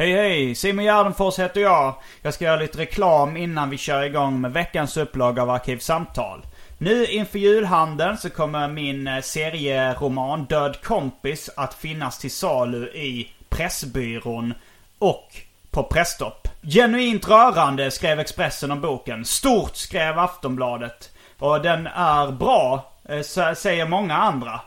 Hej 0.00 0.12
hej! 0.12 0.54
Simon 0.54 0.84
Gärdenfors 0.84 1.38
heter 1.38 1.60
jag. 1.60 1.94
Jag 2.22 2.34
ska 2.34 2.44
göra 2.44 2.60
lite 2.60 2.78
reklam 2.78 3.36
innan 3.36 3.70
vi 3.70 3.78
kör 3.78 4.02
igång 4.02 4.40
med 4.40 4.52
veckans 4.52 4.96
upplaga 4.96 5.42
av 5.42 5.50
Arkivsamtal. 5.50 6.46
Nu 6.78 7.06
inför 7.06 7.38
julhandeln 7.38 8.18
så 8.18 8.30
kommer 8.30 8.68
min 8.68 9.06
eh, 9.06 9.20
serieroman 9.20 10.44
Död 10.44 10.82
kompis 10.82 11.50
att 11.56 11.74
finnas 11.74 12.18
till 12.18 12.30
salu 12.30 12.88
i 12.88 13.30
Pressbyrån 13.48 14.54
och 14.98 15.28
på 15.70 15.82
Presstopp. 15.82 16.48
Genuint 16.62 17.28
rörande 17.28 17.90
skrev 17.90 18.20
Expressen 18.20 18.70
om 18.70 18.80
boken. 18.80 19.24
Stort 19.24 19.76
skrev 19.76 20.18
Aftonbladet. 20.18 21.10
Och 21.38 21.60
den 21.62 21.86
är 21.86 22.32
bra, 22.32 22.92
eh, 23.08 23.54
säger 23.54 23.86
många 23.86 24.16
andra. 24.16 24.60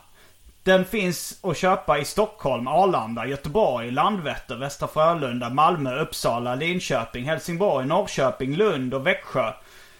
Den 0.64 0.84
finns 0.84 1.38
att 1.42 1.56
köpa 1.56 1.98
i 1.98 2.04
Stockholm, 2.04 2.68
Arlanda, 2.68 3.26
Göteborg, 3.26 3.90
Landvetter, 3.90 4.56
Västra 4.56 4.88
Frölunda, 4.88 5.50
Malmö, 5.50 6.00
Uppsala, 6.00 6.54
Linköping, 6.54 7.24
Helsingborg, 7.24 7.86
Norrköping, 7.86 8.56
Lund 8.56 8.94
och 8.94 9.06
Växjö. 9.06 9.52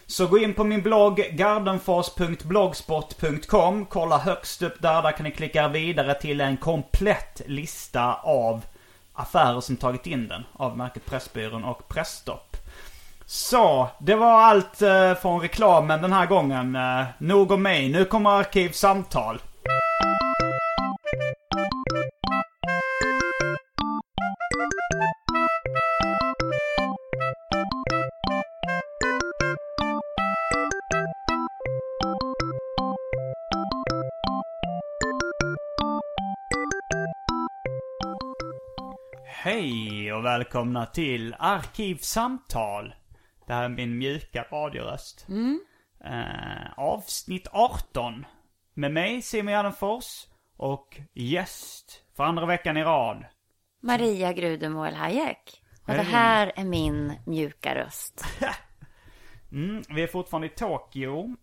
Så 0.06 0.26
gå 0.26 0.38
in 0.38 0.54
på 0.54 0.64
min 0.64 0.82
blogg 0.82 1.16
gardenfors.blogspot.com. 1.32 3.86
Kolla 3.86 4.18
högst 4.18 4.62
upp 4.62 4.82
där. 4.82 5.02
Där 5.02 5.12
kan 5.12 5.24
ni 5.24 5.30
klicka 5.30 5.68
vidare 5.68 6.14
till 6.14 6.40
en 6.40 6.56
komplett 6.56 7.42
lista 7.46 8.14
av 8.14 8.64
affärer 9.12 9.60
som 9.60 9.76
tagit 9.76 10.06
in 10.06 10.28
den. 10.28 10.44
Av 10.52 10.76
märket 10.76 11.06
Pressbyrån 11.06 11.64
och 11.64 11.88
Pressstopp. 11.88 12.56
Så, 13.26 13.88
det 13.98 14.14
var 14.14 14.42
allt 14.42 14.82
eh, 14.82 15.14
från 15.14 15.40
reklamen 15.40 16.02
den 16.02 16.12
här 16.12 16.26
gången. 16.26 16.76
Eh, 16.76 17.04
nog 17.18 17.50
om 17.50 17.62
mig. 17.62 17.88
Nu 17.88 18.04
kommer 18.04 18.30
Arkivsamtal. 18.30 19.40
Hej 39.54 40.12
och 40.12 40.24
välkomna 40.24 40.86
till 40.86 41.34
Arkivsamtal. 41.38 42.94
Det 43.46 43.52
här 43.52 43.64
är 43.64 43.68
min 43.68 43.98
mjuka 43.98 44.46
radioröst. 44.52 45.26
Eh, 46.04 46.78
avsnitt 46.78 47.48
18. 47.52 48.26
Med 48.74 48.92
mig 48.92 49.22
Simon 49.22 49.52
Gärdenfors 49.52 50.26
och 50.56 51.00
gäst 51.12 52.04
för 52.16 52.24
andra 52.24 52.46
veckan 52.46 52.76
i 52.76 52.84
rad. 52.84 53.24
Maria 53.82 54.32
Grudemål 54.32 54.94
Hayek. 54.94 55.62
Och 55.86 55.94
det 55.94 56.02
här 56.02 56.52
är 56.56 56.64
min 56.64 57.12
mjuka 57.26 57.74
röst. 57.74 58.24
Mm, 59.52 59.82
vi 59.88 60.02
är 60.02 60.06
fortfarande 60.06 60.46
i 60.46 60.50
Tokyo. 60.50 61.36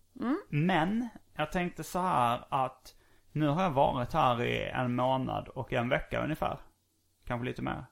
Men 0.48 1.08
jag 1.36 1.52
tänkte 1.52 1.84
så 1.84 1.98
här 1.98 2.44
att 2.48 2.94
nu 3.32 3.48
har 3.48 3.62
jag 3.62 3.70
varit 3.70 4.12
här 4.12 4.42
i 4.42 4.68
en 4.68 4.94
månad 4.94 5.48
och 5.48 5.72
en 5.72 5.88
vecka 5.88 6.24
ungefär. 6.24 6.58
Kanske 7.26 7.46
lite 7.46 7.62
mer. 7.62 7.84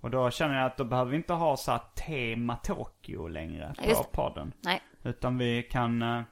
Och 0.00 0.10
då 0.10 0.30
känner 0.30 0.54
jag 0.56 0.66
att 0.66 0.76
då 0.76 0.84
behöver 0.84 1.10
vi 1.10 1.16
inte 1.16 1.32
ha 1.32 1.56
så 1.56 1.70
här 1.70 1.80
tema 2.06 2.56
Tokyo 2.56 3.28
längre 3.28 3.74
på 3.78 3.88
Just 3.88 4.12
podden. 4.12 4.52
Nej, 4.60 4.80
Utan 5.02 5.38
vi 5.38 5.62
kan 5.62 6.02
eh, 6.02 6.22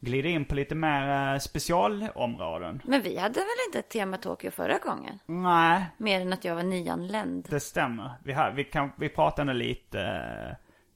glida 0.00 0.28
in 0.28 0.44
på 0.44 0.54
lite 0.54 0.74
mer 0.74 1.32
eh, 1.34 1.38
specialområden. 1.38 2.82
men 2.84 3.02
vi 3.02 3.18
hade 3.18 3.34
väl 3.40 3.48
inte 3.68 3.78
ett 3.78 3.88
tema 3.90 4.16
Tokyo 4.16 4.50
förra 4.50 4.78
gången? 4.78 5.18
Nej, 5.26 5.84
Mer 5.98 6.20
än 6.20 6.32
att 6.32 6.44
jag 6.44 6.54
var 6.54 6.62
nyanländ. 6.62 7.46
det 7.50 7.60
stämmer. 7.60 8.10
Vi, 8.24 8.32
har, 8.32 8.50
vi, 8.50 8.64
kan, 8.64 8.90
vi 8.98 9.08
pratade 9.08 9.52
lite. 9.54 10.00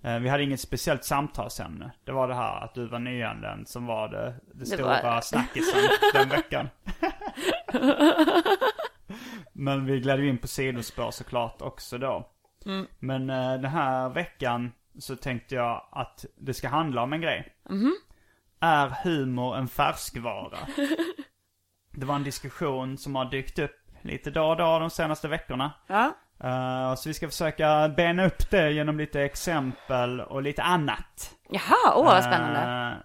eh, 0.02 0.18
vi 0.18 0.28
hade 0.28 0.42
inget 0.42 0.60
speciellt 0.60 1.04
samtalsämne. 1.04 1.90
Det 2.04 2.12
var 2.12 2.28
det 2.28 2.34
här 2.34 2.64
att 2.64 2.74
du 2.74 2.86
var 2.86 2.98
nyanländ 2.98 3.68
som 3.68 3.86
var 3.86 4.08
det, 4.08 4.34
det 4.54 4.66
stora 4.66 5.02
var- 5.02 5.20
snackisen 5.20 5.80
den 6.14 6.28
veckan. 6.28 6.68
Men 9.58 9.86
vi 9.86 10.00
gled 10.00 10.20
ju 10.20 10.28
in 10.28 10.38
på 10.38 10.46
sidospår 10.46 11.10
såklart 11.10 11.62
också 11.62 11.98
då. 11.98 12.28
Men 12.98 13.30
eh, 13.30 13.52
den 13.52 13.70
här 13.70 14.08
veckan 14.08 14.72
så 14.98 15.16
tänkte 15.16 15.54
jag 15.54 15.88
att 15.92 16.24
det 16.36 16.54
ska 16.54 16.68
handla 16.68 17.02
om 17.02 17.12
en 17.12 17.20
grej. 17.20 17.52
Är 18.60 18.94
humor 19.04 19.56
en 19.56 19.68
färskvara? 19.68 20.58
Det 21.90 22.06
var 22.06 22.14
en 22.16 22.24
diskussion 22.24 22.98
som 22.98 23.14
har 23.14 23.24
dykt 23.24 23.58
upp 23.58 23.90
lite 24.02 24.30
då 24.30 24.44
och 24.44 24.56
då 24.56 24.78
de 24.78 24.90
senaste 24.90 25.28
veckorna. 25.28 25.72
Ja. 25.86 26.12
Eh, 26.40 26.94
så 26.94 27.08
vi 27.08 27.14
ska 27.14 27.28
försöka 27.28 27.88
bena 27.96 28.26
upp 28.26 28.50
det 28.50 28.70
genom 28.70 28.98
lite 28.98 29.22
exempel 29.22 30.20
och 30.20 30.42
lite 30.42 30.62
annat. 30.62 31.34
Jaha, 31.50 31.94
åh 31.96 32.04
vad 32.04 32.24
spännande. 32.24 32.92
Eh, 32.92 32.98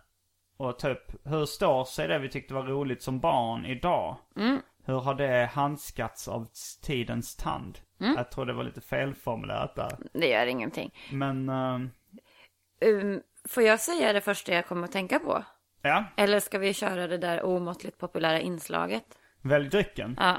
och 0.57 0.79
typ, 0.79 1.27
hur 1.27 1.45
står 1.45 1.85
sig 1.85 2.07
det 2.07 2.19
vi 2.19 2.29
tyckte 2.29 2.53
var 2.53 2.63
roligt 2.63 3.03
som 3.03 3.19
barn 3.19 3.65
idag? 3.65 4.17
Mm. 4.35 4.61
Hur 4.85 4.99
har 4.99 5.15
det 5.15 5.49
handskats 5.53 6.27
av 6.27 6.47
tidens 6.81 7.35
tand? 7.35 7.79
Mm. 7.99 8.15
Jag 8.15 8.31
tror 8.31 8.45
det 8.45 8.53
var 8.53 8.63
lite 8.63 8.81
felformulerat 8.81 9.75
där. 9.75 9.97
Det 10.13 10.27
gör 10.27 10.45
ingenting. 10.45 10.91
Men, 11.11 11.49
eh, 11.49 11.79
Um, 12.85 13.21
får 13.49 13.63
jag 13.63 13.79
säga 13.79 14.13
det 14.13 14.21
första 14.21 14.53
jag 14.53 14.67
kommer 14.67 14.83
att 14.83 14.91
tänka 14.91 15.19
på? 15.19 15.43
ja. 15.81 16.03
Eller 16.17 16.39
ska 16.39 16.59
vi 16.59 16.73
köra 16.73 17.07
det 17.07 17.17
där 17.17 17.43
omåttligt 17.43 17.97
populära 17.97 18.39
inslaget? 18.39 19.03
Välj 19.41 19.69
drycken. 19.69 20.17
Ja. 20.19 20.35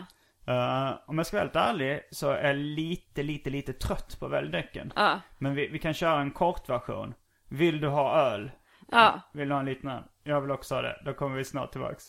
Eh, 0.46 0.98
om 1.06 1.18
jag 1.18 1.26
ska 1.26 1.36
vara 1.36 1.44
helt 1.44 1.56
ärlig 1.56 2.00
så 2.10 2.30
är 2.30 2.44
jag 2.46 2.56
lite, 2.56 3.22
lite, 3.22 3.50
lite 3.50 3.72
trött 3.72 4.16
på 4.20 4.28
välj 4.28 4.50
drycken. 4.50 4.92
Ja. 4.96 5.20
Men 5.38 5.54
vi, 5.54 5.68
vi 5.68 5.78
kan 5.78 5.94
köra 5.94 6.20
en 6.20 6.30
kort 6.30 6.68
version. 6.68 7.14
Vill 7.48 7.80
du 7.80 7.88
ha 7.88 8.20
öl? 8.20 8.50
Ja. 8.90 9.20
Vill 9.32 9.48
du 9.48 9.54
ha 9.54 9.60
en 9.60 9.66
liten 9.66 9.90
öl? 9.90 10.02
Jag 10.22 10.40
vill 10.40 10.50
också 10.50 10.74
ha 10.74 10.82
det. 10.82 11.02
Då 11.04 11.14
kommer 11.14 11.36
vi 11.36 11.44
snart 11.44 11.72
tillbaks. 11.72 12.04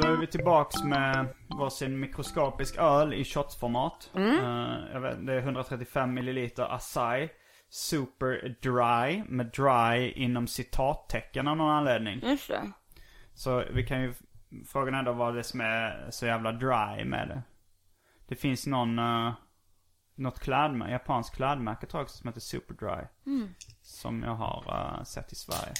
Då 0.00 0.08
är 0.08 0.16
vi 0.20 0.26
tillbaks 0.26 0.84
med 0.84 1.26
varsin 1.48 2.00
mikroskopisk 2.00 2.76
öl 2.78 3.14
i 3.14 3.24
shotsformat. 3.24 4.10
Eh, 4.14 4.22
jag 4.92 5.00
vet, 5.00 5.26
det 5.26 5.32
är 5.32 5.38
135 5.38 6.14
milliliter 6.14 6.74
Asahi. 6.74 7.28
Super 7.68 8.56
dry, 8.62 9.22
med 9.28 9.46
dry 9.46 10.10
inom 10.10 10.46
citattecken 10.46 11.48
av 11.48 11.56
någon 11.56 11.70
anledning. 11.70 12.20
Just 12.22 12.48
det. 12.48 12.72
Så 13.34 13.64
vi 13.72 13.86
kan 13.86 14.02
ju, 14.02 14.14
frågan 14.66 14.94
är 14.94 15.02
då 15.02 15.12
vad 15.12 15.34
det 15.34 15.40
är 15.40 15.42
som 15.42 15.60
är 15.60 16.06
så 16.10 16.26
jävla 16.26 16.52
dry 16.52 17.04
med 17.04 17.28
det. 17.28 17.42
Det 18.28 18.36
finns 18.36 18.66
någon, 18.66 18.98
uh, 18.98 19.32
något 20.16 20.40
klädmärke, 20.40 20.92
japanskt 20.92 21.36
klädmärke 21.36 21.86
tror 21.86 22.00
jag 22.00 22.04
också 22.04 22.16
som 22.18 22.28
heter 22.28 22.40
Super 22.40 22.74
Dry. 22.74 23.06
Som 23.82 24.22
jag 24.22 24.34
har 24.34 24.64
eh, 24.98 25.04
sett 25.04 25.32
i 25.32 25.36
Sverige. 25.36 25.72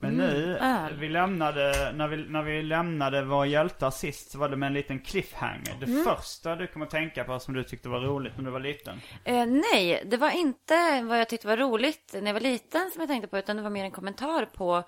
Men 0.00 0.14
nu, 0.14 0.56
öl. 0.60 0.96
vi 1.00 1.08
lämnade, 1.08 1.92
när 1.94 2.08
vi, 2.08 2.16
när 2.28 2.42
vi 2.42 2.62
lämnade 2.62 3.24
våra 3.24 3.46
hjältar 3.46 3.90
sist 3.90 4.30
så 4.30 4.38
var 4.38 4.48
det 4.48 4.56
med 4.56 4.66
en 4.66 4.72
liten 4.72 4.98
cliffhanger. 5.00 5.76
Det 5.80 5.86
Mm. 5.86 6.04
första 6.04 6.56
du 6.56 6.66
kommer 6.66 6.86
att 6.86 6.90
tänka 6.92 7.24
på 7.24 7.40
som 7.40 7.54
du 7.54 7.64
tyckte 7.64 7.88
var 7.88 8.00
roligt 8.00 8.32
när 8.36 8.44
du 8.44 8.50
var 8.50 8.60
liten. 8.60 9.00
Eh, 9.24 9.46
nej, 9.46 10.02
det 10.06 10.16
var 10.16 10.30
inte 10.30 11.02
vad 11.02 11.20
jag 11.20 11.28
tyckte 11.28 11.46
var 11.46 11.56
roligt 11.56 12.10
när 12.14 12.26
jag 12.26 12.32
var 12.32 12.40
liten 12.40 12.90
som 12.90 13.00
jag 13.00 13.08
tänkte 13.08 13.28
på, 13.28 13.38
utan 13.38 13.56
det 13.56 13.62
var 13.62 13.70
mer 13.70 13.84
en 13.84 13.90
kommentar 13.90 14.44
på 14.46 14.82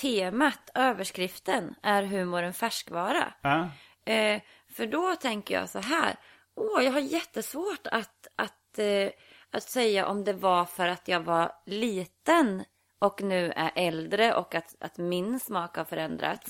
temat, 0.00 0.70
överskriften, 0.74 1.74
är 1.82 2.02
humor 2.02 2.42
en 2.42 2.54
färskvara? 2.54 3.34
Ja, 3.42 3.68
Eh, 4.06 4.40
för 4.72 4.86
då 4.86 5.14
tänker 5.16 5.54
jag 5.54 5.68
så 5.68 5.78
här, 5.78 6.14
åh, 6.56 6.84
jag 6.84 6.92
har 6.92 7.00
jättesvårt 7.00 7.86
att, 7.86 8.26
att, 8.36 8.78
eh, 8.78 9.08
att 9.50 9.62
säga 9.62 10.06
om 10.06 10.24
det 10.24 10.32
var 10.32 10.64
för 10.64 10.88
att 10.88 11.08
jag 11.08 11.20
var 11.20 11.52
liten 11.66 12.64
och 12.98 13.22
nu 13.22 13.52
är 13.56 13.72
äldre 13.74 14.34
och 14.34 14.54
att, 14.54 14.76
att 14.80 14.98
min 14.98 15.40
smak 15.40 15.76
har 15.76 15.84
förändrats. 15.84 16.48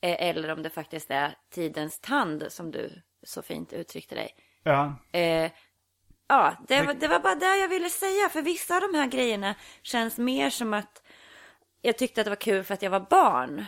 Eh, 0.00 0.28
eller 0.28 0.50
om 0.50 0.62
det 0.62 0.70
faktiskt 0.70 1.10
är 1.10 1.34
tidens 1.50 2.00
tand 2.00 2.44
som 2.48 2.70
du 2.70 3.02
så 3.22 3.42
fint 3.42 3.72
uttryckte 3.72 4.14
dig. 4.14 4.30
ja. 4.62 4.94
Eh, 5.12 5.50
ja, 6.28 6.56
det 6.68 6.82
var, 6.82 6.94
det 6.94 7.08
var 7.08 7.20
bara 7.20 7.34
det 7.34 7.56
jag 7.56 7.68
ville 7.68 7.90
säga. 7.90 8.28
För 8.28 8.42
vissa 8.42 8.74
av 8.76 8.80
de 8.80 8.98
här 8.98 9.06
grejerna 9.06 9.54
känns 9.82 10.18
mer 10.18 10.50
som 10.50 10.74
att 10.74 11.02
jag 11.82 11.98
tyckte 11.98 12.20
att 12.20 12.24
det 12.24 12.30
var 12.30 12.36
kul 12.36 12.64
för 12.64 12.74
att 12.74 12.82
jag 12.82 12.90
var 12.90 13.06
barn. 13.10 13.64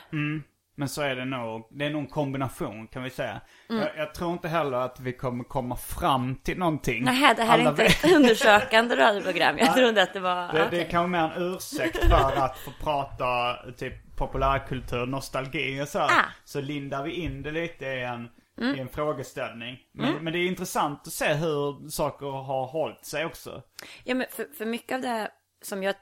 Men 0.78 0.88
så 0.88 1.02
är 1.02 1.16
det 1.16 1.24
nog. 1.24 1.66
Det 1.70 1.84
är 1.86 1.90
nog 1.90 2.02
en 2.02 2.06
kombination 2.08 2.86
kan 2.86 3.02
vi 3.02 3.10
säga. 3.10 3.40
Mm. 3.70 3.82
Jag, 3.82 3.90
jag 3.96 4.14
tror 4.14 4.32
inte 4.32 4.48
heller 4.48 4.76
att 4.76 5.00
vi 5.00 5.12
kommer 5.12 5.44
komma 5.44 5.76
fram 5.76 6.36
till 6.36 6.58
någonting. 6.58 7.04
Nej, 7.04 7.34
det 7.36 7.42
här 7.42 7.58
är 7.58 7.60
Alla 7.60 7.70
inte 7.70 7.82
vet- 7.82 8.04
ett 8.04 8.16
undersökande 8.16 8.96
radioprogram. 8.96 9.58
Jag 9.58 9.74
trodde 9.76 10.02
att 10.02 10.12
det 10.12 10.20
var... 10.20 10.52
Det, 10.52 10.58
det 10.58 10.66
okej. 10.66 10.80
är 10.80 10.90
kanske 10.90 11.08
mer 11.08 11.18
en 11.36 11.42
ursäkt 11.54 12.04
för 12.04 12.36
att 12.44 12.58
få 12.58 12.70
prata 12.84 13.56
typ 13.76 14.16
populärkultur, 14.16 15.06
nostalgi 15.06 15.82
och 15.82 15.88
så. 15.88 15.98
Ah. 16.00 16.24
Så 16.44 16.60
lindar 16.60 17.02
vi 17.04 17.12
in 17.12 17.42
det 17.42 17.50
lite 17.50 17.86
i 17.86 18.02
en, 18.02 18.28
Mm. 18.60 18.76
i 18.76 18.80
en 18.80 18.88
frågeställning. 18.88 19.78
Men, 19.94 20.14
men 20.24 20.32
det 20.32 20.38
är 20.38 20.46
intressant 20.46 21.06
att 21.06 21.12
se 21.12 21.34
hur 21.34 21.88
saker 21.88 22.26
har 22.26 22.66
hållit 22.66 23.04
sig 23.04 23.24
också. 23.24 23.62
Ja, 24.04 24.14
men 24.14 24.26
för, 24.30 24.46
för 24.58 24.66
mycket 24.66 24.94
av 24.94 25.00
det 25.00 25.30
som 25.62 25.82
jag 25.82 25.94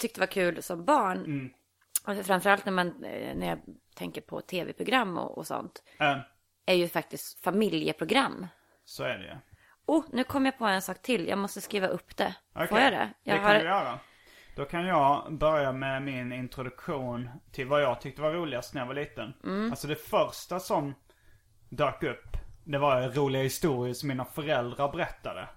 tyckte 0.00 0.20
var 0.20 0.26
kul 0.26 0.62
som 0.62 0.84
barn, 0.84 1.50
Mm. 2.06 2.18
och 2.18 2.26
framförallt 2.26 2.64
när, 2.64 2.72
man, 2.72 3.04
eh, 3.04 3.36
när 3.36 3.46
jag 3.46 3.58
tänker 3.94 4.20
på 4.20 4.40
tv-program 4.40 5.18
och, 5.18 5.38
och 5.38 5.46
sånt, 5.46 5.82
Äh, 6.00 6.18
är 6.66 6.74
ju 6.74 6.88
faktiskt 6.88 7.44
familjeprogram. 7.44 8.46
så 8.84 9.04
är 9.04 9.18
det 9.18 9.24
ju. 9.24 9.34
Oh, 9.86 10.04
nu 10.12 10.24
kom 10.24 10.46
jag 10.46 10.58
på 10.58 10.64
en 10.64 10.82
sak 10.82 11.02
till. 11.02 11.28
Jag 11.28 11.38
måste 11.38 11.60
skriva 11.60 11.86
upp 11.86 12.16
det. 12.16 12.34
Får 12.54 12.64
Okej, 12.64 12.82
jag 12.84 12.92
det? 12.92 13.12
Jag 13.22 13.36
det 13.38 13.42
kan 13.42 13.54
du 13.54 13.64
göra. 13.64 13.98
Då 14.56 14.64
kan 14.64 14.86
jag 14.86 15.32
börja 15.38 15.72
med 15.72 16.02
min 16.02 16.32
introduktion 16.32 17.30
till 17.52 17.66
vad 17.66 17.82
jag 17.82 18.00
tyckte 18.00 18.22
var 18.22 18.32
roligast 18.32 18.74
när 18.74 18.80
jag 18.80 18.86
var 18.86 18.94
liten. 18.94 19.34
Mm. 19.44 19.70
Alltså 19.70 19.86
det 19.88 19.96
första 19.96 20.60
som 20.60 20.94
dök 21.68 22.02
upp, 22.02 22.36
det 22.64 22.78
var 22.78 23.08
roliga 23.08 23.42
historier 23.42 23.94
som 23.94 24.08
mina 24.08 24.24
föräldrar 24.24 24.92
berättade. 24.92 25.48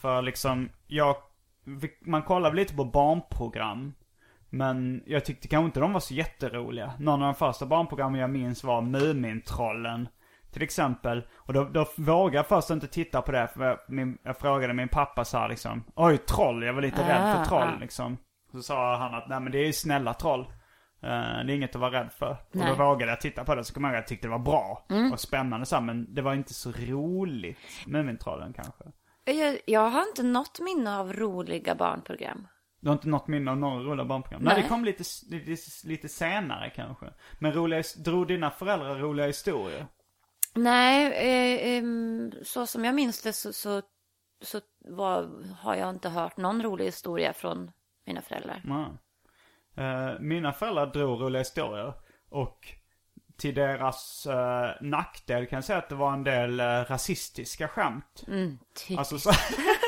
För 0.00 0.22
liksom, 0.22 0.70
jag, 0.86 1.16
man 2.00 2.22
kollar 2.22 2.50
väl 2.50 2.56
lite 2.56 2.74
på 2.74 2.84
barnprogram. 2.84 3.94
Men 4.54 5.02
jag 5.06 5.24
tyckte 5.24 5.48
kanske 5.48 5.66
inte 5.66 5.80
de 5.80 5.92
var 5.92 6.00
så 6.00 6.14
jätteroliga. 6.14 6.92
Någon 6.98 7.22
av 7.22 7.26
de 7.26 7.34
första 7.34 7.66
barnprogrammen 7.66 8.20
jag 8.20 8.30
minns 8.30 8.64
var 8.64 8.80
Mumintrollen. 8.82 10.08
Till 10.52 10.62
exempel. 10.62 11.22
Och 11.36 11.52
då, 11.52 11.64
då 11.64 11.86
vågade 11.96 12.36
jag 12.36 12.46
först 12.46 12.70
inte 12.70 12.86
titta 12.86 13.22
på 13.22 13.32
det. 13.32 13.48
För 13.48 13.64
jag, 13.64 13.78
min, 13.88 14.18
jag 14.22 14.38
frågade 14.38 14.74
min 14.74 14.88
pappa 14.88 15.24
så 15.24 15.38
här 15.38 15.48
liksom. 15.48 15.84
Oj, 15.94 16.18
troll. 16.18 16.62
Jag 16.62 16.72
var 16.72 16.82
lite 16.82 17.08
rädd 17.08 17.34
för 17.34 17.42
Ah, 17.42 17.44
troll 17.44 17.74
ah. 17.76 17.80
liksom. 17.80 18.18
Så 18.52 18.62
sa 18.62 18.96
han 18.96 19.14
att 19.14 19.28
nej 19.28 19.40
men 19.40 19.52
det 19.52 19.58
är 19.58 19.66
ju 19.66 19.72
snälla 19.72 20.14
troll. 20.14 20.40
Eh, 21.02 21.08
det 21.10 21.52
är 21.52 21.56
inget 21.56 21.74
att 21.74 21.80
vara 21.80 22.00
rädd 22.00 22.12
för. 22.12 22.30
Och 22.30 22.36
Nej. 22.52 22.64
Mm. 22.64 22.78
då 22.78 22.84
vågade 22.84 23.12
jag 23.12 23.20
titta 23.20 23.44
på 23.44 23.54
det. 23.54 23.64
Så 23.64 23.74
kom 23.74 23.84
jag 23.84 23.90
ihåg 23.90 23.96
att 23.98 24.02
jag 24.02 24.08
tyckte 24.08 24.26
det 24.26 24.32
var 24.32 24.38
bra. 24.38 24.86
Och 25.12 25.20
spännande 25.20 25.66
så 25.66 25.76
här, 25.76 25.82
Men 25.82 26.14
det 26.14 26.22
var 26.22 26.34
inte 26.34 26.54
så 26.54 26.72
roligt. 26.72 27.58
Mumintrollen 27.86 28.52
kanske. 28.52 28.84
Jag, 29.24 29.58
jag 29.66 29.90
har 29.90 30.02
inte 30.08 30.22
något 30.22 30.60
minne 30.60 30.98
av 30.98 31.12
roliga 31.12 31.74
barnprogram. 31.74 32.46
Du 32.82 32.88
har 32.88 32.94
inte 32.94 33.08
något 33.08 33.28
minne 33.28 33.50
av 33.50 33.56
några 33.56 33.82
roliga 33.82 34.04
barnprogram? 34.04 34.42
Nej, 34.42 34.54
Nej. 34.54 34.62
det 34.62 34.68
kom 34.68 34.84
lite, 34.84 35.04
lite, 35.30 35.62
lite 35.84 36.08
senare 36.08 36.70
kanske. 36.70 37.06
Men 37.38 37.52
roliga, 37.52 37.82
drog 38.04 38.28
dina 38.28 38.50
föräldrar 38.50 38.98
roliga 38.98 39.26
historier? 39.26 39.86
Nej, 40.54 41.12
eh, 41.76 41.84
så 42.42 42.66
som 42.66 42.84
jag 42.84 42.94
minns 42.94 43.22
det 43.22 43.32
så, 43.32 43.52
så, 43.52 43.82
så 44.42 44.60
var, 44.88 45.30
har 45.60 45.74
jag 45.74 45.90
inte 45.90 46.08
hört 46.08 46.36
någon 46.36 46.62
rolig 46.62 46.84
historia 46.84 47.32
från 47.32 47.70
mina 48.06 48.22
föräldrar. 48.22 48.62
Eh, 49.76 50.20
mina 50.20 50.52
föräldrar 50.52 50.86
drog 50.86 51.20
roliga 51.20 51.40
historier. 51.40 51.94
Och 52.30 52.74
till 53.36 53.54
deras 53.54 54.26
uh, 54.26 54.88
nackdel 54.88 55.46
kan 55.46 55.56
jag 55.56 55.64
säga 55.64 55.78
att 55.78 55.88
det 55.88 55.94
var 55.94 56.12
en 56.12 56.24
del 56.24 56.60
eh, 56.60 56.64
rasistiska 56.64 57.68
skämt. 57.68 58.24
Mm, 58.28 58.58
typ. 58.74 58.98
Alltså 58.98 59.18
så... 59.18 59.30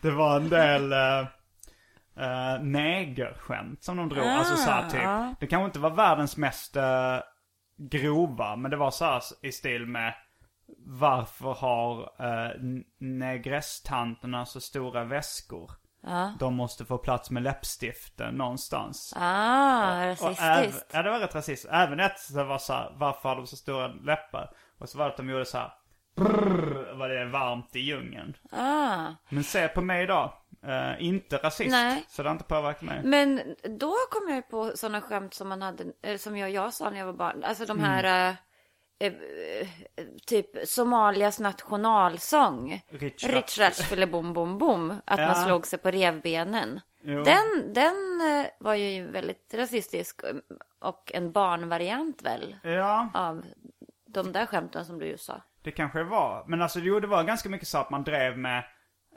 det 0.00 0.10
var 0.10 0.36
en 0.36 0.48
del 0.48 0.92
uh, 0.92 1.26
uh, 2.18 2.62
negerskämt 2.62 3.84
som 3.84 3.96
de 3.96 4.08
drog. 4.08 4.24
alltså 4.26 4.56
så 4.56 4.70
här 4.70 4.90
typ. 4.90 5.02
ja. 5.02 5.34
Det 5.40 5.46
kanske 5.46 5.66
inte 5.66 5.78
var 5.78 5.90
världens 5.90 6.36
mest 6.36 6.76
eh, 6.76 7.18
grova. 7.76 8.56
Men 8.56 8.70
det 8.70 8.76
var 8.76 8.90
så 8.90 9.04
här 9.04 9.22
i 9.42 9.52
stil 9.52 9.86
med. 9.86 10.14
Varför 10.86 11.52
har 11.52 12.00
uh, 12.02 12.80
negresstanterna 12.98 14.46
så 14.46 14.60
stora 14.60 15.04
väskor? 15.04 15.70
Ja. 16.02 16.32
De 16.38 16.54
måste 16.54 16.84
få 16.84 16.98
plats 16.98 17.30
med 17.30 17.42
läppstiften 17.42 18.34
någonstans. 18.34 19.14
Ah, 19.16 19.96
Och 19.96 20.02
även, 20.02 20.16
rasistiskt. 20.16 20.90
ja 20.92 21.02
det 21.02 21.10
var 21.10 21.18
rätt 21.18 21.34
rasistiskt. 21.34 21.72
Även 21.74 22.00
ett 22.00 22.18
som 22.18 22.48
var 22.48 22.58
så 22.58 22.72
här, 22.72 22.92
varför 22.96 23.28
har 23.28 23.36
de 23.36 23.46
så 23.46 23.56
stora 23.56 23.86
läppar? 23.86 24.50
Och 24.78 24.88
så 24.88 24.98
var 24.98 25.04
det 25.04 25.10
att 25.10 25.16
de 25.16 25.28
gjorde 25.30 25.44
så 25.44 25.58
här. 25.58 25.72
Brrr, 26.18 26.94
var 26.98 27.08
det 27.08 27.24
varmt 27.24 27.76
i 27.76 27.80
djungeln. 27.80 28.36
Ah. 28.50 29.06
Men 29.28 29.44
se 29.44 29.68
på 29.68 29.80
mig 29.80 30.02
idag. 30.02 30.32
Eh, 30.66 31.02
inte 31.04 31.36
rasist. 31.36 31.70
Nej. 31.70 32.04
Så 32.08 32.22
det 32.22 32.28
har 32.28 32.34
inte 32.34 32.44
påverkat 32.44 32.82
mig. 32.82 33.00
Men 33.04 33.40
då 33.78 33.94
kom 34.10 34.34
jag 34.34 34.48
på 34.50 34.72
sådana 34.74 35.00
skämt 35.00 35.34
som 35.34 35.48
man 35.48 35.62
hade, 35.62 35.84
eh, 36.02 36.16
som 36.18 36.36
jag, 36.36 36.50
jag 36.50 36.74
sa 36.74 36.90
när 36.90 36.98
jag 36.98 37.06
var 37.06 37.12
barn. 37.12 37.44
Alltså 37.44 37.66
de 37.66 37.80
här, 37.80 38.36
eh, 39.00 39.06
eh, 39.08 39.14
typ 40.26 40.68
Somalias 40.68 41.40
nationalsång. 41.40 42.82
Ratch 43.28 43.82
Fille 43.82 44.06
Bom 44.06 44.32
Bom 44.32 44.58
Bom. 44.58 44.90
Att 45.04 45.18
Ja. 45.20 45.26
man 45.26 45.44
slog 45.44 45.66
sig 45.66 45.78
på 45.78 45.90
revbenen. 45.90 46.80
Jo. 47.02 47.22
Den, 47.24 47.72
den 47.72 47.94
var 48.58 48.74
ju 48.74 49.06
väldigt 49.10 49.54
rasistisk 49.54 50.20
och 50.78 51.12
en 51.14 51.32
barnvariant 51.32 52.22
väl 52.22 52.56
Ja, 52.62 53.08
av 53.14 53.44
de 54.06 54.32
där 54.32 54.46
skämten 54.46 54.84
som 54.84 54.98
du 54.98 55.06
ju 55.06 55.18
sa. 55.18 55.42
Det 55.68 55.72
kanske 55.72 55.98
det 55.98 56.04
var. 56.04 56.44
Men 56.46 56.62
alltså 56.62 56.80
jo, 56.80 57.00
det 57.00 57.06
var 57.06 57.24
ganska 57.24 57.48
mycket 57.48 57.68
så 57.68 57.78
att 57.78 57.90
man 57.90 58.04
drev 58.04 58.38
med 58.38 58.64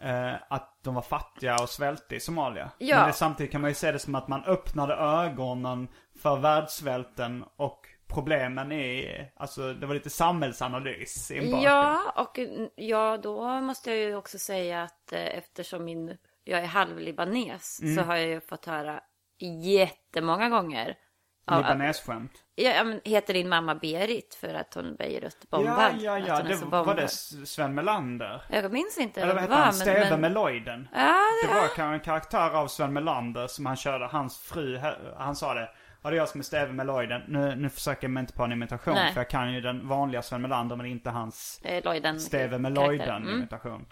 eh, 0.01 0.33
att 0.49 0.79
de 0.83 0.95
var 0.95 1.01
fattiga 1.01 1.55
och 1.61 1.69
svälte 1.69 2.15
i 2.15 2.19
Somalia. 2.19 2.71
Ja. 2.77 2.97
Men 2.97 3.07
det, 3.07 3.13
samtidigt 3.13 3.51
kan 3.51 3.61
man 3.61 3.69
ju 3.69 3.75
se 3.75 3.91
det 3.91 3.99
som 3.99 4.15
att 4.15 4.27
man 4.27 4.43
öppnade 4.43 4.93
ögonen 4.93 5.87
för 6.21 6.37
världssvälten 6.37 7.45
och 7.55 7.87
problemen 8.07 8.71
i, 8.71 9.07
alltså 9.35 9.73
det 9.73 9.85
var 9.85 9.93
lite 9.93 10.09
samhällsanalys 10.09 11.31
inbakt. 11.31 11.63
Ja, 11.63 12.13
och 12.15 12.39
ja, 12.75 13.17
då 13.17 13.61
måste 13.61 13.89
jag 13.89 13.99
ju 13.99 14.15
också 14.15 14.39
säga 14.39 14.83
att 14.83 15.13
eh, 15.13 15.37
eftersom 15.37 15.85
min, 15.85 16.17
jag 16.43 16.59
är 16.59 16.65
halvlibanes 16.65 17.81
Mm. 17.81 17.95
så 17.95 18.01
har 18.01 18.15
jag 18.15 18.27
ju 18.27 18.41
fått 18.41 18.65
höra 18.65 19.01
jättemånga 19.63 20.49
gånger. 20.49 20.95
Libanesskämt. 21.57 22.31
Ja, 22.55 22.69
ja, 22.71 22.83
men 22.83 23.01
heter 23.05 23.33
din 23.33 23.49
mamma 23.49 23.75
Berit 23.75 24.37
för 24.41 24.53
att 24.53 24.73
hon 24.73 24.95
Beirut 24.95 25.49
bombad? 25.49 25.95
Ja, 25.99 26.17
ja, 26.17 26.19
ja. 26.27 26.41
Det, 26.43 26.55
var 26.55 26.71
bombad. 26.71 26.95
det 26.97 27.07
Sven 27.47 27.75
Melander? 27.75 28.41
Jag 28.49 28.71
minns 28.73 28.97
inte 28.97 29.21
Eller 29.21 29.33
vad 29.33 29.41
hette 29.41 29.53
var. 29.55 29.61
han? 29.61 29.73
Steve 29.73 30.09
men... 30.09 30.21
Meloiden? 30.21 30.87
Ja, 30.93 30.99
det, 31.43 31.47
Det 31.47 31.53
var 31.53 31.67
kanske 31.75 31.83
en 31.93 31.99
karaktär 31.99 32.49
av 32.51 32.67
Sven 32.67 32.93
Melander 32.93 33.47
som 33.47 33.65
han 33.65 33.75
körde, 33.75 34.05
hans 34.05 34.39
fru, 34.39 34.79
han 35.17 35.35
sa 35.35 35.53
det. 35.53 35.69
Ja 36.03 36.09
det 36.09 36.15
är 36.15 36.17
jag 36.17 36.29
som 36.29 36.39
är 36.39 36.43
Steve 36.43 36.71
Meloiden. 36.73 37.21
Nu, 37.27 37.55
nu 37.55 37.69
försöker 37.69 38.03
jag 38.03 38.11
mig 38.11 38.21
inte 38.21 38.33
på 38.33 38.43
en 38.43 38.51
imitation 38.51 38.93
Nej. 38.93 39.13
för 39.13 39.19
jag 39.19 39.29
kan 39.29 39.53
ju 39.53 39.61
den 39.61 39.87
vanliga 39.87 40.21
Sven 40.21 40.41
Melander 40.41 40.75
men 40.75 40.85
inte 40.85 41.09
hans 41.09 41.61
Lloyden 41.83 42.19
Steve 42.19 42.43
karaktär. 42.43 42.59
Meloiden 42.59 43.23
Mm. 43.23 43.37
imitation. 43.39 43.85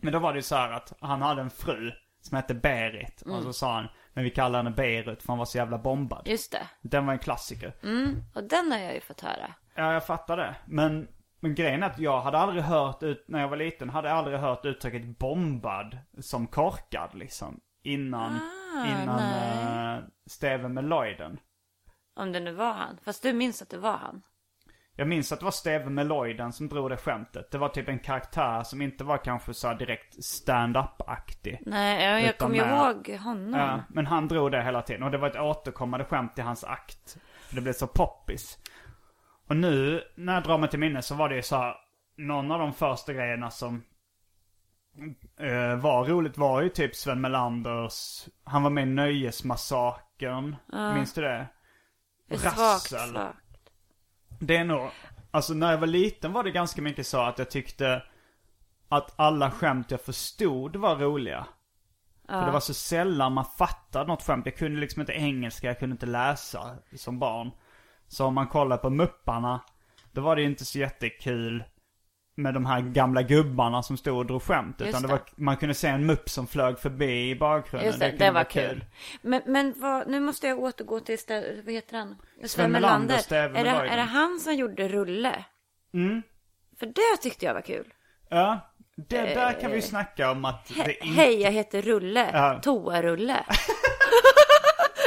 Men 0.00 0.12
då 0.12 0.18
var 0.18 0.32
det 0.32 0.38
ju 0.38 0.42
så 0.42 0.56
här 0.56 0.72
att 0.72 0.92
han 1.00 1.22
hade 1.22 1.40
en 1.40 1.50
fru 1.50 1.92
som 2.20 2.36
hette 2.36 2.54
Berit. 2.54 3.22
Mm. 3.26 3.36
Och 3.36 3.42
så 3.42 3.52
sa 3.52 3.72
han, 3.74 3.88
men 4.16 4.24
vi 4.24 4.30
kallar 4.30 4.58
henne 4.58 4.70
Beirut 4.70 5.22
för 5.22 5.28
hon 5.28 5.38
var 5.38 5.44
så 5.44 5.58
jävla 5.58 5.78
bombad. 5.78 6.22
Just 6.28 6.52
det. 6.52 6.68
Den 6.82 7.06
var 7.06 7.12
en 7.12 7.18
klassiker. 7.18 7.72
Och 8.34 8.44
den 8.44 8.72
har 8.72 8.78
jag 8.78 8.94
ju 8.94 9.00
fått 9.00 9.20
höra. 9.20 9.54
Ja, 9.74 9.92
jag 9.92 10.06
fattar 10.06 10.36
det. 10.36 10.56
Men, 10.66 11.08
men 11.40 11.54
grejen 11.54 11.82
är 11.82 11.86
att 11.86 11.98
jag 11.98 12.20
hade 12.20 12.38
aldrig 12.38 12.62
hört, 12.62 13.02
ut, 13.02 13.24
när 13.28 13.40
jag 13.40 13.48
var 13.48 13.56
liten, 13.56 13.90
hade 13.90 14.08
jag 14.08 14.18
aldrig 14.18 14.38
hört 14.38 14.64
uttrycket 14.64 15.18
bombad 15.18 15.98
som 16.20 16.46
korkad 16.46 17.14
liksom. 17.14 17.60
Innan, 17.82 18.40
innan 18.86 19.16
nej. 19.16 19.98
uh, 19.98 20.04
Steve 20.26 20.68
Meloiden. 20.68 21.38
Om 22.14 22.32
det 22.32 22.40
nu 22.40 22.52
var 22.52 22.72
han. 22.72 22.98
Fast 23.04 23.22
du 23.22 23.32
minns 23.32 23.62
att 23.62 23.70
det 23.70 23.78
var 23.78 23.96
han. 23.96 24.22
Jag 24.98 25.08
minns 25.08 25.32
att 25.32 25.38
det 25.38 25.44
var 25.44 25.52
Steve 25.52 25.90
Meloiden 25.90 26.52
som 26.52 26.68
drog 26.68 26.90
det 26.90 26.96
skämtet. 26.96 27.50
Det 27.50 27.58
var 27.58 27.68
typ 27.68 27.88
en 27.88 27.98
karaktär 27.98 28.62
som 28.62 28.82
inte 28.82 29.04
var 29.04 29.18
kanske 29.18 29.54
så 29.54 29.74
direkt 29.74 30.24
stand-up-aktig. 30.24 31.62
Nej, 31.66 32.04
jag, 32.04 32.22
jag 32.22 32.38
kommer 32.38 32.56
ihåg 32.56 33.18
honom. 33.20 33.60
Ja, 33.60 33.82
men 33.88 34.06
han 34.06 34.28
drog 34.28 34.52
det 34.52 34.62
hela 34.62 34.82
tiden. 34.82 35.02
Och 35.02 35.10
det 35.10 35.18
var 35.18 35.28
ett 35.30 35.40
återkommande 35.40 36.04
skämt 36.04 36.38
i 36.38 36.40
hans 36.40 36.64
akt. 36.64 37.16
Det 37.50 37.60
blev 37.60 37.72
så 37.72 37.86
poppis. 37.86 38.58
Och 39.48 39.56
nu, 39.56 40.02
när 40.14 40.34
jag 40.34 40.42
drar 40.42 40.58
mig 40.58 40.70
till 40.70 40.78
minne 40.78 41.02
så 41.02 41.14
var 41.14 41.28
det 41.28 41.36
ju 41.36 41.42
så 41.42 41.56
här, 41.56 41.74
någon 42.16 42.50
av 42.50 42.58
de 42.58 42.72
första 42.72 43.12
grejerna 43.12 43.50
som 43.50 43.82
eh, 45.40 45.76
var 45.76 46.04
roligt 46.04 46.38
var 46.38 46.62
ju 46.62 46.68
typ 46.68 46.94
Sven 46.94 47.20
Melanders, 47.20 48.28
han 48.44 48.62
var 48.62 48.70
med 48.70 48.82
i 48.82 48.90
Nöjesmassakern. 48.90 50.56
Minns 50.94 51.12
du 51.12 51.22
det? 51.22 51.46
Är 52.28 52.36
svagt, 52.36 52.58
Rassel. 52.58 53.10
svagt. 53.10 53.45
Det 54.38 54.56
är 54.56 54.64
nog, 54.64 54.90
alltså 55.30 55.54
när 55.54 55.70
jag 55.70 55.78
var 55.78 55.86
liten 55.86 56.32
var 56.32 56.44
det 56.44 56.50
ganska 56.50 56.82
mycket 56.82 57.06
så 57.06 57.20
att 57.20 57.38
jag 57.38 57.50
tyckte 57.50 58.02
att 58.88 59.14
alla 59.16 59.50
skämt 59.50 59.90
jag 59.90 60.00
förstod 60.00 60.76
var 60.76 60.96
roliga. 60.96 61.46
För 62.26 62.46
det 62.46 62.52
var 62.52 62.60
så 62.60 62.74
sällan 62.74 63.32
man 63.32 63.44
fattade 63.44 64.06
något 64.06 64.22
skämt. 64.22 64.46
Jag 64.46 64.56
kunde 64.56 64.80
liksom 64.80 65.00
inte 65.00 65.12
engelska, 65.12 65.66
jag 65.66 65.78
kunde 65.78 65.92
inte 65.94 66.06
läsa 66.06 66.76
som 66.96 67.18
barn. 67.18 67.50
Så 68.08 68.26
om 68.26 68.34
man 68.34 68.48
kollar 68.48 68.76
på 68.76 68.90
Mupparna, 68.90 69.60
då 70.12 70.20
var 70.20 70.36
det 70.36 70.42
ju 70.42 70.48
inte 70.48 70.64
så 70.64 70.78
jättekul 70.78 71.64
med 72.38 72.54
de 72.54 72.66
här 72.66 72.80
gamla 72.80 73.22
gubbarna 73.22 73.82
som 73.82 73.96
stod 73.96 74.18
och 74.18 74.26
drog 74.26 74.42
skämt. 74.42 74.76
Just 74.80 74.88
Utan 74.90 75.02
det 75.02 75.08
det. 75.08 75.12
var, 75.12 75.20
man 75.36 75.56
kunde 75.56 75.74
se 75.74 75.88
en 75.88 76.06
mupp 76.06 76.28
som 76.30 76.46
flög 76.46 76.78
förbi 76.78 77.30
i 77.30 77.36
bakgrunden. 77.36 77.86
Just 77.86 78.00
det, 78.00 78.10
det 78.10 78.18
vara 78.24 78.32
var 78.32 78.44
kul. 78.50 78.84
Men, 79.22 79.42
men 79.46 79.74
vad, 79.76 80.08
nu 80.08 80.20
måste 80.20 80.46
jag 80.46 80.58
återgå 80.58 81.00
till, 81.00 81.16
stä- 81.16 81.62
vad 81.64 81.74
heter 81.74 81.98
han? 81.98 82.16
Sven 82.44 82.72
Melander, 82.72 83.14
Är 83.34 83.64
det, 83.64 83.70
är 83.70 83.96
det 83.96 84.02
han 84.02 84.40
som 84.40 84.54
gjorde 84.54 84.88
Rulle? 84.88 85.44
Mm. 85.94 86.22
För 86.78 86.86
det 86.86 87.22
tyckte 87.22 87.46
jag 87.46 87.54
var 87.54 87.60
kul. 87.60 87.92
Ja, 88.28 88.72
det, 88.96 89.20
där 89.20 89.60
kan 89.60 89.70
vi 89.70 89.76
ju 89.76 89.82
snacka 89.82 90.30
om 90.30 90.44
att 90.44 90.70
He- 90.70 90.84
det 90.84 90.94
inte... 91.06 91.20
Hej, 91.20 91.42
jag 91.42 91.50
heter 91.52 91.82
Rulle. 91.82 92.30
Ja. 92.32 92.60
Toarulle. 92.62 93.44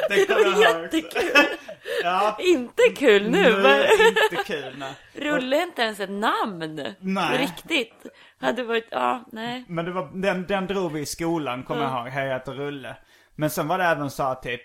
Det 0.10 0.26
kommer 0.26 0.42
jag 0.42 0.54
ihåg. 0.54 0.84
Jättekul. 0.84 1.32
Ja, 2.04 2.38
Inte 2.40 2.82
kul 2.96 3.30
nu. 3.32 3.46
är 3.46 4.08
inte 4.08 4.44
kul 4.46 4.76
nej. 4.78 4.94
Rulle 5.14 5.58
är 5.58 5.64
inte 5.64 5.82
ens 5.82 6.00
ett 6.00 6.10
namn. 6.10 6.96
Nej. 7.00 7.38
Riktigt. 7.38 8.06
Hade 8.40 8.64
varit, 8.64 8.88
ja, 8.92 9.24
nej. 9.32 9.66
Men 9.68 9.86
det 9.86 9.92
var, 9.92 10.22
den, 10.22 10.46
den 10.48 10.68
drog 10.68 10.92
vi 10.92 11.00
i 11.00 11.06
skolan, 11.06 11.64
kommer 11.64 11.82
jag 11.82 11.92
ihåg. 11.92 12.08
Hej, 12.08 12.28
jag 12.28 12.34
heter 12.34 12.54
Rulle. 12.54 12.98
Men 13.36 13.50
sen 13.50 13.68
var 13.68 13.78
det 13.78 13.84
även 13.84 14.10
så 14.10 14.24
att 14.24 14.44
typ, 14.44 14.62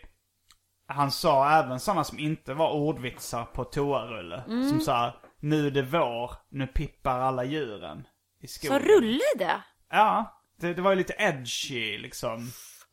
han 0.87 1.11
sa 1.11 1.51
även 1.51 1.81
sådana 1.81 2.05
som 2.05 2.19
inte 2.19 2.55
var 2.55 2.71
ordvitsar 2.73 3.45
på 3.45 3.65
toarulle. 3.65 4.45
Mm. 4.47 4.69
Som 4.69 4.81
sa, 4.81 5.13
nu 5.41 5.67
är 5.67 5.71
det 5.71 5.83
vår, 5.83 6.31
nu 6.49 6.67
pippar 6.67 7.21
alla 7.21 7.45
djuren. 7.45 8.07
I 8.41 8.47
Så 8.47 8.59
skogen. 8.67 8.83
Rulle 8.89 9.25
det? 9.39 9.61
Ja, 9.91 10.41
det, 10.61 10.75
det 10.75 10.83
var 10.83 10.91
ju 10.91 10.97
lite 10.97 11.15
edgy 11.19 11.99
liksom. 11.99 12.49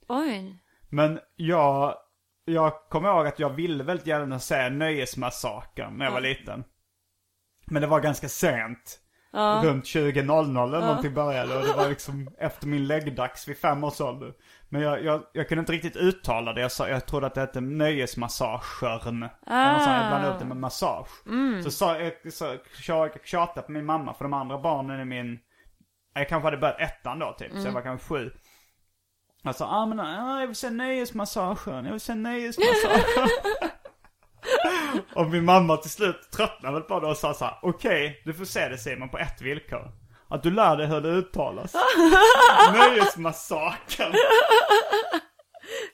Oj. 0.07 0.55
Men 0.89 1.19
jag, 1.35 1.95
jag 2.45 2.73
kommer 2.89 3.09
ihåg 3.09 3.27
att 3.27 3.39
jag 3.39 3.49
ville 3.49 3.83
väldigt 3.83 4.07
gärna 4.07 4.39
säga 4.39 4.69
Nöjesmassakern 4.69 5.97
när 5.97 6.05
jag 6.05 6.11
var 6.11 6.21
liten. 6.21 6.63
Men 7.65 7.81
det 7.81 7.87
var 7.87 7.99
ganska 7.99 8.29
sent. 8.29 8.97
Runt 9.63 9.85
20.00 9.85 10.63
eller 10.63 10.79
någonting 10.79 11.13
började 11.13 11.57
och 11.57 11.67
det 11.67 11.73
var 11.73 11.89
liksom 11.89 12.29
efter 12.39 12.67
min 12.67 12.87
läggdags 12.87 13.47
vid 13.47 13.57
fem 13.57 13.83
års 13.83 14.01
ålder. 14.01 14.33
Men 14.69 14.81
jag, 14.81 15.03
jag, 15.03 15.23
jag 15.33 15.49
kunde 15.49 15.59
inte 15.59 15.73
riktigt 15.73 15.95
uttala 15.95 16.53
det. 16.53 16.61
Jag, 16.61 16.71
sa, 16.71 16.89
jag 16.89 17.05
trodde 17.05 17.27
att 17.27 17.35
det 17.35 17.41
hette 17.41 17.61
Nöjesmassagern. 17.61 19.23
Ah. 19.45 19.99
Jag 19.99 20.09
blandade 20.09 20.33
upp 20.33 20.39
det 20.39 20.45
med 20.45 20.57
massage. 20.57 21.09
Så 21.63 21.71
sa 21.71 21.99
jag, 21.99 22.33
så, 22.33 22.57
jag 22.87 23.25
tjatade 23.25 23.65
på 23.65 23.71
min 23.71 23.85
mamma 23.85 24.13
för 24.13 24.25
de 24.25 24.33
andra 24.33 24.57
barnen 24.57 25.01
i 25.01 25.05
min... 25.05 25.39
Jag 26.13 26.29
kanske 26.29 26.47
hade 26.47 26.57
börjat 26.57 26.79
ettan 26.81 27.19
då 27.19 27.35
typ, 27.39 27.51
så 27.51 27.67
jag 27.67 27.71
var 27.71 27.81
kanske 27.81 28.07
sju. 28.07 28.31
Sa, 29.55 29.65
ah, 29.65 29.85
men, 29.85 29.99
ah, 29.99 30.39
jag 30.39 30.47
vill 30.47 30.55
se 30.55 30.69
nöjesmassagen, 30.69 31.85
jag 31.85 31.91
vill 31.91 31.99
se 32.01 32.15
nöjesmassagen. 32.15 33.29
och 35.15 35.29
min 35.29 35.45
mamma 35.45 35.77
till 35.77 35.91
slut 35.91 36.31
tröttnade 36.31 36.73
väl 36.73 36.83
på 36.83 36.99
det 36.99 37.07
och 37.07 37.17
sa 37.17 37.33
så 37.33 37.45
här, 37.45 37.59
okej, 37.61 38.21
du 38.25 38.33
får 38.33 38.45
se 38.45 38.69
det 38.69 38.77
Simon 38.77 39.09
på 39.09 39.17
ett 39.17 39.41
villkor. 39.41 39.91
Att 40.27 40.43
du 40.43 40.51
lär 40.51 40.77
dig 40.77 40.87
hur 40.87 41.01
det 41.01 41.09
uttalas. 41.09 41.73
Nöjesmassaken. 42.73 44.13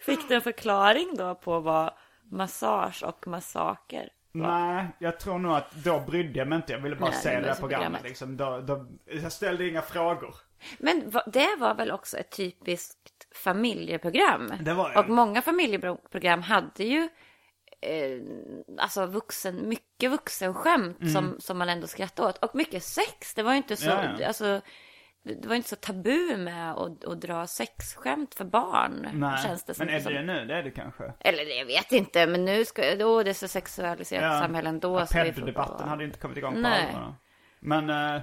Fick 0.05 0.27
du 0.27 0.35
en 0.35 0.41
förklaring 0.41 1.15
då 1.17 1.35
på 1.35 1.59
vad 1.59 1.93
massage 2.31 3.03
och 3.03 3.27
massaker 3.27 4.09
Nej, 4.31 4.87
jag 4.99 5.19
tror 5.19 5.39
nog 5.39 5.53
att 5.53 5.71
då 5.71 5.99
brydde 5.99 6.39
jag 6.39 6.47
mig 6.47 6.55
inte. 6.55 6.73
Jag 6.73 6.79
ville 6.79 6.95
bara 6.95 7.09
Nej, 7.09 7.19
se 7.19 7.29
det 7.29 7.35
det 7.35 7.41
var 7.41 7.47
där 7.47 7.53
så 7.53 7.61
programmet 7.61 7.85
programmet. 7.85 8.03
liksom. 8.03 8.37
Då, 8.37 8.59
då, 8.59 8.87
jag 9.05 9.31
ställde 9.31 9.67
inga 9.67 9.81
frågor. 9.81 10.35
Men 10.77 11.11
det 11.25 11.55
var 11.59 11.73
väl 11.75 11.91
också 11.91 12.17
ett 12.17 12.31
typiskt 12.31 12.96
familjeprogram? 13.35 14.53
Det 14.59 14.73
var 14.73 14.89
det. 14.93 14.99
Och 14.99 15.09
många 15.09 15.41
familjeprogram 15.41 16.41
hade 16.41 16.83
ju 16.83 17.09
eh, 17.81 18.19
alltså 18.77 19.05
vuxen, 19.05 19.69
mycket 19.69 20.11
vuxenskämt 20.11 21.11
som, 21.13 21.35
som 21.39 21.57
man 21.57 21.69
ändå 21.69 21.87
skrattade 21.87 22.29
åt. 22.29 22.37
Och 22.37 22.55
mycket 22.55 22.83
sex. 22.83 23.33
Det 23.33 23.43
var 23.43 23.51
ju 23.51 23.57
inte 23.57 23.75
så, 23.75 23.89
Ja, 23.89 24.03
ja. 24.19 24.27
alltså 24.27 24.61
det 25.23 25.45
var 25.47 25.55
inte 25.55 25.69
så 25.69 25.75
tabu 25.75 26.37
med 26.37 26.71
att, 26.71 27.05
att 27.05 27.21
dra 27.21 27.47
sexskämt 27.47 28.35
för 28.35 28.45
barn. 28.45 29.09
Nej, 29.13 29.43
Känns 29.43 29.63
det 29.65 29.79
men 29.79 29.89
är 29.89 29.99
som, 29.99 30.13
det 30.13 30.21
nu? 30.23 30.45
Det 30.45 30.55
är 30.55 30.63
det 30.63 30.71
kanske. 30.71 31.13
Eller 31.19 31.45
det, 31.45 31.53
jag 31.55 31.65
vet 31.65 31.91
inte, 31.91 32.27
men 32.27 32.45
nu 32.45 32.65
ska, 32.65 32.95
då 32.95 33.23
det 33.23 33.29
är 33.29 33.33
så 33.33 33.47
sexualiserat 33.47 34.23
ja, 34.23 35.05
ska 35.05 35.23
vi 35.23 35.31
få 35.33 35.39
Peddebatten 35.39 35.75
vara- 35.77 35.89
hade 35.89 36.03
inte 36.03 36.19
kommit 36.19 36.37
igång 36.37 36.53
på 36.63 36.67
allvar. 36.69 37.15
Men, 37.59 37.89
eh, 37.89 38.21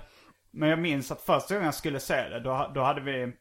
men 0.51 0.69
jag 0.69 0.79
minns 0.79 1.11
att 1.11 1.23
första 1.23 1.55
gången 1.55 1.65
jag 1.65 1.75
skulle 1.75 2.01
se 2.01 2.29
det, 2.29 2.41
då, 2.41 2.71
då 2.75 2.81
hade 2.83 3.01
vi... 3.01 3.33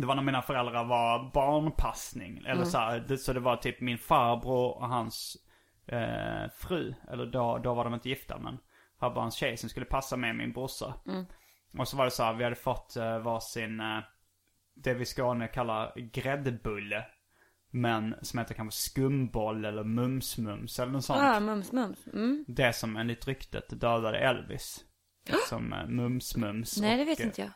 Det 0.00 0.06
var 0.06 0.14
när 0.14 0.22
mina 0.22 0.42
föräldrar 0.42 0.84
var 0.84 1.30
barnpassning. 1.34 2.38
Eller 2.38 2.52
Mm. 2.52 2.66
så 2.66 2.78
här, 2.78 3.00
det, 3.00 3.18
så 3.18 3.32
det 3.32 3.40
var 3.40 3.56
typ 3.56 3.80
min 3.80 3.98
farbror 3.98 4.76
och 4.76 4.88
hans 4.88 5.36
eh, 5.86 6.50
fru. 6.56 6.94
Eller 7.10 7.26
då, 7.26 7.58
då 7.58 7.74
var 7.74 7.84
de 7.84 7.94
inte 7.94 8.08
gifta 8.08 8.38
men. 8.38 8.58
Farbror 9.00 9.16
och 9.16 9.22
hans 9.22 9.34
tjej 9.34 9.56
som 9.56 9.68
skulle 9.68 9.86
passa 9.86 10.16
med 10.16 10.36
min 10.36 10.52
brorsa. 10.52 10.94
Mm. 11.06 11.24
Och 11.78 11.88
så 11.88 11.96
var 11.96 12.04
det 12.04 12.10
så 12.10 12.22
här, 12.22 12.32
vi 12.34 12.44
hade 12.44 12.56
fått 12.56 12.96
eh, 12.96 13.18
varsin, 13.18 13.80
eh, 13.80 13.98
det 14.74 14.94
vi 14.94 15.02
i 15.02 15.06
Skåne 15.06 15.48
kallar 15.48 15.92
gräddbulle. 15.96 17.04
Men 17.70 18.14
som 18.22 18.38
heter 18.38 18.54
kanske 18.54 18.80
skumboll 18.80 19.64
eller 19.64 19.84
mums-mums 19.84 20.82
eller 20.82 20.92
något 20.92 21.04
sånt. 21.04 21.20
Ja, 21.22 21.40
mums, 21.40 21.72
mums. 21.72 22.06
Mm. 22.06 22.44
Det 22.48 22.72
som 22.72 22.96
enligt 22.96 23.28
ryktet 23.28 23.80
dödade 23.80 24.18
Elvis. 24.18 24.84
Som 25.48 25.72
eh, 25.72 25.78
Mums-Mums. 25.78 26.80
Nej, 26.80 26.96
det 26.96 27.02
och, 27.02 27.08
vet 27.08 27.20
eh, 27.20 27.26
inte 27.26 27.40
jag. 27.40 27.50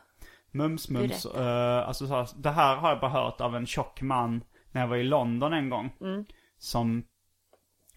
Mums-Mums. 0.53 1.23
Berätta. 1.33 1.79
eh, 1.81 1.87
alltså 1.87 2.07
så 2.07 2.13
här, 2.15 2.27
det 2.35 2.51
här 2.51 2.75
har 2.75 2.89
jag 2.89 2.99
bara 2.99 3.11
hört 3.11 3.41
av 3.41 3.55
en 3.55 3.65
tjock 3.65 4.01
man 4.01 4.43
när 4.71 4.81
jag 4.81 4.87
var 4.87 4.95
i 4.97 5.03
London 5.03 5.53
en 5.53 5.69
gång. 5.69 5.93
Mm. 6.01 6.25
Som 6.57 7.03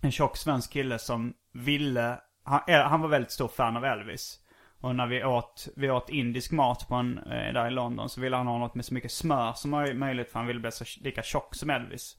en 0.00 0.12
tjock 0.12 0.36
svensk 0.36 0.72
kille 0.72 0.98
som 0.98 1.34
ville, 1.52 2.18
han, 2.44 2.60
eh, 2.68 2.80
han 2.80 3.00
var 3.00 3.08
väldigt 3.08 3.30
stor 3.32 3.48
fan 3.48 3.76
av 3.76 3.84
Elvis. 3.84 4.38
Och 4.80 4.94
när 4.96 5.06
vi 5.06 5.24
åt, 5.24 5.68
vi 5.76 5.90
åt 5.90 6.10
indisk 6.10 6.52
mat 6.52 6.88
på 6.88 6.94
en, 6.94 7.18
eh, 7.18 7.52
där 7.52 7.66
i 7.66 7.70
London 7.70 8.08
så 8.08 8.20
ville 8.20 8.36
han 8.36 8.46
ha 8.46 8.58
något 8.58 8.74
med 8.74 8.84
så 8.84 8.94
mycket 8.94 9.12
smör 9.12 9.52
som 9.52 9.74
möj- 9.74 9.94
möjligt 9.94 10.30
för 10.30 10.38
han 10.38 10.46
ville 10.46 10.60
bli 10.60 10.72
så 10.72 10.84
lika 11.00 11.22
tjock 11.22 11.54
som 11.54 11.70
Elvis. 11.70 12.16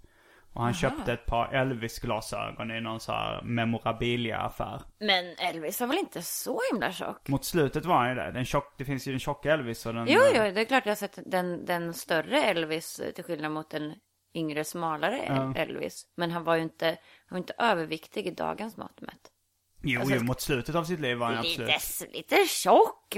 Och 0.57 0.63
han 0.63 0.73
köpte 0.73 1.13
ett 1.13 1.25
par 1.25 1.47
Elvis-glasögon 1.53 2.71
i 2.71 2.81
någon 2.81 2.99
så 2.99 3.11
här 3.11 3.41
memorabilia-affär. 3.41 4.81
Men 4.99 5.25
Elvis 5.39 5.79
var 5.79 5.87
väl 5.87 5.97
inte 5.97 6.21
så 6.21 6.61
himla 6.71 6.91
tjock? 6.91 7.27
Mot 7.27 7.45
slutet 7.45 7.85
var 7.85 7.95
han 7.97 8.09
ju 8.09 8.15
det. 8.15 8.31
Den 8.31 8.45
tjock, 8.45 8.73
det 8.77 8.85
finns 8.85 9.07
ju 9.07 9.11
den 9.11 9.19
tjocka 9.19 9.53
Elvis 9.53 9.85
och 9.85 9.93
den... 9.93 10.05
Jo, 10.09 10.21
jo, 10.33 10.41
det 10.41 10.61
är 10.61 10.65
klart 10.65 10.85
jag 10.85 10.91
har 10.91 10.95
sett 10.95 11.19
den, 11.25 11.65
den 11.65 11.93
större 11.93 12.41
Elvis 12.43 12.99
eh, 12.99 13.11
till 13.11 13.23
skillnad 13.23 13.51
mot 13.51 13.69
den 13.69 13.93
yngre, 14.35 14.63
smalare 14.63 15.19
El- 15.19 15.53
Elvis. 15.55 16.05
Men 16.17 16.31
han 16.31 16.43
var 16.43 16.55
ju 16.55 16.61
inte, 16.61 16.85
han 16.85 16.97
var 17.29 17.37
inte 17.37 17.53
överviktig 17.57 18.27
i 18.27 18.31
dagens 18.31 18.77
mått 18.77 19.01
mätt. 19.01 19.31
Jo, 19.83 19.99
alltså- 19.99 20.15
jo, 20.15 20.23
mot 20.23 20.41
slutet 20.41 20.75
av 20.75 20.83
sitt 20.83 20.99
liv 20.99 21.17
var 21.17 21.27
han 21.27 21.37
absolut. 21.37 21.69
Lite, 21.69 22.17
lite 22.17 22.35
tjock. 22.47 23.17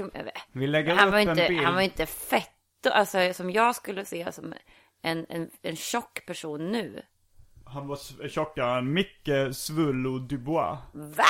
Vi 0.52 0.66
lägger 0.66 0.94
Han 0.94 1.08
upp 1.08 1.12
var, 1.12 1.20
en 1.20 1.28
inte, 1.30 1.48
bild. 1.48 1.64
han 1.64 1.74
var 1.74 1.80
inte 1.82 2.06
fett, 2.06 2.86
alltså 2.90 3.32
som 3.34 3.50
jag 3.50 3.76
skulle 3.76 4.04
se 4.04 4.32
som 4.32 4.54
en, 5.02 5.26
en, 5.28 5.50
en 5.62 5.76
tjock 5.76 6.26
person 6.26 6.72
nu. 6.72 7.02
Han 7.72 7.88
var 7.88 8.28
tjockare 8.28 8.78
än 8.78 8.92
Micke 8.92 9.52
Svullo 9.54 10.18
Dubois. 10.18 10.78
Va? 10.92 11.24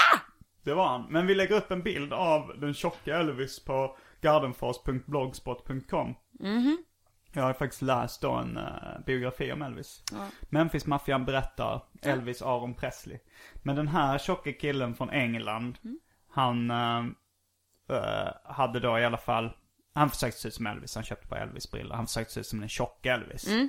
Det 0.62 0.74
var 0.74 0.88
han. 0.88 1.06
Men 1.10 1.26
vi 1.26 1.34
lägger 1.34 1.56
upp 1.56 1.70
en 1.70 1.82
bild 1.82 2.12
av 2.12 2.52
den 2.60 2.74
tjocka 2.74 3.16
Elvis 3.16 3.64
på 3.64 3.96
gardenfors.blogspot.com. 4.20 6.14
Mhm. 6.40 6.84
Jag 7.32 7.42
har 7.42 7.52
faktiskt 7.52 7.82
läst 7.82 8.20
då 8.22 8.32
en 8.32 8.56
uh, 8.56 8.64
biografi 9.06 9.52
om 9.52 9.62
Elvis. 9.62 10.02
Memphis-maffian 10.48 11.24
berättar 11.24 11.82
Elvis 12.02 12.42
Aron 12.42 12.74
Presley. 12.74 13.18
Men 13.62 13.76
den 13.76 13.88
här 13.88 14.18
tjocka 14.18 14.52
killen 14.52 14.94
från 14.94 15.10
England, 15.10 15.78
Mm. 15.84 15.98
han 16.28 16.70
eh, 16.70 18.32
hade 18.44 18.80
då 18.80 18.98
i 18.98 19.04
alla 19.04 19.16
fall, 19.18 19.50
han 19.94 20.10
försökte 20.10 20.40
se 20.40 20.48
ut 20.48 20.54
som 20.54 20.66
Elvis, 20.66 20.94
han 20.94 21.04
köpte 21.04 21.28
på 21.28 21.34
Elvis-brillor. 21.36 21.94
Han 21.94 22.06
försökte 22.06 22.32
se 22.32 22.40
ut 22.40 22.46
som 22.46 22.60
den 22.60 22.68
tjocka 22.68 23.14
Elvis. 23.14 23.48
Mm. 23.48 23.68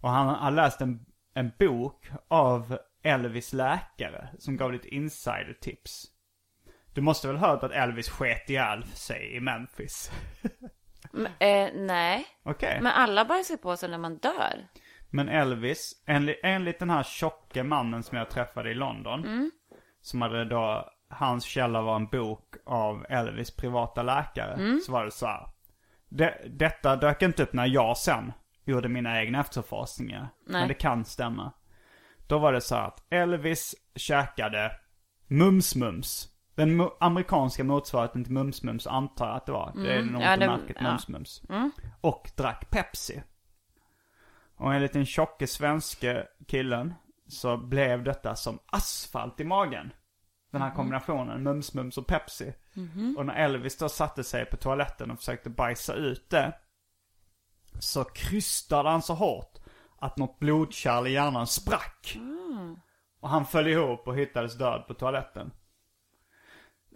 Och 0.00 0.10
han 0.10 0.28
har 0.28 0.50
läst 0.50 0.80
en, 0.80 1.06
en 1.34 1.52
bok 1.58 2.10
av 2.28 2.78
Elvis 3.02 3.52
läkare 3.52 4.28
som 4.38 4.56
gav 4.56 4.72
lite 4.72 4.88
insider-tips. 4.88 6.04
Du 6.94 7.00
måste 7.00 7.28
väl 7.28 7.36
ha 7.36 7.48
hört 7.48 7.62
att 7.62 7.72
Elvis 7.72 8.08
sket 8.10 8.50
ihjäl 8.50 8.84
sig 8.84 9.36
i 9.36 9.40
Memphis? 9.40 10.10
M- 11.14 11.28
eh, 11.38 11.68
nej. 11.74 12.26
Okej. 12.42 12.78
Men 12.82 12.92
alla 12.92 13.24
bajsar 13.24 13.56
på 13.56 13.76
sig 13.76 13.90
när 13.90 13.98
man 13.98 14.16
dör. 14.18 14.66
Men 15.10 15.28
Elvis, 15.28 16.02
enligt, 16.06 16.40
enligt 16.42 16.78
den 16.78 16.90
här 16.90 17.02
tjocke 17.02 17.62
mannen 17.62 18.02
som 18.02 18.18
jag 18.18 18.30
träffade 18.30 18.70
i 18.70 18.74
London. 18.74 19.50
Som 20.00 20.22
hade 20.22 20.44
då, 20.44 20.90
hans 21.08 21.44
källa 21.44 21.82
var 21.82 21.96
en 21.96 22.06
bok 22.06 22.54
av 22.66 23.06
Elvis 23.08 23.56
privata 23.56 24.02
läkare. 24.02 24.56
Så 24.86 24.92
var 24.92 25.04
det 25.04 25.10
så 25.10 25.26
här. 25.26 25.48
Det, 26.08 26.42
detta 26.50 26.96
dök 26.96 27.22
inte 27.22 27.42
upp 27.42 27.52
när 27.52 27.66
jag 27.66 27.96
sen 27.98 28.32
gjorde 28.64 28.88
mina 28.88 29.20
egna 29.22 29.40
efterforskningar. 29.40 30.28
Men 30.46 30.68
det 30.68 30.74
kan 30.74 31.04
stämma. 31.04 31.52
Då 32.26 32.38
var 32.38 32.52
det 32.52 32.60
så 32.60 32.74
att 32.74 33.06
Elvis 33.12 33.74
käkade 33.96 34.72
Mums-Mums. 35.28 36.28
Den 36.54 36.80
mu- 36.80 36.90
amerikanska 37.00 37.64
motsvarigheten 37.64 38.24
till 38.24 38.32
Mums-Mums 38.32 38.88
antar 38.88 39.26
jag 39.28 39.36
att 39.36 39.46
det 39.46 39.52
var. 39.52 39.72
Det 39.76 39.92
är 39.94 40.02
nog 40.02 40.22
Ja, 40.22 40.34
inte 40.34 40.46
det- 40.46 40.50
märket 40.58 40.76
ja. 40.80 40.86
Mums-Mums. 40.86 41.42
Och 42.00 42.30
drack 42.36 42.70
Pepsi. 42.70 43.22
Och 44.56 44.74
enligt 44.74 44.92
den 44.92 45.06
tjocke 45.06 45.46
svenske 45.46 46.26
killen 46.48 46.94
så 47.28 47.56
blev 47.56 48.04
detta 48.04 48.36
som 48.36 48.58
asfalt 48.66 49.40
i 49.40 49.44
magen. 49.44 49.92
Den 50.52 50.62
här 50.62 50.70
kombinationen, 50.74 51.42
mums, 51.42 51.74
mums 51.74 51.98
och 51.98 52.06
Pepsi. 52.06 52.54
Och 53.18 53.26
när 53.26 53.34
Elvis 53.34 53.78
då 53.78 53.88
satte 53.88 54.24
sig 54.24 54.44
på 54.46 54.56
toaletten 54.56 55.10
och 55.10 55.18
försökte 55.18 55.50
bajsa 55.50 55.94
ut 55.94 56.30
det. 56.30 56.52
Så 57.78 58.04
krystade 58.04 58.88
han 58.88 59.02
så 59.02 59.14
hårt 59.14 59.58
att 59.98 60.16
något 60.16 60.38
blodkärl 60.38 61.06
i 61.06 61.12
hjärnan 61.12 61.46
sprack. 61.46 62.18
Och 63.20 63.28
han 63.28 63.46
föll 63.46 63.68
ihop 63.68 64.08
och 64.08 64.16
hittades 64.16 64.58
död 64.58 64.84
på 64.88 64.94
toaletten. 64.94 65.50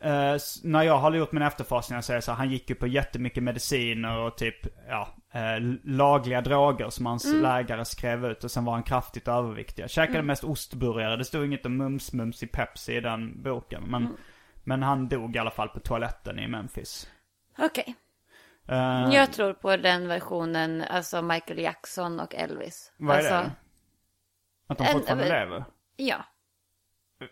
Eh, 0.03 0.37
när 0.63 0.83
jag 0.83 0.99
har 0.99 1.15
gjort 1.15 1.33
min 1.33 1.43
efterforskning 1.43 2.03
så 2.03 2.13
är 2.13 2.17
det 2.17 2.23
så 2.23 2.31
här, 2.31 2.39
han 2.39 2.51
gick 2.51 2.71
ju 2.71 2.77
på 2.77 2.87
jättemycket 2.87 3.43
mediciner 3.43 4.19
och 4.19 4.37
typ, 4.37 4.57
ja, 4.89 5.09
eh, 5.33 5.61
lagliga 5.85 6.41
droger 6.41 6.91
som 6.91 7.07
hans 7.07 7.33
läkare 7.33 7.85
skrev 7.85 8.27
ut 8.27 8.45
och 8.45 8.51
sen 8.51 8.65
var 8.65 8.73
han 8.73 8.83
kraftigt 8.83 9.29
överviktig. 9.29 9.83
Jag 9.83 9.91
käkade 9.91 10.23
mest 10.23 10.45
ostburgare, 10.45 11.17
det 11.17 11.25
stod 11.25 11.45
inget 11.47 11.67
om 11.67 11.83
mums-mums 11.83 12.45
i 12.45 12.47
Pepsi 12.47 12.97
i 12.97 13.01
den 13.01 13.43
boken. 13.43 13.83
Men, 13.87 14.17
men 14.65 14.83
han 14.83 15.09
dog 15.09 15.37
i 15.37 15.39
alla 15.39 15.51
fall 15.51 15.69
på 15.69 15.81
toaletten 15.81 16.39
i 16.39 16.49
Memphis. 16.49 17.09
Okej. 17.59 17.85
Eh, 17.89 17.95
Jag 19.13 19.33
tror 19.33 19.53
på 19.53 19.77
den 19.77 20.09
versionen, 20.09 20.83
alltså 20.91 21.23
Michael 21.23 21.59
Jackson 21.59 22.21
och 22.21 22.35
Elvis. 22.35 22.93
Vad 22.99 23.17
är 23.17 23.19
alltså, 23.19 23.35
det? 23.35 23.51
Att 24.69 24.79
de 24.79 24.85
fortfarande 24.87 25.25
en- 25.25 25.31
lever? 25.49 25.65
Ja. 25.97 26.25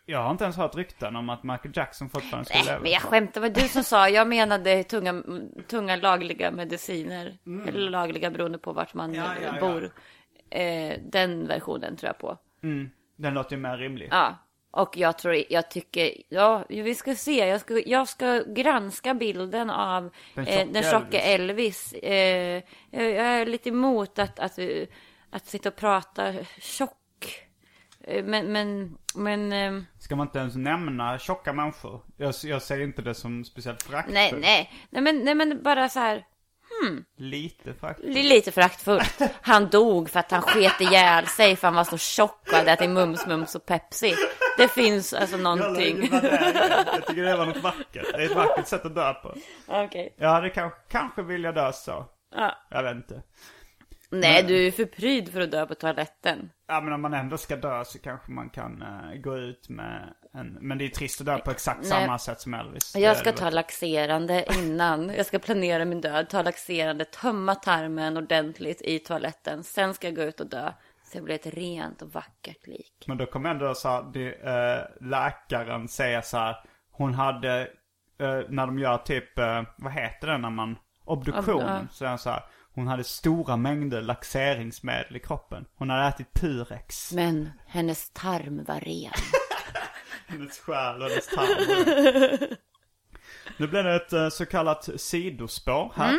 Jag 0.07 0.23
har 0.23 0.31
inte 0.31 0.45
ens 0.45 0.57
hört 0.57 0.75
rykten 0.75 1.17
om 1.17 1.31
att 1.31 1.43
Michael 1.43 1.73
Jackson 1.77 2.09
fortfarande 2.11 2.45
skulle 2.45 2.59
Nej, 2.61 2.67
leva. 2.69 2.81
men 2.83 2.91
jag 2.93 3.03
skämtar. 3.03 3.41
Det 3.41 3.49
var 3.49 3.55
du 3.63 3.69
som 3.69 3.85
sa. 3.85 4.09
Jag 4.09 4.29
menade 4.29 4.85
tunga, 4.85 5.23
tunga 5.69 5.97
lagliga 5.97 6.51
mediciner. 6.51 7.39
Eller 7.67 7.91
lagliga 7.91 8.31
beroende 8.31 8.59
på 8.59 8.73
vart 8.73 8.95
man 8.95 9.11
Mm. 9.15 9.25
Ja, 9.25 9.31
ja, 9.43 9.49
eh, 9.49 9.55
ja. 9.55 9.61
bor. 9.61 9.91
Eh, 10.51 10.99
den 11.03 11.47
versionen 11.47 11.97
tror 11.97 12.09
jag 12.09 12.19
på. 12.19 12.39
Den 13.17 13.35
låter 13.35 13.57
ju 13.57 13.63
mer 13.63 13.77
rimlig. 13.77 14.09
Ja. 14.11 14.39
Och 14.77 14.97
jag 14.97 15.19
tror, 15.19 15.45
jag 15.49 15.71
tycker, 15.71 16.13
ja, 16.29 16.65
vi 16.69 16.95
ska 16.95 17.15
se. 17.15 17.47
Jag 17.47 17.61
ska, 17.61 17.83
jag 17.87 18.09
ska 18.09 18.43
granska 18.47 19.15
bilden 19.15 19.71
av 19.71 20.11
Den 20.35 20.45
den, 20.45 20.47
tjocka 20.47 20.61
eh, 20.63 20.69
den 20.73 20.83
tjocka 20.83 21.21
Elvis. 21.21 21.93
Eh, 21.93 22.63
jag, 22.91 23.05
jag 23.05 23.27
är 23.27 23.47
lite 23.47 23.69
emot 23.69 24.19
att, 24.19 24.39
att, 24.39 24.59
eh, 24.59 24.67
att 25.31 25.47
sitta 25.47 25.69
och 25.69 25.77
prata 25.77 26.33
tjock. 26.61 27.47
Eh, 28.01 28.25
Men, 28.25 28.53
men, 28.53 28.99
men... 29.15 29.53
eh, 29.53 29.83
Ska 29.99 30.17
man 30.17 30.27
inte 30.27 30.39
ens 30.39 30.57
nämna 30.57 31.19
tjocka 31.19 31.53
människor? 31.53 32.01
Jag, 32.17 32.35
jag 32.45 32.63
ser 32.63 32.81
inte 32.81 33.03
det 33.03 33.15
som 33.15 33.45
speciellt 33.45 33.83
föraktfullt. 33.83 34.15
Nej, 34.15 34.33
nej, 34.41 34.73
nej 34.91 35.03
men, 35.03 35.19
nej 35.25 35.35
men 35.35 35.63
bara 35.63 35.89
så 35.89 35.99
här. 36.01 36.25
Lite 37.17 37.75
föraktfullt. 37.75 38.15
Lite 38.15 38.53
föraktfullt. 38.53 39.21
Han 39.43 39.69
dog 39.71 40.11
för 40.11 40.21
att 40.21 40.31
han 40.31 40.43
sket 40.43 40.81
ihjäl 40.81 41.27
sig 41.27 41.57
för 41.57 41.67
han 41.67 41.75
var 41.75 41.85
så 41.85 41.99
tjock 41.99 42.41
och 42.49 42.57
hade 42.57 42.73
ätit 42.73 42.91
mums, 42.91 43.27
mums 43.27 43.55
och 43.55 43.67
Pepsi. 43.67 44.15
Det 44.57 44.69
finns 44.69 45.13
alltså 45.15 45.37
någonting. 45.37 46.09
Jag 46.13 47.07
tycker 47.07 47.23
det 47.23 47.37
var 47.37 47.47
något 47.47 47.63
vackert. 47.63 48.07
Det 48.13 48.23
är 48.23 48.27
ett 48.27 48.37
vackert 48.37 48.67
sätt 48.67 48.85
att 48.87 48.95
dö 48.95 49.15
på. 49.15 49.35
Okej. 49.67 50.15
Jag 50.19 50.29
hade 50.29 50.51
kanske, 50.51 50.79
kanske 50.89 51.23
vilja 51.23 51.53
dö 51.53 51.73
så. 51.73 52.05
Ja. 52.35 52.59
Jag 52.71 52.83
vet 52.83 52.95
inte. 52.97 53.23
Nej, 54.21 54.43
du 54.43 54.67
är 54.67 54.71
för 54.71 54.85
pryd 54.85 55.33
för 55.33 55.41
att 55.41 55.51
dö 55.51 55.67
på 55.67 55.75
toaletten. 55.75 56.51
Ja 56.67 56.81
men 56.81 56.93
om 56.93 57.03
man 57.03 57.15
ändå 57.15 57.37
ska 57.39 57.57
dö 57.57 57.85
så 57.85 57.99
kanske 57.99 58.31
man 58.33 58.51
kan 58.51 58.83
eh, 58.83 59.21
gå 59.21 59.37
ut 59.37 59.69
med 59.69 60.15
en... 60.33 60.59
Men 60.61 60.79
det 60.79 60.85
är 60.85 60.89
trist 60.89 61.21
att 61.21 61.27
dö 61.27 61.39
på 61.39 61.51
exakt 61.51 61.81
Nej. 61.81 61.91
samma 61.91 62.19
sätt 62.19 62.41
som 62.41 62.55
Elvis. 62.55 62.97
Jag 62.97 63.17
ska 63.17 63.33
ta 63.33 63.51
laxerande 63.51 64.45
innan. 64.59 65.09
Jag 65.09 65.27
ska 65.27 65.39
planera 65.39 65.85
min 65.85 66.01
död. 66.01 66.29
Ta 66.29 66.43
laxerande, 66.43 67.05
tömma 67.05 67.55
tarmen 67.55 68.17
ordentligt 68.17 68.83
i 68.83 68.99
toaletten. 68.99 69.65
Sen 69.65 69.95
ska 69.95 70.07
jag 70.07 70.17
gå 70.17 70.23
ut 70.23 70.41
och 70.41 70.47
dö. 70.47 70.73
Så 71.05 71.19
jag 71.19 71.25
blir 71.25 71.35
ett 71.35 71.47
rent 71.47 72.03
och 72.03 72.13
vackert 72.13 72.67
lik. 72.67 73.05
Men 73.07 73.19
då 73.19 73.27
kommer 73.27 73.51
ändå 73.51 73.75
så 73.75 73.89
här, 73.89 74.03
det, 74.13 74.33
eh, 74.33 75.07
läkaren 75.11 75.89
säga 75.89 76.23
så 76.23 76.37
här. 76.37 76.57
Hon 76.91 77.15
hade, 77.15 77.61
eh, 78.19 78.41
när 78.49 78.67
de 78.67 78.79
gör 78.79 78.99
typ, 78.99 79.39
eh, 79.39 79.63
vad 79.79 79.93
heter 79.93 80.27
det 80.27 80.39
när 80.39 80.51
man, 80.51 80.79
obduktion. 81.05 81.63
Ob-. 81.63 81.89
Så 81.91 82.05
är 82.05 82.09
han 82.09 82.19
så 82.19 82.31
här. 82.31 82.43
Hon 82.75 82.87
hade 82.87 83.05
stora 83.05 83.57
mängder 83.57 84.03
laxeringsmedel 84.03 85.17
i 85.17 85.21
kroppen. 85.21 85.65
Hon 85.77 85.91
hade 85.91 86.09
ätit 86.09 86.33
Purex. 86.35 87.13
Men 87.13 87.51
hennes 87.67 88.11
tarm 88.11 88.65
var 88.65 88.81
ren. 88.81 89.13
Hennes 90.27 90.59
själ 90.59 91.03
och 91.03 91.09
hennes 91.09 91.27
tarm. 91.29 92.49
Nu 93.57 93.67
blir 93.67 93.83
det 93.83 93.95
ett 93.95 94.13
eh, 94.13 94.29
så 94.29 94.47
kallat 94.47 94.89
sidospår 94.97 95.93
här. 95.97 96.19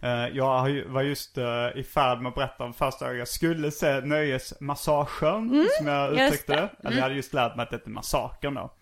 Eh, 0.00 0.36
Jag 0.36 0.84
var 0.86 1.02
just 1.02 1.38
eh, 1.38 1.68
i 1.76 1.82
färd 1.84 2.20
med 2.20 2.28
att 2.28 2.34
berätta 2.34 2.64
om 2.64 2.74
första 2.74 3.04
gången 3.04 3.18
jag 3.18 3.28
skulle 3.28 3.70
se 3.70 4.00
nöjesmassagen. 4.00 5.68
Som 5.78 5.86
jag 5.86 6.12
uttryckte 6.12 6.52
det. 6.54 6.60
det. 6.60 6.88
Eller 6.88 6.96
jag 6.96 7.02
hade 7.02 7.14
just 7.14 7.32
lärt 7.34 7.56
mig 7.56 7.62
att 7.62 7.70
det 7.70 7.76
heter 7.76 7.90
massakern 7.90 8.54
då. 8.54 8.74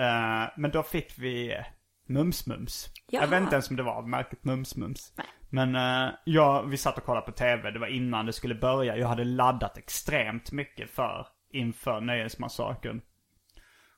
Eh, 0.00 0.48
Men 0.56 0.70
då 0.72 0.82
fick 0.82 1.18
vi 1.18 1.52
eh, 1.52 1.64
Mums-Mums. 2.08 2.88
Jag 3.10 3.26
vet 3.26 3.40
inte 3.42 3.54
ens 3.54 3.70
om 3.70 3.76
det 3.76 3.82
var 3.82 4.02
märket 4.02 4.42
Mums-Mums. 4.42 5.12
Men 5.54 5.76
uh, 5.76 6.14
ja, 6.24 6.62
vi 6.62 6.76
satt 6.76 6.98
och 6.98 7.04
kollade 7.04 7.26
på 7.26 7.32
tv. 7.32 7.70
Det 7.70 7.78
var 7.78 7.86
innan 7.86 8.26
det 8.26 8.32
skulle 8.32 8.54
börja. 8.54 8.96
Jag 8.96 9.08
hade 9.08 9.24
laddat 9.24 9.78
extremt 9.78 10.52
mycket 10.52 10.90
för 10.90 11.26
inför 11.50 12.00
nöjesmassakern. 12.00 13.00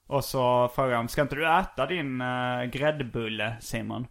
Och 0.07 0.25
så 0.25 0.69
frågade 0.69 0.97
han, 0.97 1.09
ska 1.09 1.23
inte 1.23 1.35
du 1.35 1.59
äta 1.59 1.87
din 1.87 2.21
uh, 2.21 2.65
gräddbulle 2.65 3.57
Simon? 3.61 4.07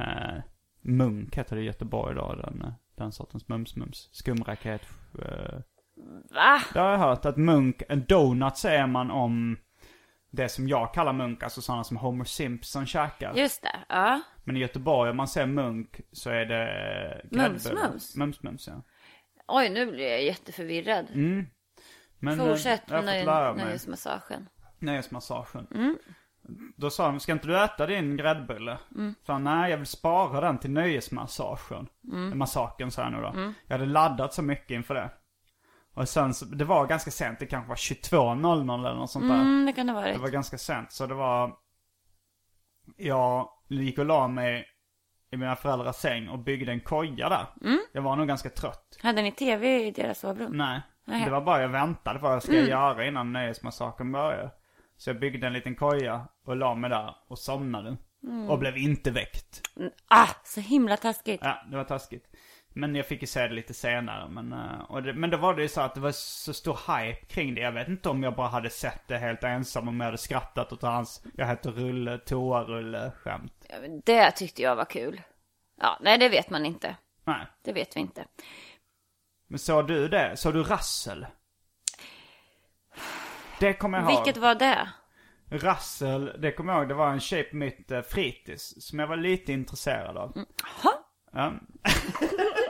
Uh, 0.00 0.40
Munk 0.80 1.36
heter 1.36 1.56
det 1.56 1.62
i 1.62 1.64
Göteborg 1.64 2.14
då, 2.14 2.34
den, 2.34 2.62
eh, 2.62 2.72
den 2.96 3.12
sortens 3.12 3.48
mums-mums. 3.48 4.08
Skumraket. 4.12 4.82
Uh, 5.18 5.60
Va? 6.30 6.60
det 6.72 6.80
har 6.80 6.90
jag 6.90 6.98
hört 6.98 7.24
att 7.24 7.36
munk, 7.36 7.82
en 7.88 8.04
donut 8.04 8.56
säger 8.56 8.86
man 8.86 9.10
om 9.10 9.58
det 10.30 10.48
som 10.48 10.68
jag 10.68 10.94
kallar 10.94 11.12
munk, 11.12 11.42
alltså 11.42 11.60
sådana 11.60 11.84
som 11.84 11.96
Homer 11.96 12.24
Simpson 12.24 12.86
käkar. 12.86 13.34
Just 13.34 13.62
det. 13.62 13.78
Ja. 13.88 14.20
Men 14.44 14.56
i 14.56 14.60
Göteborg 14.60 15.10
om 15.10 15.16
man 15.16 15.28
säger 15.28 15.46
munk 15.46 16.00
så 16.12 16.30
är 16.30 16.44
det 16.46 16.66
gräddbulle. 17.30 17.80
Mums-mums? 17.80 18.16
Mums-mums, 18.16 18.68
ja. 18.68 18.82
Oj, 19.48 19.68
nu 19.70 19.86
blir 19.90 20.10
jag 20.10 20.22
jätteförvirrad. 20.22 21.06
Men, 22.18 22.40
eh, 22.40 22.46
Fortsätt 22.46 22.88
med 22.88 23.04
nöj- 23.04 23.56
nöjesmassagen. 23.56 24.48
Nöjesmassagen. 24.78 25.66
Mm. 25.74 25.98
Då 26.76 26.90
sa 26.90 27.06
de, 27.06 27.20
ska 27.20 27.32
inte 27.32 27.46
du 27.46 27.60
äta 27.64 27.86
din 27.86 28.16
gräddbulle? 28.16 28.78
Mm. 28.94 29.14
Så 29.26 29.32
han, 29.32 29.44
nej 29.44 29.70
jag 29.70 29.78
vill 29.78 29.86
spara 29.86 30.40
den 30.40 30.58
till 30.58 30.70
nöjesmassagen. 30.70 31.88
Mm. 32.12 32.38
Massaken 32.38 32.90
sa 32.90 33.02
jag 33.02 33.12
nu 33.12 33.20
då. 33.20 33.52
Jag 33.66 33.78
hade 33.78 33.90
laddat 33.90 34.34
så 34.34 34.42
mycket 34.42 34.70
inför 34.70 34.94
det. 34.94 35.10
Och 35.94 36.08
sen 36.08 36.34
så, 36.34 36.44
det 36.44 36.64
var 36.64 36.86
ganska 36.86 37.10
sent, 37.10 37.38
det 37.38 37.46
kanske 37.46 37.68
var 37.68 37.76
22.00 37.76 38.78
eller 38.86 38.94
något 38.94 39.10
sånt 39.10 39.28
där. 39.28 39.40
Mm, 39.40 39.66
det 39.66 39.72
kan 39.72 39.86
det 39.86 39.92
ha 39.92 40.00
Det 40.00 40.06
varit. 40.10 40.20
var 40.20 40.28
ganska 40.28 40.58
sent, 40.58 40.92
så 40.92 41.06
det 41.06 41.14
var... 41.14 41.52
Jag 42.96 43.48
gick 43.82 43.98
och 43.98 44.06
la 44.06 44.28
mig 44.28 44.66
i 45.30 45.36
mina 45.36 45.56
föräldrars 45.56 45.96
säng 45.96 46.28
och 46.28 46.38
byggde 46.38 46.72
en 46.72 46.80
koja 46.80 47.28
där. 47.28 47.46
Mm. 47.64 47.80
Jag 47.92 48.02
var 48.02 48.16
nog 48.16 48.28
ganska 48.28 48.50
trött. 48.50 48.98
Hade 49.02 49.22
ni 49.22 49.32
tv 49.32 49.86
i 49.86 49.90
deras 49.90 50.18
sovrum? 50.18 50.52
Nej. 50.56 50.80
Nej. 51.04 51.24
Det 51.24 51.30
var 51.30 51.40
bara 51.40 51.62
jag 51.62 51.68
väntade 51.68 52.18
på 52.18 52.22
vad 52.26 52.34
jag 52.34 52.42
ska 52.42 52.52
göra 52.52 53.06
innan 53.06 53.32
nöjesmassakern 53.32 54.12
började. 54.12 54.50
Så 54.96 55.10
jag 55.10 55.20
byggde 55.20 55.46
en 55.46 55.52
liten 55.52 55.74
koja 55.74 56.28
och 56.46 56.56
la 56.56 56.74
mig 56.74 56.90
där 56.90 57.16
och 57.28 57.38
somnade. 57.38 57.96
Och 58.48 58.58
blev 58.58 58.76
inte 58.76 59.10
väckt. 59.10 59.62
Ah, 60.08 60.28
så 60.44 60.60
himla 60.60 60.96
taskigt. 60.96 61.40
Ja, 61.44 61.64
det 61.70 61.76
var 61.76 61.84
taskigt. 61.84 62.26
Men 62.76 62.94
jag 62.94 63.06
fick 63.06 63.20
ju 63.20 63.26
se 63.26 63.48
det 63.48 63.54
lite 63.54 63.74
senare. 63.74 64.28
Men, 64.28 64.52
eh, 64.52 64.96
det, 64.96 65.12
men 65.12 65.30
då 65.30 65.36
var 65.36 65.54
det 65.54 65.62
ju 65.62 65.68
så 65.68 65.80
att 65.80 65.94
det 65.94 66.00
var 66.00 66.12
så 66.12 66.54
stor 66.54 66.78
hype 66.98 67.26
kring 67.26 67.54
det. 67.54 67.60
Jag 67.60 67.72
vet 67.72 67.88
inte 67.88 68.08
om 68.08 68.22
jag 68.22 68.34
bara 68.34 68.48
hade 68.48 68.70
sett 68.70 69.08
det 69.08 69.18
helt 69.18 69.44
ensam. 69.44 69.88
Om 69.88 70.00
jag 70.00 70.04
hade 70.04 70.18
skrattat 70.18 70.72
åt 70.72 70.82
hans, 70.82 71.24
jag 71.34 71.46
heter 71.46 71.70
Rulle, 71.70 72.18
toarulle 72.18 73.12
skämt. 73.22 73.66
Ja, 73.68 73.74
men 73.80 74.00
Det 74.04 74.30
tyckte 74.30 74.62
jag 74.62 74.76
var 74.76 74.84
kul. 74.84 75.20
Ja, 75.80 75.98
nej 76.00 76.18
det 76.18 76.28
vet 76.28 76.50
man 76.50 76.66
inte. 76.66 76.96
Nej. 77.24 77.46
Det 77.64 77.72
vet 77.72 77.96
vi 77.96 78.00
inte. 78.00 78.24
Men 79.46 79.58
såg 79.58 79.86
du 79.86 80.08
det? 80.08 80.36
Såg 80.36 80.54
du 80.54 80.62
Rassel? 80.62 81.26
Det 83.60 83.72
kommer 83.72 83.98
jag 83.98 84.10
ihåg. 84.10 84.24
Vilket 84.24 84.42
var 84.42 84.54
det? 84.54 84.88
Russell, 85.48 86.32
det 86.38 86.52
kommer 86.52 86.72
jag 86.72 86.80
ihåg, 86.80 86.88
det 86.88 86.94
var 86.94 87.10
en 87.10 87.20
tjej 87.20 87.44
på 87.44 87.56
mitt 87.56 87.90
eh, 87.90 88.02
fritids 88.02 88.74
som 88.78 88.98
jag 88.98 89.06
var 89.06 89.16
lite 89.16 89.52
intresserad 89.52 90.16
av. 90.16 90.44
Ha? 90.82 90.92
Ja. 91.32 91.52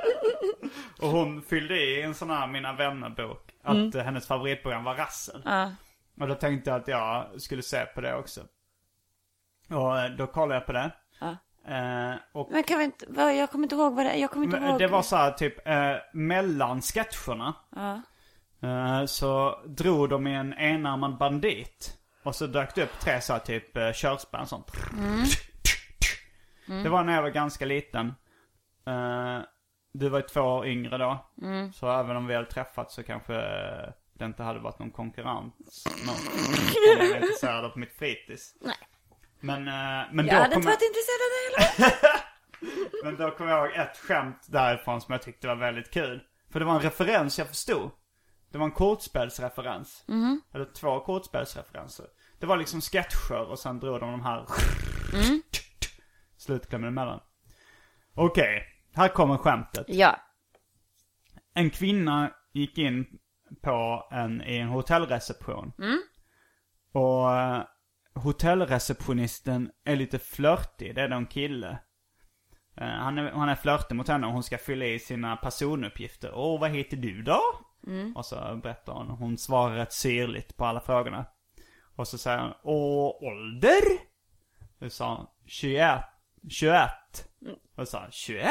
och 1.00 1.08
hon 1.08 1.42
fyllde 1.42 1.76
i 1.76 2.02
en 2.02 2.14
sån 2.14 2.30
här 2.30 2.46
Mina 2.46 2.72
vänner-bok 2.72 3.52
att 3.62 3.94
eh, 3.94 4.02
hennes 4.02 4.26
favoritprogram 4.26 4.84
var 4.84 4.94
Russell. 4.94 5.42
Ja. 5.44 5.70
Och 6.20 6.28
då 6.28 6.34
tänkte 6.34 6.70
jag 6.70 6.80
att 6.80 6.88
jag 6.88 7.40
skulle 7.40 7.62
se 7.62 7.86
på 7.86 8.00
det 8.00 8.14
också. 8.14 8.40
Och 9.70 9.98
eh, 9.98 10.10
då 10.10 10.26
kollade 10.26 10.54
jag 10.54 10.66
på 10.66 10.72
det. 10.72 10.90
Ja. 11.20 11.36
Eh, 11.74 12.14
och 12.32 12.48
Men 12.50 12.62
kan 12.62 12.78
vi 12.78 12.84
inte, 12.84 13.06
vad, 13.08 13.36
jag 13.36 13.50
kommer 13.50 13.62
inte 13.62 13.74
ihåg 13.74 13.94
vad 13.94 14.06
det 14.06 14.10
är. 14.10 14.16
Jag 14.16 14.30
kommer 14.30 14.46
inte 14.46 14.60
men 14.60 14.68
ihåg. 14.70 14.78
det 14.78 14.86
var 14.86 15.02
så 15.02 15.16
här 15.16 15.30
typ 15.32 15.68
eh, 15.68 15.94
mellan 16.12 16.82
sketcherna. 16.82 17.54
Ja. 17.76 18.02
Eh, 18.68 19.04
så 19.06 19.60
drog 19.66 20.08
de 20.08 20.26
i 20.26 20.34
en 20.34 20.54
enarmad 20.54 21.18
bandit. 21.18 21.98
Och 22.22 22.34
så 22.34 22.46
dök 22.46 22.74
det 22.74 22.82
upp 22.82 23.00
tre 23.00 23.20
så 23.20 23.32
här 23.32 23.40
typ 23.40 23.76
eh, 23.76 23.92
körspön 23.92 24.46
sånt. 24.46 24.70
Det 26.66 26.88
var 26.88 27.04
när 27.04 27.14
jag 27.14 27.22
var 27.22 27.30
ganska 27.30 27.64
liten. 27.64 28.14
Du 29.96 30.08
var 30.08 30.18
ju 30.18 30.26
två 30.26 30.40
år 30.40 30.66
yngre 30.66 30.98
då. 30.98 31.26
Så 31.74 31.92
även 31.92 32.16
om 32.16 32.26
vi 32.26 32.34
hade 32.34 32.50
träffats 32.50 32.94
så 32.94 33.02
kanske 33.02 33.34
eh, 33.34 33.92
det 34.12 34.24
inte 34.24 34.42
hade 34.42 34.58
varit 34.60 34.78
någon 34.78 34.90
konkurrens. 34.90 35.84
Någon, 36.06 36.16
om 36.16 36.98
jag 36.98 37.10
är 37.10 37.16
intresserad 37.16 37.72
på 37.72 37.78
mitt 37.78 37.92
fritids. 37.92 38.54
Nej. 38.60 38.76
Men, 39.40 39.68
eh, 39.68 40.06
men 40.12 40.26
Jag 40.26 40.36
då 40.36 40.40
hade 40.40 40.54
kom 40.54 40.60
inte 40.60 40.68
varit 40.68 40.82
intresserad 40.82 41.20
av 41.24 41.30
det 41.32 41.84
heller. 41.84 42.20
men 43.04 43.16
då 43.16 43.36
kommer 43.36 43.50
jag 43.50 43.66
ihåg 43.66 43.76
ett 43.76 43.96
skämt 43.96 44.46
därifrån 44.46 45.00
som 45.00 45.12
jag 45.12 45.22
tyckte 45.22 45.46
var 45.46 45.56
väldigt 45.56 45.90
kul. 45.90 46.22
För 46.52 46.58
det 46.60 46.66
var 46.66 46.74
en 46.74 46.80
referens 46.80 47.38
jag 47.38 47.48
förstod. 47.48 47.90
Det 48.50 48.58
var 48.58 48.64
en 48.66 48.72
kortspelsreferens. 48.72 50.04
Eller 50.54 50.64
två 50.64 51.00
kortspelsreferenser. 51.00 52.06
Det 52.38 52.46
var 52.46 52.56
liksom 52.56 52.80
sketcher 52.80 53.50
och 53.50 53.58
sen 53.58 53.80
drog 53.80 54.00
de 54.00 54.10
de 54.10 54.22
här 54.22 54.46
slutklämmen 56.36 56.88
emellan. 56.88 57.20
Okej, 58.14 58.73
här 58.94 59.08
kommer 59.08 59.36
skämtet. 59.36 59.86
Ja. 59.88 60.16
En 61.54 61.70
kvinna 61.70 62.30
gick 62.52 62.78
in 62.78 63.06
på 63.62 64.08
en, 64.10 64.42
i 64.42 64.56
en 64.56 64.68
hotellreception. 64.68 65.72
Och 66.92 67.32
eh, 67.32 67.62
hotellreceptionisten 68.14 69.70
är 69.84 69.96
lite 69.96 70.18
flörtig, 70.18 70.94
det 70.94 71.02
är 71.02 71.10
en 71.10 71.26
kille. 71.26 71.78
Eh, 72.76 72.86
han, 72.86 73.18
är, 73.18 73.30
han 73.30 73.48
är 73.48 73.54
flörtig 73.54 73.94
mot 73.94 74.08
henne 74.08 74.26
och 74.26 74.32
hon 74.32 74.42
ska 74.42 74.58
fylla 74.58 74.84
i 74.84 74.98
sina 74.98 75.36
personuppgifter. 75.36 76.32
Åh, 76.34 76.60
vad 76.60 76.70
heter 76.70 76.96
du 76.96 77.22
då? 77.22 77.40
Och 78.14 78.26
så 78.26 78.60
berättar 78.62 78.92
hon. 78.92 79.08
Hon 79.08 79.38
svarar 79.38 79.74
rätt 79.74 79.92
syrligt 79.92 80.56
på 80.56 80.64
alla 80.64 80.80
frågorna. 80.80 81.26
Och 81.96 82.08
så 82.08 82.18
säger 82.18 82.38
hon, 82.38 82.52
åh, 82.62 83.22
ålder? 83.22 83.82
Då 84.78 84.90
sa 84.90 85.16
hon, 85.16 85.26
21. 85.46 86.00
21. 86.48 86.90
Och 87.76 87.88
så 87.88 87.90
sa 87.90 88.00
hon, 88.00 88.10
21? 88.10 88.50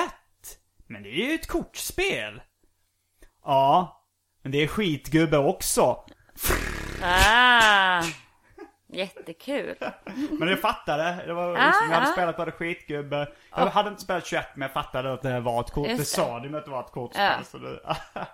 Men 0.87 1.03
det 1.03 1.09
är 1.09 1.29
ju 1.29 1.35
ett 1.35 1.47
kortspel. 1.47 2.41
Ja, 3.43 4.03
men 4.41 4.51
det 4.51 4.57
är 4.57 4.67
skitgubbe 4.67 5.37
också. 5.37 6.03
Ah. 7.03 8.03
Jättekul. 8.87 9.75
Men 10.39 10.47
jag 10.47 10.59
fattade. 10.59 11.23
Det 11.27 11.33
var 11.33 11.51
Ah, 11.51 11.55
jag 11.57 11.95
hade 11.95 12.09
ah. 12.09 12.11
spelat 12.11 12.35
på 12.35 12.45
det 12.45 12.51
skitgubbe. 12.51 13.27
Jag 13.55 13.65
hade 13.65 13.89
inte 13.89 14.01
spelat 14.01 14.25
21 14.25 14.45
men 14.55 14.61
jag 14.61 14.73
fattade 14.73 15.13
att 15.13 15.21
det 15.21 15.39
var 15.39 15.61
ett 15.61 15.71
kort. 15.71 15.87
Just 15.87 15.99
Det 15.99 16.05
sa 16.05 16.39
de 16.39 16.55
att 16.55 16.65
det 16.65 16.71
var 16.71 16.79
ett 16.79 16.91
kortspel. 16.91 17.31
Ja. 17.37 17.43
Så 17.43 17.57
det, 17.57 17.79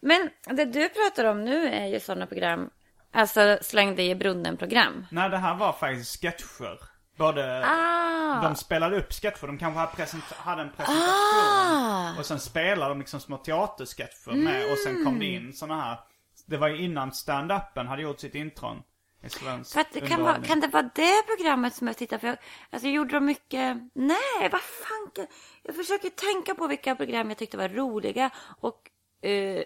Men 0.00 0.30
det 0.44 0.64
du 0.64 0.88
pratar 0.88 1.24
om 1.24 1.44
nu 1.44 1.68
är 1.68 1.86
ju 1.86 2.00
sådana 2.00 2.26
program, 2.26 2.70
alltså 3.12 3.58
släng 3.62 3.96
dig 3.96 4.10
i 4.10 4.14
brunnen-program. 4.14 5.06
Nej, 5.10 5.30
det 5.30 5.38
här 5.38 5.54
var 5.54 5.72
faktiskt 5.72 6.20
sketcher. 6.20 6.78
Både, 7.16 7.66
Ah. 7.66 8.42
de 8.42 8.56
spelade 8.56 8.96
upp 8.96 9.12
sketcher. 9.12 9.46
De 9.46 9.58
kanske 9.58 9.78
hade, 9.80 9.92
present- 9.92 10.32
hade 10.36 10.62
en 10.62 10.70
presentation. 10.70 12.18
Och 12.18 12.26
sen 12.26 12.40
spelade 12.40 12.90
de 12.90 12.98
liksom 12.98 13.20
små 13.20 13.36
teatersketcher 13.36 14.32
med. 14.32 14.72
Och 14.72 14.78
sen 14.78 15.04
kom 15.04 15.18
det 15.18 15.26
in 15.26 15.52
såna 15.52 15.80
här. 15.82 15.98
Det 16.46 16.56
var 16.56 16.68
ju 16.68 16.76
innan 16.82 17.10
stand-upen 17.12 17.86
hade 17.86 18.02
gjort 18.02 18.20
sitt 18.20 18.34
intron. 18.34 18.82
I 19.22 19.28
svensk 19.30 19.76
att 19.76 20.08
kan, 20.08 20.22
vara, 20.22 20.42
kan 20.42 20.60
det 20.60 20.66
vara 20.68 20.90
det 20.94 21.22
programmet 21.26 21.74
som 21.74 21.86
jag 21.86 21.96
tittar 21.96 22.18
på? 22.18 22.36
Alltså 22.70 22.88
gjorde 22.88 23.14
de 23.14 23.24
mycket... 23.24 23.76
Nej, 23.94 24.48
vad 24.52 24.60
fan. 24.60 25.26
Jag 25.62 25.76
försöker 25.76 26.10
tänka 26.10 26.54
på 26.54 26.66
vilka 26.66 26.94
program 26.96 27.28
jag 27.28 27.38
tyckte 27.38 27.56
var 27.56 27.68
roliga. 27.68 28.30
Och 28.60 28.90
eh, 29.28 29.62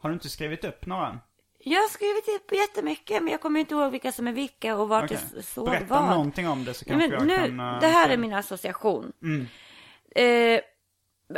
Har 0.00 0.08
du 0.08 0.14
inte 0.14 0.28
skrivit 0.28 0.64
upp 0.64 0.86
några? 0.86 1.18
Jag 1.64 1.80
har 1.80 1.88
skrivit 1.88 2.28
upp 2.28 2.52
jättemycket, 2.52 3.22
men 3.22 3.32
jag 3.32 3.40
kommer 3.40 3.60
inte 3.60 3.74
ihåg 3.74 3.90
vilka 3.92 4.12
som 4.12 4.26
är 4.28 4.32
vilka 4.32 4.76
och 4.76 4.88
vart 4.88 5.04
Okej. 5.04 5.18
det 5.34 5.42
såg 5.42 5.64
Berätta 5.66 5.86
vad. 6.00 6.08
någonting 6.10 6.48
om 6.48 6.64
det 6.64 6.74
så 6.74 6.84
kanske 6.84 7.08
Men 7.08 7.18
jag 7.18 7.26
nu, 7.26 7.36
kan... 7.58 7.60
eh, 7.74 7.80
det 7.80 7.86
här 7.86 8.08
är 8.08 8.16
min 8.16 8.32
association. 8.34 9.12
Mm. 9.22 9.46
Eh, 10.16 10.60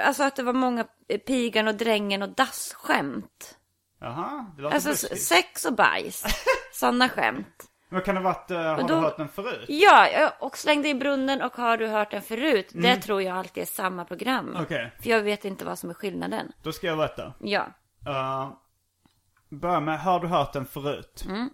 alltså 0.07 0.23
att 0.23 0.37
det 0.37 0.43
var 0.43 0.53
många 0.53 0.87
eh, 1.09 1.19
pigan 1.19 1.69
och 1.69 1.75
drängen 1.75 2.23
och 2.23 2.29
dassskämt. 2.29 3.59
Jaha, 4.01 4.47
det 4.57 4.62
låter 4.62 4.75
Alltså 4.75 4.89
lustigt. 4.89 5.12
s- 5.12 5.29
sex 5.29 5.65
och 5.65 5.73
bajs. 5.75 6.25
Sådana 6.73 7.09
skämt. 7.09 7.65
Men 7.89 8.03
kan 8.03 8.15
det 8.15 8.21
ha 8.21 8.25
varit, 8.33 8.51
uh, 8.51 8.57
har 8.59 8.75
Och 8.77 8.87
du 8.89 8.95
då- 8.95 9.01
hört 9.01 9.17
den 9.17 9.29
förut? 9.29 9.65
Ja, 9.69 10.33
och 10.41 10.57
slängde 10.59 10.89
i 10.89 10.95
brunnen 10.95 11.43
och 11.43 11.57
har 11.57 11.77
du 11.77 11.87
hört 11.87 12.11
den 12.11 12.23
förut? 12.23 12.69
Det 12.73 12.97
tror 12.97 13.23
jag 13.23 13.37
alltid 13.37 13.62
är 13.62 13.67
samma 13.67 14.05
program. 14.05 14.49
Mm. 14.49 14.62
Okej. 14.62 14.93
För 15.03 15.11
jag 15.11 15.21
vet 15.23 15.45
inte 15.45 15.65
vad 15.65 15.79
som 15.79 15.91
är 15.91 15.95
skillnaden. 15.95 16.53
Då 16.62 16.73
ska 16.73 16.87
jag 16.87 16.99
berätta. 16.99 17.33
Ja. 17.41 17.67
Uh, 18.07 18.53
börja 19.51 19.81
med, 19.81 20.01
har 20.01 20.21
du 20.21 20.27
hört 20.27 20.53
den 20.53 20.67
förut? 20.67 21.25
Mm. 21.29 21.51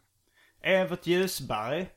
Evert 0.63 1.07
Ljusberg, 1.07 1.89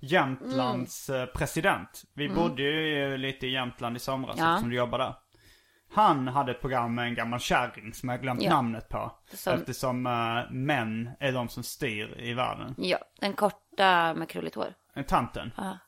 Jämtlands 0.00 1.08
Mm. 1.10 1.20
eh, 1.22 1.26
president. 1.26 2.04
Vi 2.14 2.28
bodde 2.28 2.62
ju 2.62 3.16
lite 3.16 3.46
i 3.46 3.50
Jämtland 3.52 3.96
i 3.96 3.98
somras 4.00 4.36
Ja. 4.38 4.52
eftersom 4.52 4.70
du 4.70 4.76
jobbade 4.76 5.04
där. 5.04 5.14
Han 5.94 6.28
hade 6.28 6.52
ett 6.52 6.60
program 6.60 6.94
med 6.94 7.04
en 7.06 7.14
gammal 7.14 7.40
kärring 7.40 7.94
som 7.94 8.08
jag 8.08 8.22
glömt 8.22 8.42
Ja. 8.42 8.50
namnet 8.50 8.88
på. 8.88 9.12
Som- 9.34 9.52
Eftersom 9.54 10.06
eh, 10.06 10.50
män 10.50 11.10
är 11.20 11.32
de 11.32 11.48
som 11.48 11.62
styr 11.62 12.20
i 12.20 12.34
världen. 12.34 12.74
Ja, 12.78 12.98
den 13.20 13.32
korta 13.32 14.14
med 14.14 14.28
krulligt 14.28 14.54
hår. 14.56 14.74
Eh, 14.96 15.02
Tanten. 15.04 15.52
Ja. 15.56 15.78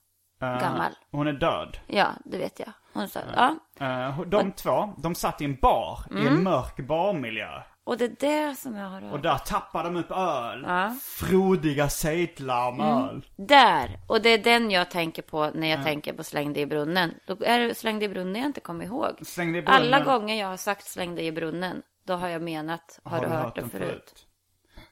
Eh, 0.47 0.61
Gammal. 0.61 0.92
Hon 1.11 1.27
är 1.27 1.33
död. 1.33 1.79
Ja, 1.87 2.09
det 2.25 2.38
vet 2.38 2.59
jag. 2.61 2.73
Hon 2.92 3.09
sa, 3.09 3.21
ja. 3.37 3.55
Eh, 3.87 4.21
de 4.21 4.53
två, 4.53 4.94
de 4.99 5.14
satt 5.14 5.40
i 5.40 5.44
en 5.44 5.57
bar, 5.57 5.99
i 6.11 6.14
Mm. 6.14 6.27
en 6.27 6.42
mörk 6.42 6.77
barmiljö. 6.87 7.62
Och 7.88 7.98
det 7.98 8.05
är 8.05 8.48
det 8.48 8.55
som 8.55 8.77
jag 8.77 8.88
har 8.88 9.03
Och 9.03 9.09
hört. 9.09 9.22
där 9.22 9.38
tappar 9.38 9.85
de 9.85 9.96
upp 9.96 10.11
öl. 10.11 10.64
Ja. 10.66 10.96
Frodiga 11.03 11.88
sejdlar 11.88 12.72
med 12.72 12.87
öl. 12.87 13.27
Där! 13.37 13.98
Och 14.07 14.22
det 14.22 14.29
är 14.29 14.38
den 14.38 14.70
jag 14.70 14.90
tänker 14.90 15.22
på 15.22 15.51
när 15.55 15.68
jag 15.68 15.85
tänker 15.85 16.12
på 16.12 16.24
släng 16.24 16.53
dig 16.53 16.62
i 16.62 16.66
brunnen. 16.66 17.14
Då 17.27 17.37
är 17.44 17.59
det 17.59 17.74
släng 17.74 17.98
dig 17.98 18.07
i 18.07 18.09
brunnen 18.09 18.37
jag 18.37 18.46
inte 18.46 18.61
kommer 18.61 18.85
ihåg. 18.85 19.27
Släng 19.27 19.48
i 19.48 19.62
brunnen. 19.62 19.83
Alla 19.83 20.01
gånger 20.01 20.35
jag 20.35 20.48
har 20.48 20.57
sagt 20.57 20.87
släng 20.87 21.14
dig 21.14 21.27
i 21.27 21.33
brunnen, 21.33 21.83
då 22.05 22.14
har 22.14 22.29
jag 22.29 22.42
menat, 22.42 23.01
har, 23.05 23.20
du 23.20 23.27
hört, 23.27 23.55
den 23.55 23.70
förut? 23.70 24.27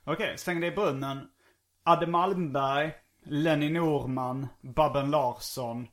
Okej, 0.05 0.39
släng 0.39 0.61
dig 0.61 0.69
i 0.69 0.73
brunnen. 0.73 1.29
Adde 1.85 2.07
Malmberg, 2.07 2.93
Lenny 3.25 3.71
Norman, 3.71 4.49
Babben 4.61 5.11
Larsson, 5.11 5.87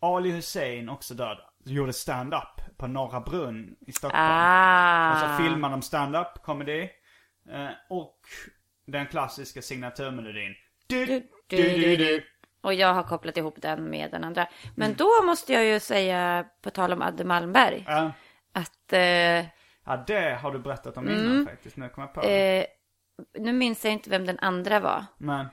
Ali 0.00 0.30
Hussein, 0.30 0.88
också 0.88 1.14
död, 1.14 1.38
gjorde 1.72 1.92
stand-up 1.92 2.76
på 2.76 2.86
Norra 2.86 3.20
Brunn 3.20 3.76
i 3.86 3.92
Stockholm. 3.92 4.24
Ah! 4.24 5.12
Och 5.12 5.18
så 5.18 5.42
filmade 5.44 5.74
de 5.74 5.82
stand-up 5.82 6.42
comedy. 6.42 6.82
Eh, 7.50 7.68
och 7.88 8.18
den 8.86 9.06
klassiska 9.06 9.62
signaturmelodin. 9.62 10.54
Du, 10.86 11.06
du, 11.06 11.28
du, 11.46 11.96
du. 11.96 12.24
Och 12.60 12.74
jag 12.74 12.94
har 12.94 13.02
kopplat 13.02 13.36
ihop 13.36 13.62
den 13.62 13.84
med 13.84 14.10
den 14.10 14.24
andra. 14.24 14.48
Men 14.76 14.94
då 14.94 15.22
måste 15.26 15.52
jag 15.52 15.64
ju 15.64 15.80
säga, 15.80 16.46
på 16.62 16.70
tal 16.70 16.92
om 16.92 17.02
Adde 17.02 17.24
Malmberg, 17.24 17.86
att 18.52 18.92
eh, 18.92 19.46
Ja, 19.88 20.04
det 20.06 20.38
har 20.42 20.52
du 20.52 20.58
berättat 20.58 20.96
om 20.96 21.08
innan 21.08 21.46
faktiskt. 21.46 21.76
Nu 21.76 21.88
kommer 21.88 22.06
jag 22.06 22.14
på 22.14 22.20
det. 22.20 22.28
Mm. 22.28 22.64
eh, 23.34 23.42
nu 23.42 23.52
minns 23.52 23.84
jag 23.84 23.92
inte 23.92 24.10
vem 24.10 24.26
den 24.26 24.38
andra 24.38 24.80
var. 24.80 25.04
Men, 25.18 25.46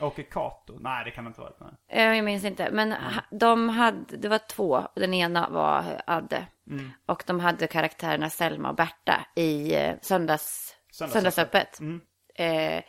Åke 0.00 0.22
Cato? 0.22 0.78
Nej, 0.80 1.04
det 1.04 1.10
kan 1.10 1.24
det 1.24 1.28
inte 1.28 1.40
vara. 1.40 1.52
Nej. 1.60 1.70
Eh, 1.88 2.16
Jag 2.16 2.24
minns 2.24 2.44
inte. 2.44 2.70
Men 2.70 2.92
ha- 2.92 3.22
de 3.30 3.68
hade, 3.68 4.16
det 4.16 4.28
var 4.28 4.38
två. 4.38 4.88
Den 4.94 5.14
ena 5.14 5.48
var 5.48 5.84
Adde. 6.06 6.46
Mm. 6.70 6.90
Och 7.06 7.22
de 7.26 7.40
hade 7.40 7.66
karaktärerna 7.66 8.30
Selma 8.30 8.68
och 8.70 8.74
Berta 8.76 9.26
i 9.34 9.74
eh, 9.74 9.94
söndags, 10.02 10.74
Söndagsöppet. 10.92 11.80
Mm. 11.80 12.00
Eh, 12.34 12.82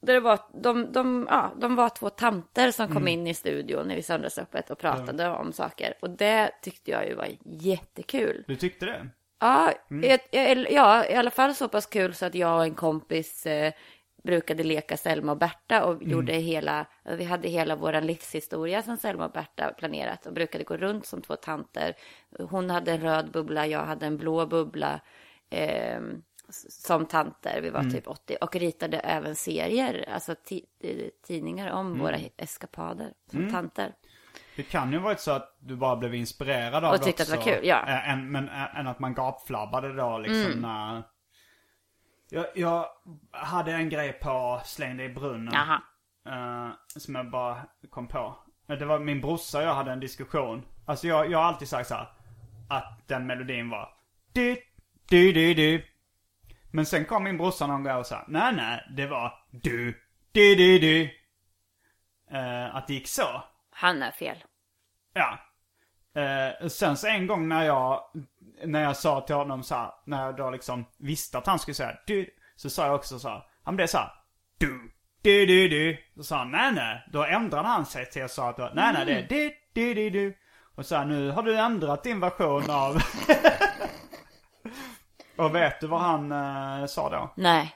där 0.00 0.14
det 0.14 0.20
var, 0.20 0.38
de, 0.62 0.92
de, 0.92 1.26
ja, 1.30 1.52
de 1.56 1.74
var 1.76 1.88
två 1.88 2.10
tanter 2.10 2.70
som 2.70 2.86
kom 2.88 2.96
Mm. 2.96 3.08
in 3.08 3.26
i 3.26 3.34
studion 3.34 3.90
i 3.90 4.02
Söndagsöppet 4.02 4.70
och 4.70 4.78
pratade 4.78 5.28
om 5.28 5.52
saker. 5.52 5.94
Och 6.02 6.10
det 6.10 6.50
tyckte 6.62 6.90
jag 6.90 7.06
ju 7.06 7.14
var 7.14 7.28
jättekul. 7.44 8.44
Du 8.46 8.56
tyckte 8.56 8.86
det? 8.86 9.08
Ja, 9.40 9.72
Mm. 9.90 10.10
jag, 10.10 10.20
jag, 10.48 10.72
ja, 10.72 11.06
i 11.06 11.14
alla 11.14 11.30
fall 11.30 11.54
så 11.54 11.68
pass 11.68 11.86
kul 11.86 12.14
så 12.14 12.26
att 12.26 12.34
jag 12.34 12.56
och 12.56 12.64
en 12.64 12.74
kompis 12.74 13.46
eh, 13.46 13.72
brukade 14.22 14.62
leka 14.62 14.96
Selma 14.96 15.32
och 15.32 15.38
Berta 15.38 15.84
och 15.84 15.94
Mm. 15.94 16.10
gjorde 16.10 16.32
hela, 16.32 16.86
vi 17.04 17.24
hade 17.24 17.48
hela 17.48 17.76
vår 17.76 18.00
livshistoria 18.00 18.82
som 18.82 18.96
Selma 18.96 19.24
och 19.24 19.32
Berta 19.32 19.70
planerat 19.78 20.26
och 20.26 20.32
brukade 20.32 20.64
gå 20.64 20.76
runt 20.76 21.06
som 21.06 21.22
två 21.22 21.36
tanter. 21.36 21.94
Hon 22.50 22.70
hade 22.70 22.92
en 22.92 23.00
röd 23.00 23.30
bubbla, 23.30 23.66
jag 23.66 23.84
hade 23.86 24.06
en 24.06 24.16
blå 24.18 24.46
bubbla. 24.46 25.00
S- 26.48 26.84
som 26.86 27.06
tanter, 27.06 27.60
vi 27.62 27.70
var 27.70 27.82
typ 27.82 28.08
80, 28.08 28.36
och 28.40 28.56
ritade 28.56 28.98
även 28.98 29.34
serier, 29.36 30.08
alltså 30.12 30.32
eh, 30.80 30.96
tidningar 31.26 31.70
om 31.70 31.98
våra 31.98 32.16
eskapader 32.36 33.12
som 33.30 33.52
tanter. 33.52 33.94
Det 34.56 34.62
kan 34.62 34.92
ju 34.92 34.98
varit 34.98 35.20
så 35.20 35.30
att 35.30 35.56
du 35.58 35.76
bara 35.76 35.96
blev 35.96 36.14
inspirerad 36.14 36.84
av 36.84 36.92
Och 36.92 36.98
det 36.98 37.04
tyckte 37.04 37.22
att 37.22 37.28
det 37.28 37.36
var 37.36 37.42
också, 37.42 37.54
kul, 37.54 37.66
ja. 37.66 37.82
Mm. 37.82 37.94
eh, 37.94 38.10
Än, 38.12 38.32
men 38.32 38.48
än 38.76 38.86
att 38.86 38.98
man 38.98 39.14
gapflabbade 39.14 39.92
då 39.92 40.18
liksom 40.18 40.60
när... 40.60 41.02
Jag, 42.30 42.46
jag 42.54 42.86
hade 43.30 43.72
en 43.72 43.88
grej 43.88 44.12
på 44.12 44.60
Släng 44.64 44.96
dig 44.96 45.06
i 45.06 45.14
brunnen. 45.14 45.54
Jaha. 45.54 45.82
eh, 46.26 46.74
som 46.86 47.14
jag 47.14 47.30
bara 47.30 47.62
kom 47.90 48.08
på. 48.08 48.36
Det 48.66 48.84
var 48.84 48.98
min 48.98 49.20
brorsa 49.20 49.58
och 49.58 49.64
jag 49.64 49.74
hade 49.74 49.92
en 49.92 50.00
diskussion. 50.00 50.66
Alltså 50.86 51.06
jag, 51.06 51.30
jag 51.30 51.38
har 51.38 51.44
alltid 51.44 51.68
sagt 51.68 51.88
så 51.88 51.94
här, 51.94 52.08
Att 52.70 53.08
den 53.08 53.26
melodin 53.26 53.70
var... 53.70 53.88
Du, 54.32 54.56
du, 55.08 55.32
du, 55.32 55.54
du. 55.54 55.84
Men 56.70 56.86
sen 56.86 57.04
kom 57.04 57.24
min 57.24 57.38
brorsa 57.38 57.66
någon 57.66 57.82
gång 57.84 57.96
och 57.96 58.06
sa, 58.06 58.24
nej 58.28 58.52
nej, 58.54 58.86
det 58.96 59.06
var 59.06 59.32
du, 59.50 60.02
du, 60.32 60.54
du, 60.54 60.78
du. 60.78 61.10
Eh, 62.36 62.76
att 62.76 62.86
det 62.86 62.94
gick 62.94 63.08
så. 63.08 63.42
Han 63.70 64.02
är 64.02 64.10
fel. 64.10 64.44
Ja. 65.12 65.38
Eh, 66.22 66.68
sen 66.68 66.96
så 66.96 67.06
en 67.06 67.26
gång 67.26 67.48
när 67.48 67.64
jag, 67.64 68.02
när 68.64 68.82
jag 68.82 68.96
sa 68.96 69.20
till 69.20 69.34
honom 69.34 69.62
så 69.62 69.74
här, 69.74 69.90
när 70.04 70.24
jag 70.26 70.36
då 70.36 70.50
liksom 70.50 70.84
visste 70.98 71.38
att 71.38 71.46
han 71.46 71.58
skulle 71.58 71.74
säga 71.74 71.98
du, 72.06 72.30
så 72.56 72.70
sa 72.70 72.86
jag 72.86 72.94
också 72.94 73.18
så 73.18 73.28
här, 73.28 73.42
han 73.64 73.76
blev 73.76 73.86
så 73.86 73.98
här, 73.98 74.12
du, 74.58 74.92
du, 75.22 75.46
du, 75.46 75.68
du. 75.68 75.98
Så 76.16 76.24
sa 76.24 76.38
han, 76.38 76.50
nej, 76.50 76.72
nej. 76.72 77.08
Då 77.12 77.24
ändrade 77.24 77.68
han 77.68 77.86
sig 77.86 78.06
till 78.06 78.20
jag 78.20 78.30
sa 78.30 78.48
att 78.48 78.58
nej, 78.58 78.92
nej, 78.92 79.04
det 79.04 79.12
är 79.12 79.28
du, 79.28 79.54
du, 79.72 79.94
du, 79.94 80.10
du. 80.10 80.36
Och 80.76 80.86
så 80.86 80.96
här, 80.96 81.04
nu 81.04 81.30
har 81.30 81.42
du 81.42 81.58
ändrat 81.58 82.04
din 82.04 82.20
version 82.20 82.70
av... 82.70 83.02
Och 85.36 85.54
vet 85.54 85.80
du 85.80 85.86
vad 85.86 86.00
han 86.00 86.32
eh, 86.32 86.86
sa 86.86 87.10
då? 87.10 87.32
Nej. 87.36 87.74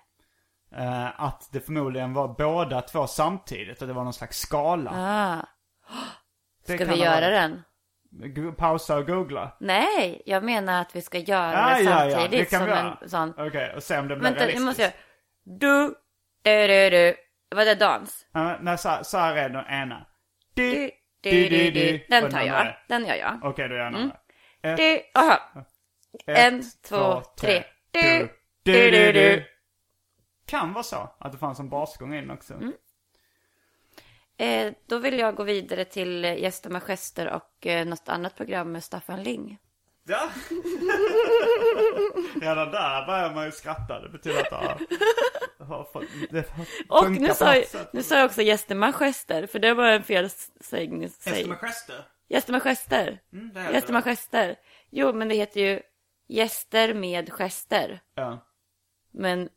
Eh, 0.77 1.21
att 1.21 1.49
det 1.53 1.61
förmodligen 1.61 2.13
var 2.15 2.29
båda 2.29 2.81
två 2.81 3.07
samtidigt, 3.07 3.83
att 3.83 3.89
det 3.89 3.95
var 3.95 4.05
någon 4.05 4.13
slags 4.13 4.39
skala. 4.39 4.91
Ah. 4.95 5.47
Det 6.67 6.75
Ska 6.77 6.85
vi 6.85 6.97
göra 6.97 7.29
den? 7.29 7.63
Pausa 8.59 8.97
och 8.97 9.07
googla. 9.07 9.57
Nej, 9.61 10.23
jag 10.27 10.45
menar 10.45 10.81
att 10.81 10.97
vi 10.97 11.03
ska 11.03 11.19
göra 11.19 11.53
Ja, 11.53 11.77
det 11.79 11.83
ja, 11.83 12.05
ja, 12.05 12.11
samtidigt 12.11 12.51
det 12.51 12.57
kan 12.57 12.59
som 12.61 12.67
vi 12.67 12.73
göra. 12.73 12.99
en 13.03 13.09
sån... 13.09 13.35
Okej, 13.39 13.73
och 13.77 13.83
se 13.83 13.99
om 13.99 14.09
det 14.09 14.17
blir 14.17 14.23
Vänta, 14.25 14.41
jag 14.41 14.49
realistiskt. 14.49 14.65
måste 14.67 14.83
göra... 14.83 14.93
Du, 15.45 15.95
du, 16.43 16.67
du, 16.69 16.91
du. 16.91 17.15
Var 17.57 17.65
det 17.65 17.75
dans? 17.75 18.27
Ja, 18.33 18.59
när 18.61 18.77
så, 18.77 18.99
så 19.03 19.19
här 19.19 19.37
är 19.37 19.49
den 19.49 19.67
ena. 19.67 20.07
Du, 20.55 20.91
Du, 21.21 21.49
du, 21.49 21.71
du. 21.71 22.07
Den 22.09 22.31
tar 22.31 22.41
jag. 22.43 22.77
Den 22.89 23.05
gör 23.07 23.15
jag. 23.15 23.39
Okej, 23.43 23.69
då 23.69 23.75
gör 23.75 23.83
jag 23.85 23.93
den 23.93 24.01
andra. 24.03 24.17
Ett, 24.63 24.77
Du, 24.77 25.01
aha. 25.21 25.39
En, 26.27 26.63
två, 26.89 27.23
tre. 27.41 27.65
Du, 27.91 28.01
Du, 28.03 28.73
du, 28.73 28.91
du, 28.91 28.91
du. 28.91 29.13
du. 29.13 29.45
Kan 30.47 30.73
vara 30.73 30.83
så 30.85 31.09
att 31.19 31.33
det 31.33 31.39
fanns 31.39 31.61
en 31.61 31.69
basgång 31.69 32.15
in 32.15 32.31
också. 32.31 32.55
Mm. 32.55 32.73
Eh, 34.37 34.73
då 34.87 34.99
vill 34.99 35.19
jag 35.19 35.35
gå 35.35 35.43
vidare 35.43 35.85
till 35.85 36.25
eh, 36.25 36.39
Gäster 36.39 36.71
med 36.71 36.83
gester 36.83 37.31
och 37.31 37.67
eh, 37.67 37.87
något 37.87 38.09
annat 38.09 38.37
program 38.37 38.73
med 38.73 38.85
Staffan 38.85 39.23
Ling. 39.23 39.59
Ja. 40.05 40.31
Redan 42.41 42.71
där 42.71 43.07
börjar 43.07 43.35
man 43.35 43.45
ju 43.45 43.53
skratta. 43.53 44.01
Det 44.01 44.09
betyder 44.09 44.41
att 44.41 44.51
det 44.51 44.57
har, 44.57 44.79
det 45.59 45.65
har 45.65 45.85
fått, 45.85 46.05
Och 46.89 47.11
nu 47.11 47.35
sa, 47.35 47.57
jag, 47.57 47.65
nu 47.93 48.03
sa 48.03 48.17
jag 48.17 48.25
också 48.25 48.43
Gäster 48.43 48.75
med 48.75 48.95
gester, 48.95 49.47
för 49.47 49.59
det 49.59 49.75
var 49.75 49.87
en 49.87 50.03
felsägning. 50.03 51.03
Hästen 51.03 51.49
med 51.49 51.59
gester. 51.59 52.05
Gäster 52.29 52.53
med 52.53 52.63
gester. 52.63 53.21
Mm, 53.33 53.73
Gäster 53.73 53.93
med 53.93 54.05
gester. 54.05 54.57
Jo, 54.91 55.13
men 55.13 55.29
det 55.29 55.35
heter 55.35 55.61
ju 55.61 55.83
Gäster 56.29 56.95
med 56.95 57.33
gester. 57.33 58.01
Ja. 58.15 58.47
Men 59.13 59.49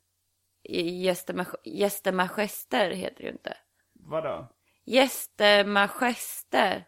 Gäster 0.70 1.34
med, 1.34 1.48
gäster 1.64 2.12
med 2.12 2.32
gester 2.32 2.92
heter 2.92 3.18
det 3.18 3.24
ju 3.24 3.30
inte. 3.30 3.58
Vadå? 3.94 4.55
Gäster 4.86 5.66
med 5.66 5.90
gester. 5.90 6.86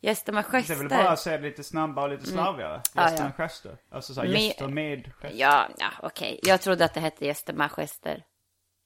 Gäster 0.00 0.32
med 0.32 0.44
Det 0.52 0.70
är 0.70 0.76
väl 0.78 0.88
bara 0.88 1.08
att 1.10 1.18
säga 1.20 1.36
det 1.38 1.42
lite 1.42 1.64
snabbare 1.64 2.04
och 2.04 2.10
lite 2.10 2.26
slarvigare. 2.26 2.70
Mm. 2.74 2.82
Ja, 2.94 3.02
Gäster 3.02 3.18
ja. 3.18 3.24
med 3.24 3.34
gester. 3.36 3.76
Alltså 3.92 4.14
såhär 4.14 4.28
Med- 4.28 4.40
gäster 4.40 4.68
med 4.68 5.04
gester. 5.04 5.30
Ja, 5.34 5.68
ja, 5.78 5.88
okej. 6.02 6.40
Jag 6.42 6.60
trodde 6.60 6.84
att 6.84 6.94
det 6.94 7.00
hette 7.00 7.26
Gäster 7.26 7.52
med 7.52 7.70
gester. 7.70 8.24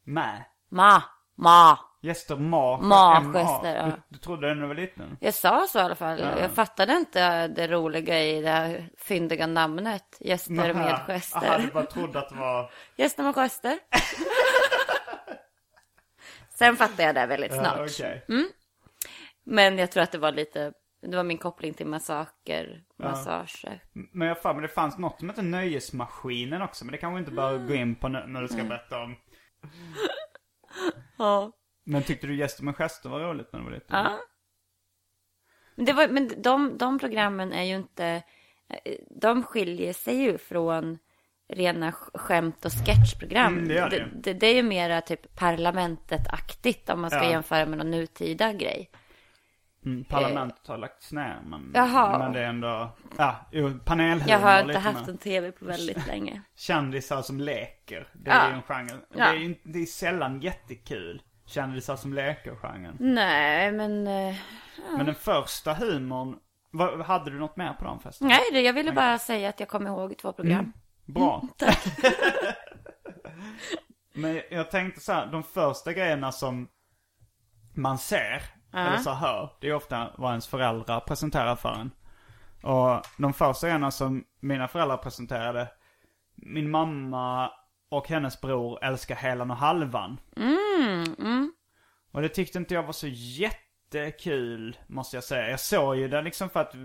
Med. 0.04 0.44
Ma, 0.70 1.02
ma. 1.38 1.78
Gäster 2.02 2.36
ma. 2.36 2.78
Ma, 2.80 3.16
M-A. 3.16 3.32
gester, 3.38 3.74
ja. 3.76 3.84
Du, 3.86 4.02
du 4.08 4.18
trodde 4.18 4.48
det 4.48 4.54
när 4.54 4.62
du 4.62 4.68
var 4.68 4.74
liten? 4.74 5.16
Jag 5.20 5.34
sa 5.34 5.66
så 5.68 5.78
i 5.78 5.82
alla 5.82 5.94
fall. 5.94 6.18
Jag 6.20 6.50
fattade 6.50 6.92
inte 6.92 7.48
det 7.48 7.66
roliga 7.68 8.20
i 8.24 8.40
det 8.42 8.50
här 8.50 8.90
fyndiga 8.98 9.46
namnet. 9.46 10.16
Gäster 10.20 10.52
med 10.52 10.76
Aha, 10.76 11.06
gester. 11.06 11.58
du 11.58 11.66
bara 11.72 11.86
trodde 11.86 12.18
att 12.18 12.28
det 12.28 12.34
var... 12.34 12.70
Gäster 12.96 13.22
med 13.22 13.34
gester. 13.34 13.78
Sen 16.54 16.76
fattade 16.76 17.02
jag 17.02 17.14
det 17.14 17.26
väldigt 17.26 17.52
snart. 17.52 17.76
Ja, 17.76 17.84
okej. 17.84 18.26
Men 19.44 19.78
jag 19.78 19.90
tror 19.92 20.02
att 20.02 20.12
det 20.12 20.18
var 20.18 20.32
lite, 20.32 20.72
det 21.02 21.16
var 21.16 21.24
min 21.24 21.38
koppling 21.38 21.74
till 21.74 21.86
massaker, 21.86 22.84
massager. 22.98 23.82
Men 23.92 24.28
jag 24.28 24.42
fan, 24.42 24.56
men 24.56 24.62
det 24.62 24.68
fanns 24.68 24.98
något 24.98 25.18
som 25.18 25.28
hette 25.28 25.42
Nöjesmaskinen 25.42 26.62
också. 26.62 26.84
Men 26.84 26.92
det 26.92 26.98
kanske 26.98 27.18
inte 27.18 27.30
bara 27.30 27.58
gå 27.58 27.74
in 27.74 27.94
på 27.94 28.08
när 28.08 28.42
du 28.42 28.48
ska 28.48 28.56
Mm. 28.56 28.68
berätta 28.68 29.02
om. 29.02 29.16
Ja. 31.18 31.52
Men 31.84 32.02
tyckte 32.02 32.26
du 32.26 32.36
Gäster 32.36 32.64
med 32.64 32.76
gester 32.76 33.08
var 33.08 33.20
roligt 33.20 33.52
när 33.52 33.58
du 33.60 33.64
var 33.64 33.72
liten? 33.72 33.96
Ja. 33.96 34.18
Men, 35.74 35.84
det 35.84 35.92
var, 35.92 36.08
men 36.08 36.42
de, 36.42 36.78
de 36.78 36.98
programmen 36.98 37.52
är 37.52 37.62
ju 37.62 37.74
inte, 37.76 38.22
de 39.20 39.42
skiljer 39.42 39.92
sig 39.92 40.16
ju 40.16 40.38
från 40.38 40.98
rena 41.52 41.90
sk- 41.90 42.18
skämt 42.18 42.64
och 42.64 42.72
sketchprogram. 42.72 43.52
Mm, 43.54 43.68
det 43.68 43.74
gör 43.74 43.90
det 43.90 43.98
det, 43.98 44.08
det, 44.14 44.32
det 44.32 44.46
är 44.46 44.54
ju 44.54 44.62
mera 44.62 45.00
typ 45.00 45.36
Parlamentet-aktigt 45.36 46.90
om 46.90 47.00
man 47.00 47.10
ska 47.10 47.24
Ja. 47.24 47.30
jämföra 47.30 47.66
med 47.66 47.78
någon 47.78 47.90
nutida 47.90 48.52
grej. 48.52 48.90
Mm, 49.84 50.04
parlamentet 50.04 50.66
har 50.68 50.78
lagts 50.78 51.12
ner 51.12 51.40
men, 51.46 51.70
Jaha. 51.74 52.18
men 52.18 52.32
det 52.32 52.40
är 52.40 52.44
ändå, 52.48 52.88
ja, 53.18 53.46
panelhumor 53.84 54.30
Jag 54.30 54.38
har 54.38 54.60
inte 54.60 54.78
haft 54.78 55.08
en 55.08 55.18
tv 55.18 55.52
på 55.52 55.64
väldigt 55.64 56.06
länge. 56.06 56.42
Kändisar 56.56 57.22
som 57.22 57.40
leker, 57.40 58.08
det 58.12 58.30
är 58.30 58.34
Ja. 58.44 58.48
ju 58.48 58.54
en 58.54 58.62
genre. 58.62 58.96
Det, 59.10 59.18
Ja. 59.18 59.24
är, 59.26 59.34
ju 59.34 59.44
inte- 59.44 59.60
det 59.64 59.78
är 59.78 59.86
sällan 59.86 60.40
jättekul. 60.40 61.22
Kändisar 61.46 61.96
som 61.96 62.12
leker-genren. 62.12 62.96
Nej, 63.00 63.72
men... 63.72 64.06
eh, 64.06 64.34
Men 64.96 65.06
den 65.06 65.14
första 65.14 65.74
humorn, 65.74 66.36
vad, 66.70 67.00
hade 67.00 67.30
du 67.30 67.38
något 67.38 67.56
mer 67.56 67.72
på 67.72 67.84
den 67.84 67.98
festen? 68.00 68.28
Nej, 68.28 68.40
det- 68.52 68.60
jag 68.60 68.72
ville 68.72 68.92
bara 68.92 69.18
säga 69.18 69.48
att 69.48 69.60
jag 69.60 69.68
kommer 69.68 69.90
ihåg 69.90 70.18
två 70.18 70.32
program. 70.32 70.58
Mm. 70.58 70.72
Bra. 71.06 71.40
Mm, 71.42 71.52
Tack. 71.58 71.84
Men 74.14 74.42
jag 74.50 74.70
tänkte 74.70 75.00
så 75.00 75.12
här, 75.12 75.26
de 75.26 75.42
första 75.42 75.92
grejerna 75.92 76.32
som 76.32 76.68
man 77.74 77.98
ser, 77.98 78.42
eller 78.72 78.96
så 78.98 79.10
hör, 79.10 79.50
det 79.60 79.68
är 79.68 79.74
ofta 79.74 80.10
vad 80.18 80.30
ens 80.30 80.46
föräldrar 80.46 81.00
presenterar 81.00 81.56
för 81.56 81.72
en. 81.72 81.90
Och 82.62 83.02
de 83.18 83.32
första 83.32 83.66
grejerna 83.66 83.90
som 83.90 84.24
mina 84.40 84.68
föräldrar 84.68 84.96
presenterade, 84.96 85.68
min 86.34 86.70
mamma 86.70 87.50
och 87.90 88.08
hennes 88.08 88.40
bror 88.40 88.84
älskar 88.84 89.14
Helan 89.14 89.50
och 89.50 89.56
Halvan. 89.56 90.20
Och 92.12 92.22
det 92.22 92.28
tyckte 92.28 92.58
inte 92.58 92.74
jag 92.74 92.82
var 92.82 92.92
så 92.92 93.06
jättekul, 93.08 94.76
måste 94.86 95.16
jag 95.16 95.24
säga. 95.24 95.50
Jag 95.50 95.60
såg 95.60 95.96
ju 95.96 96.08
det 96.08 96.22
liksom 96.22 96.50
för 96.50 96.60
att 96.60 96.74
eh, 96.74 96.80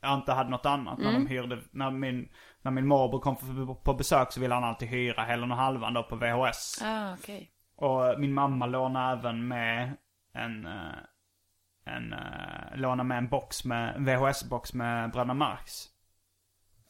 jag 0.00 0.14
inte 0.14 0.32
hade 0.32 0.50
något 0.50 0.66
annat. 0.66 0.98
När 0.98 1.12
de 1.12 1.26
hyrde, 1.26 1.58
när 1.70 1.90
min, 1.90 2.28
när 2.62 2.70
min 2.70 2.86
morbror 2.86 3.20
kom 3.20 3.36
på, 3.36 3.74
på 3.74 3.94
besök 3.94 4.32
så 4.32 4.40
ville 4.40 4.54
han 4.54 4.64
alltid 4.64 4.88
hyra 4.88 5.22
Helan 5.22 5.50
och 5.50 5.56
Halvan 5.56 5.94
då 5.94 6.02
på 6.02 6.16
VHS. 6.16 6.82
Ah, 6.82 7.14
okej. 7.14 7.50
Och 7.76 8.20
min 8.20 8.32
mamma 8.32 8.66
lånade 8.66 9.18
även 9.18 9.48
med 9.48 9.96
en, 10.32 10.66
eh, 10.66 10.92
en, 11.84 12.12
uh, 12.12 12.76
lånade 12.76 13.08
med 13.08 13.18
en 13.18 13.28
box 13.28 13.64
med, 13.64 13.96
VHS-box 13.96 14.74
med 14.74 15.10
Bröderna 15.10 15.34
Marx. 15.34 15.72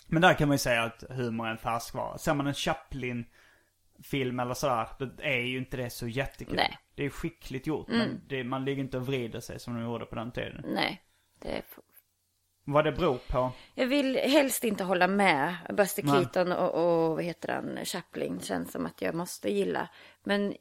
Men 0.06 0.22
där 0.22 0.34
kan 0.34 0.48
man 0.48 0.54
ju 0.54 0.58
säga 0.58 0.82
att 0.82 1.04
humor 1.10 1.46
är 1.46 1.50
en 1.50 1.58
färskvara. 1.58 2.18
Ser 2.18 2.34
man 2.34 2.46
en 2.46 2.54
Chaplin-film 2.54 4.40
eller 4.40 4.54
sådär, 4.54 4.88
då 4.98 5.10
är 5.18 5.40
ju 5.40 5.58
inte 5.58 5.76
det 5.76 5.90
så 5.90 6.08
jättekul. 6.08 6.56
Nej. 6.56 6.78
Det 6.94 7.04
är 7.04 7.10
skickligt 7.10 7.66
gjort, 7.66 7.88
men 7.88 8.20
det, 8.28 8.44
man 8.44 8.64
ligger 8.64 8.82
inte 8.82 8.96
och 8.96 9.06
vrider 9.06 9.40
sig 9.40 9.60
som 9.60 9.74
de 9.74 9.82
gjorde 9.82 10.06
på 10.06 10.14
den 10.14 10.32
tiden. 10.32 10.64
Nej, 10.64 11.02
det 11.42 11.56
är... 11.56 11.62
Vad 12.64 12.84
det 12.84 12.92
beror 12.92 13.18
på? 13.28 13.52
Jag 13.74 13.86
vill 13.86 14.16
helst 14.16 14.64
inte 14.64 14.84
hålla 14.84 15.06
med 15.06 15.54
Buster 15.76 16.02
Nej. 16.02 16.12
Keaton 16.14 16.52
och, 16.52 16.74
och 16.74 17.14
vad 17.14 17.24
heter 17.24 17.54
han, 17.54 17.84
Chaplin. 17.84 18.40
Känns 18.40 18.72
som 18.72 18.86
att 18.86 19.02
jag 19.02 19.14
måste 19.14 19.50
gilla. 19.52 19.88
Men 20.24 20.54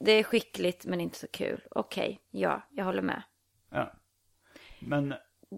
det 0.00 0.12
är 0.12 0.22
skickligt 0.22 0.84
men 0.86 1.00
inte 1.00 1.18
så 1.18 1.26
kul. 1.28 1.60
Okej, 1.70 2.20
ja, 2.30 2.62
jag 2.70 2.84
håller 2.84 3.02
med. 3.02 3.22
Ja. 3.70 3.92
Men, 4.78 5.14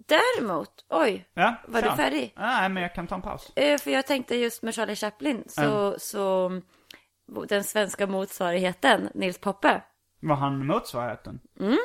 Däremot, 0.07 0.85
oj, 0.89 1.27
ja. 1.33 1.55
Var 1.67 1.81
du 1.81 1.89
färdig? 1.91 2.33
Nej, 2.37 2.69
men 2.69 2.83
jag 2.83 2.95
kan 2.95 3.07
ta 3.07 3.15
en 3.15 3.21
paus. 3.21 3.51
eh, 3.55 3.77
för 3.77 3.91
jag 3.91 4.07
tänkte 4.07 4.35
just 4.35 4.63
med 4.63 4.73
Charlie 4.75 4.95
Chaplin 4.95 5.43
så, 5.47 5.95
så 5.99 6.51
den 7.49 7.63
svenska 7.63 8.07
motsvarigheten, 8.07 9.09
Nils 9.13 9.37
Poppe. 9.39 9.81
Var 10.19 10.35
han 10.35 10.65
motsvarigheten? 10.65 11.39
Mm. 11.59 11.77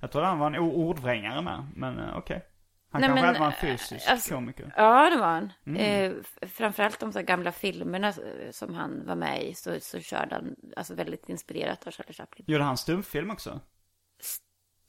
Jag 0.00 0.12
trodde 0.12 0.26
han 0.26 0.38
var 0.38 0.46
en 0.46 0.56
ordvrängare 0.58 1.42
med, 1.42 1.66
men 1.76 1.98
eh, 1.98 2.16
okej. 2.16 2.46
Han 2.92 3.00
Nej, 3.00 3.08
kanske 3.08 3.26
men, 3.26 3.30
även 3.30 3.40
var 3.40 3.46
en 3.46 3.78
fysisk 3.78 4.08
alltså- 4.08 4.34
komiker. 4.34 4.74
Ja, 4.76 5.10
det 5.10 5.16
var 5.16 5.26
han. 5.26 5.52
Mm. 5.66 5.76
Eh, 5.80 6.12
framförallt 6.48 7.00
de 7.00 7.12
så 7.12 7.22
gamla 7.22 7.52
filmerna 7.52 8.08
eh, 8.08 8.50
som 8.50 8.74
han 8.74 9.06
var 9.06 9.14
med 9.14 9.44
i 9.44 9.54
så, 9.54 9.80
så 9.80 10.00
körde 10.00 10.34
han 10.34 10.56
alltså 10.76 10.94
väldigt 10.94 11.28
inspirerat 11.28 11.86
av 11.86 11.90
Charlie 11.90 12.12
Chaplin. 12.12 12.44
Gjorde 12.48 12.64
han 12.64 12.76
stumfilm 12.76 13.30
också? 13.30 13.60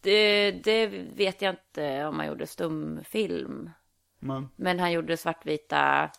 Det, 0.02 0.52
det 0.52 0.88
vet 1.16 1.42
jag 1.42 1.54
inte 1.54 2.06
om 2.06 2.20
han 2.20 2.28
gjorde 2.28 2.48
stumfilm. 2.48 3.70
Men, 4.20 4.50
Men 4.56 4.80
han 4.80 4.92
gjorde 4.92 5.18
svartvita 5.18 6.10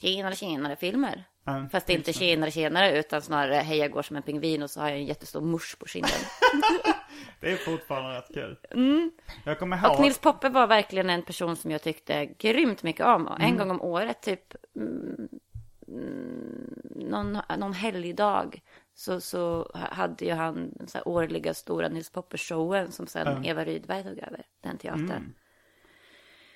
tjenare 0.00 0.34
tjenare 0.34 0.76
filmer. 0.76 1.24
Ja, 1.44 1.68
Fast 1.72 1.90
inte 1.90 2.12
tjenare 2.12 2.50
tjenare 2.50 2.98
utan 2.98 3.22
snarare 3.22 3.54
hej 3.54 3.78
jag 3.78 3.90
går 3.90 4.02
som 4.02 4.16
en 4.16 4.22
pingvin 4.22 4.62
och 4.62 4.70
så 4.70 4.80
har 4.80 4.88
jag 4.88 4.98
en 4.98 5.06
jättestor 5.06 5.40
musch 5.40 5.78
på 5.78 5.86
kinden. 5.86 6.10
det 7.40 7.52
är 7.52 7.56
fortfarande 7.56 8.18
rätt 8.18 8.34
kul. 8.34 8.56
Mm. 8.70 9.10
Jag 9.44 9.58
kommer 9.58 9.76
ihåg... 9.76 9.94
Och 9.94 10.00
Nils 10.00 10.18
Poppe 10.18 10.48
var 10.48 10.66
verkligen 10.66 11.10
en 11.10 11.22
person 11.22 11.56
som 11.56 11.70
jag 11.70 11.82
tyckte 11.82 12.26
grymt 12.26 12.82
mycket 12.82 13.06
om. 13.06 13.36
En 13.40 13.56
gång 13.56 13.70
om 13.70 13.82
året, 13.82 14.22
typ 14.22 14.54
mm, 14.76 15.28
mm, 15.88 16.74
någon, 16.94 17.38
någon 17.58 17.72
helgdag, 17.72 18.60
så, 18.94 19.20
så 19.20 19.70
hade 19.74 20.24
ju 20.24 20.32
han 20.32 20.72
den 20.76 20.88
så 20.88 21.02
årliga 21.02 21.54
stora 21.54 21.88
Nils 21.88 22.12
Poppe-showen 22.12 22.90
som 22.90 23.06
sen 23.06 23.44
Eva 23.44 23.64
Rydberg 23.64 24.02
tog 24.02 24.18
över, 24.18 24.42
den 24.60 24.78
teatern. 24.78 25.34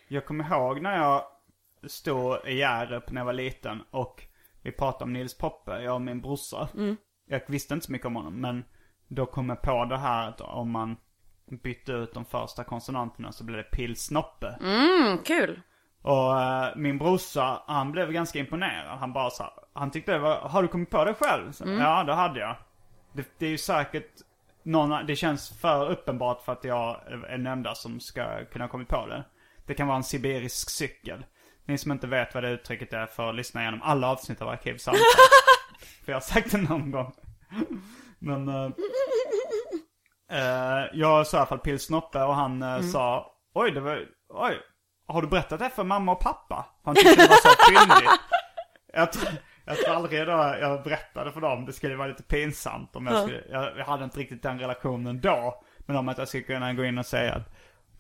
Jag 0.09 0.27
kommer 0.27 0.45
ihåg 0.45 0.83
när 0.83 0.97
jag 0.97 1.25
stod 1.87 2.47
i 2.47 2.55
Hjärup 2.59 3.11
när 3.11 3.21
jag 3.21 3.27
var 3.27 3.33
liten 3.33 3.83
och 3.91 4.27
vi 4.63 4.73
pratade 4.73 5.05
om 5.05 5.13
Nils 5.13 5.39
Poppe, 5.39 5.83
jag 5.83 5.95
och 5.95 6.01
min 6.01 6.21
brorsa. 6.21 6.69
Jag 7.27 7.41
visste 7.47 7.75
inte 7.75 7.87
så 7.87 7.93
mycket 7.93 8.07
om 8.07 8.17
honom, 8.17 8.41
men 8.41 8.65
då 9.15 9.27
kom 9.27 9.49
jag 9.49 9.63
på 9.63 9.85
det 9.85 9.99
här 9.99 10.29
att 10.29 10.41
om 10.41 10.71
man 10.71 10.97
bytte 11.63 11.93
ut 11.93 12.15
de 12.15 12.25
första 12.25 12.65
konsonanterna 12.65 13.33
så 13.33 13.45
blev 13.45 13.57
det 13.57 13.63
Pilsnoppe. 13.63 14.59
Mm, 14.61 15.19
kul! 15.19 15.61
Och 16.03 16.41
eh, 16.41 16.77
min 16.77 16.99
brorsa, 16.99 17.63
han 17.67 17.93
blev 17.93 18.13
ganska 18.13 18.39
imponerad. 18.39 18.99
Han 18.99 19.13
bara 19.13 19.31
sa, 19.31 19.69
han 19.73 19.91
tyckte 19.91 20.13
det 20.13 20.19
var, 20.19 20.37
har 20.37 20.63
du 20.63 20.69
kommit 20.69 20.91
på 20.91 21.05
det 21.05 21.15
själv? 21.15 21.53
Så, 21.53 21.65
Ja, 21.69 22.05
det 22.05 22.15
hade 22.15 22.41
jag. 22.41 22.57
Det, 23.13 23.29
det 23.39 23.47
är 23.47 23.51
ju 23.51 23.59
säkert 23.59 24.11
någon, 24.63 25.07
det 25.07 25.17
känns 25.17 25.61
för 25.61 25.91
uppenbart 25.91 26.45
för 26.45 26.53
att 26.53 26.65
jag 26.65 27.01
är 27.07 27.37
den 27.37 27.47
enda 27.47 27.75
som 27.75 28.01
ska 28.01 28.45
kunna 28.45 28.65
ha 28.65 28.71
kommit 28.71 28.89
på 28.89 29.07
det. 29.07 29.25
Det 29.67 29.75
kan 29.75 29.87
vara 29.87 29.97
en 29.97 30.05
sibirisk 30.05 30.71
cykel. 30.71 31.25
Ni 31.65 31.79
som 31.79 31.93
inte 31.93 32.07
vet 32.07 32.35
vad 32.35 32.45
det 32.45 32.51
uttrycket 32.51 32.93
är 32.93 33.07
får 33.07 33.33
lyssna 33.33 33.61
igenom 33.61 33.83
alla 33.83 34.09
avsnitt 34.09 34.43
av 34.43 34.49
Arkivsamtal. 34.49 35.01
för 36.05 36.13
jag 36.13 36.17
har 36.17 36.21
sagt 36.21 36.51
det 36.51 36.59
någon 36.59 36.91
gång. 36.91 37.13
Men 38.23 38.49
eh, 38.49 38.71
eh, 40.33 40.85
jag 40.93 41.27
sa 41.27 41.37
i 41.37 41.39
alla 41.41 41.47
fall 41.47 41.59
pilsnoppe 41.59 42.23
och 42.23 42.35
han 42.35 42.63
eh, 42.63 42.81
sa, 42.81 43.33
oj 43.55 43.71
det 43.71 43.81
var, 43.81 44.07
oj, 44.29 44.55
har 45.07 45.23
du 45.23 45.29
berättat 45.29 45.59
det 45.59 45.71
för 45.71 45.85
mamma 45.85 46.13
och 46.13 46.21
pappa? 46.21 46.67
Han 46.85 46.95
tyckte 46.95 47.15
det 47.23 47.29
var 47.29 47.37
så 47.37 47.49
fyndigt. 47.73 48.11
Jag, 48.93 49.13
tror- 49.13 49.33
jag 49.65 49.77
tror 49.77 49.95
aldrig 49.95 50.27
då 50.27 50.33
jag 50.61 50.83
berättade 50.83 51.33
för 51.33 51.41
dem, 51.41 51.67
det 51.67 51.73
skulle 51.73 51.97
vara 51.97 52.09
lite 52.09 52.23
pinsamt 52.23 52.97
om 52.97 53.07
jag 53.07 53.23
skulle, 53.23 53.43
jag, 53.51 53.79
jag 53.79 53.85
hade 53.85 54.05
inte 54.05 54.19
riktigt 54.21 54.43
den 54.43 54.59
relationen 54.59 55.21
då. 55.21 55.63
Men 55.79 55.97
om 55.97 56.09
att 56.09 56.19
jag 56.19 56.29
skulle 56.29 56.43
kunna 56.43 56.73
gå 56.73 56.85
in 56.85 56.99
och 56.99 57.07
säga 57.07 57.35
att 57.35 57.53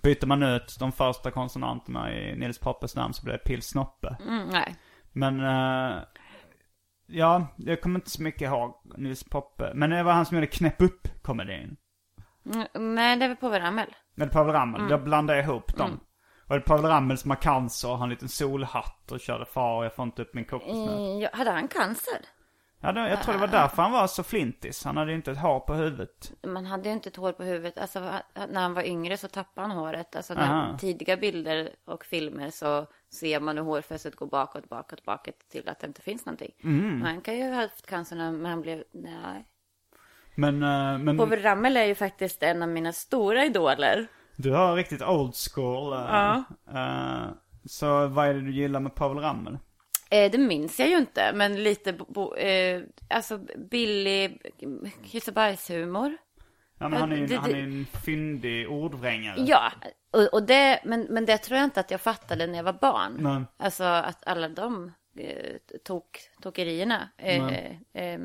byter 0.03 0.27
man 0.27 0.43
ut 0.43 0.77
de 0.81 0.93
första 0.93 1.31
konsonanterna 1.31 2.13
i 2.15 2.37
Nils 2.37 2.59
Poppes 2.59 2.97
namn 2.97 3.15
så 3.15 3.25
blir 3.25 3.33
det 3.33 3.39
pilsnoppe. 3.45 4.17
Mm, 4.29 4.49
nej. 4.49 4.77
Men, 5.13 5.41
eh, 5.41 5.97
ja, 7.13 7.47
jag 7.57 7.81
kommer 7.81 7.99
inte 7.99 8.11
så 8.11 8.23
mycket 8.23 8.43
ihåg 8.43 8.75
Nils 8.97 9.25
Poppe. 9.25 9.73
Men 9.75 9.91
det 9.91 10.03
var 10.03 10.13
han 10.13 10.27
som 10.27 10.37
gjorde 10.37 10.47
Knäpp 10.47 10.83
upp-komedin. 10.83 11.77
Mm, 12.55 12.95
nej, 12.95 13.17
det 13.17 13.29
var 13.29 13.35
på 13.35 13.51
Ramel. 13.51 13.95
Med 14.15 14.33
Pavel 14.33 14.53
Ramel. 14.53 14.91
Jag 14.91 15.05
blandade 15.05 15.41
ihop 15.41 15.77
dem. 15.77 16.01
Och 16.47 16.55
det 16.55 16.55
är 16.55 16.61
Pavel 16.61 16.85
Ramel 16.85 17.19
som 17.19 17.31
har 17.31 17.37
cancer 17.37 17.91
och 17.91 17.99
har 17.99 18.05
en 18.05 18.11
liten 18.11 18.29
solhatt 18.29 19.13
och 19.13 19.21
körde 19.21 19.47
far 19.47 19.85
jag 19.85 19.95
får 19.95 20.03
inte 20.03 20.23
upp 20.23 20.35
min 20.35 20.45
kokosnöt. 20.45 20.99
Mm, 20.99 21.29
hade 21.33 21.51
han 21.51 21.69
cancer? 21.69 22.19
Ja, 22.85 22.93
det, 22.93 23.09
jag 23.09 23.23
tror 23.23 23.35
det 23.35 23.41
var 23.41 23.47
därför 23.49 23.83
han 23.83 23.93
var 23.93 24.07
så 24.07 24.23
flintis. 24.23 24.85
Han 24.85 24.97
hade 24.97 25.11
ju 25.11 25.17
inte 25.17 25.31
ett 25.33 25.39
hår 25.39 25.61
på 25.61 25.75
huvudet. 25.75 26.33
Man 26.47 26.67
hade 26.67 26.89
ju 26.89 26.93
inte 26.95 27.09
ett 27.09 27.17
hår 27.17 27.33
på 27.33 27.43
huvudet. 27.43 27.79
Alltså, 27.79 28.01
när 28.49 28.61
han 28.61 28.75
var 28.75 28.83
yngre 28.83 29.17
så 29.17 29.29
tappade 29.29 29.67
han 29.69 29.77
håret. 29.77 30.17
Alltså, 30.17 30.35
när 30.35 30.79
tidiga 30.79 31.17
bilder 31.17 31.71
och 31.85 32.05
filmer 32.05 32.51
så 32.51 32.87
ser 33.13 33.41
man 33.41 33.57
hur 33.57 33.65
hårfästet 33.65 34.17
går 34.17 34.27
bakåt, 34.27 34.69
bakåt, 34.69 35.05
bakåt 35.05 35.39
till 35.51 35.69
att 35.69 35.79
det 35.81 35.87
inte 35.87 36.03
finns 36.03 36.27
någonting. 36.27 36.51
Mm. 36.65 37.03
Han 37.03 37.21
kan 37.21 37.37
ju 37.37 37.45
ha 37.51 37.55
haft 37.63 37.87
cancer 37.87 38.17
när 38.17 38.51
han 38.51 38.61
blev... 38.61 38.85
Nej. 38.93 39.49
Men, 40.35 40.63
eh, 40.63 40.99
men 40.99 41.19
Povel 41.19 41.43
Ramel 41.43 41.77
är 41.77 41.85
ju 41.85 41.95
faktiskt 41.95 42.43
en 42.43 42.63
av 42.63 42.69
mina 42.69 42.93
stora 42.93 43.45
idoler. 43.45 44.07
du 44.37 44.51
har 44.53 44.75
riktigt 44.77 45.03
old 45.03 45.35
school. 45.55 45.93
eh, 45.93 45.99
Ja. 45.99 46.45
eh, 46.75 47.33
så 47.65 48.07
vad 48.07 48.29
är 48.29 48.35
det 48.35 48.41
du 48.41 48.53
gillar 48.53 48.81
med 48.81 48.95
Pavel 48.95 49.19
Ramel? 49.19 49.59
Eh, 50.13 50.31
det 50.31 50.39
minns 50.39 50.81
jag 50.81 50.89
ju 50.89 50.97
inte, 50.99 51.33
men 51.35 51.63
lite... 51.63 51.93
Bo, 51.93 52.35
eh, 52.35 52.83
alltså 53.11 53.39
billig 53.71 54.43
kissebajshumor. 55.05 56.17
Ja, 56.79 56.89
men 56.89 57.01
han 57.01 57.13
är 57.13 57.17
ju 57.17 57.27
Det- 57.27 57.37
han 57.37 57.51
är 57.51 57.55
en 57.63 57.87
fyndig 58.05 58.71
ordvrängare. 58.71 59.37
Ja, 59.47 59.73
och, 60.11 60.35
och 60.35 60.43
det, 60.43 60.81
men, 60.85 61.07
men 61.11 61.27
det 61.27 61.39
tror 61.39 61.57
jag 61.59 61.65
inte 61.65 61.81
att 61.81 61.91
jag 61.91 62.01
fattade 62.01 62.47
när 62.47 62.57
jag 62.57 62.65
var 62.65 62.73
barn. 62.81 63.17
Nej. 63.19 63.43
Alltså 63.57 63.85
att 63.85 64.27
alla 64.27 64.49
de 64.49 64.93
eh, 65.19 65.57
tok, 65.85 66.19
tokerierna. 66.43 67.09
Eh, 67.19 67.47
eh, 67.93 68.21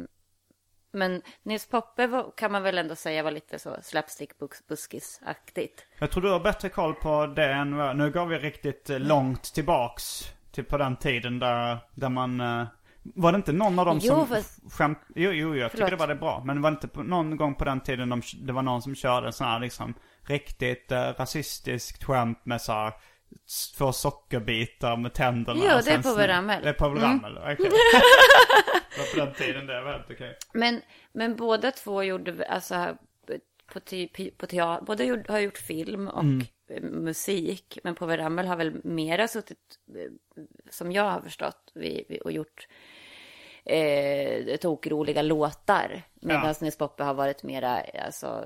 men 0.91 1.21
Nils 1.43 1.67
Poppe 1.67 2.07
var, 2.07 2.31
kan 2.37 2.51
man 2.51 2.63
väl 2.63 2.77
ändå 2.77 2.95
säga 2.95 3.23
var 3.23 3.31
lite 3.31 3.59
så 3.59 3.77
slapstick-buskis-aktigt. 3.81 5.85
Jag 5.99 6.11
tror 6.11 6.23
du 6.23 6.29
har 6.31 6.39
bättre 6.39 6.69
koll 6.69 6.93
på 6.93 7.27
det 7.27 7.53
än 7.53 7.75
vad- 7.77 7.97
Nu 7.97 8.11
går 8.11 8.25
vi 8.25 8.37
riktigt 8.37 8.89
eh, 8.89 8.99
långt 8.99 9.43
tillbaks. 9.53 10.23
Till 10.57 10.65
på 10.65 10.77
den 10.77 10.95
tiden 10.95 11.39
där, 11.39 11.77
där 11.95 12.09
man... 12.09 12.41
eh, 12.41 12.67
Var 13.03 13.31
det 13.31 13.35
inte 13.35 13.51
någon 13.53 13.79
av 13.79 13.85
dem 13.85 13.99
Jo, 14.01 14.13
som 14.15 14.27
fast- 14.27 14.73
skämt... 14.73 14.99
Jo, 15.15 15.31
jo, 15.31 15.55
jag 15.55 15.71
tycker 15.71 15.89
det 15.89 15.95
var 15.95 16.07
det 16.07 16.15
bra. 16.15 16.43
Men 16.45 16.61
var 16.61 16.71
det 16.71 16.79
inte 16.83 16.99
någon 17.03 17.37
gång 17.37 17.55
på 17.55 17.65
den 17.65 17.79
tiden 17.81 18.09
de, 18.09 18.21
det 18.41 18.53
var 18.53 18.61
någon 18.61 18.81
som 18.81 18.95
körde 18.95 19.31
sån 19.31 19.47
här 19.47 19.59
liksom 19.59 19.93
riktigt 20.21 20.91
eh, 20.91 20.99
rasistiskt 21.17 22.03
skämt 22.03 22.45
med 22.45 22.61
så 22.61 22.71
här 22.71 22.93
två 23.77 23.91
sockerbitar 23.91 24.97
med 24.97 25.13
tänderna. 25.13 25.59
Jo, 25.63 25.79
det 25.85 25.91
är 25.91 26.01
Povel 26.01 26.27
Ramel. 26.27 26.63
Det 26.63 26.69
är 26.69 26.73
Povel 26.73 27.01
Ramel, 27.01 27.37
okej. 27.37 27.55
det 28.95 28.99
var 28.99 29.13
på 29.19 29.25
den 29.25 29.33
tiden 29.35 29.67
det 29.67 29.81
var 29.81 29.91
helt 29.91 30.11
okej. 30.11 30.37
Men, 30.53 30.81
men 31.11 31.35
båda 31.35 31.71
två 31.71 32.03
gjorde, 32.03 32.47
alltså, 32.49 32.97
på, 33.73 33.79
te, 33.79 34.07
på 34.37 34.45
teater, 34.47 34.85
båda 34.85 35.03
gjorde, 35.03 35.31
har 35.31 35.39
gjort 35.39 35.57
film 35.57 36.07
och 36.07 36.23
eh, 36.23 36.45
musik. 36.81 37.77
Men 37.83 37.95
Povel 37.95 38.19
Ramel 38.19 38.47
har 38.47 38.55
väl 38.55 38.81
mera 38.83 39.27
suttit, 39.27 39.79
eh, 39.95 40.11
som 40.69 40.91
jag 40.91 41.03
har 41.03 41.21
förstått, 41.21 41.73
och 42.23 42.31
gjort 42.31 42.67
eh, 43.65 44.55
tokroliga 44.57 45.21
låtar. 45.21 46.01
Medan 46.21 46.45
Ja. 46.45 46.53
Nils 46.61 46.77
Poppe 46.77 47.03
har 47.03 47.13
varit 47.13 47.43
mera, 47.43 47.81
alltså, 48.05 48.45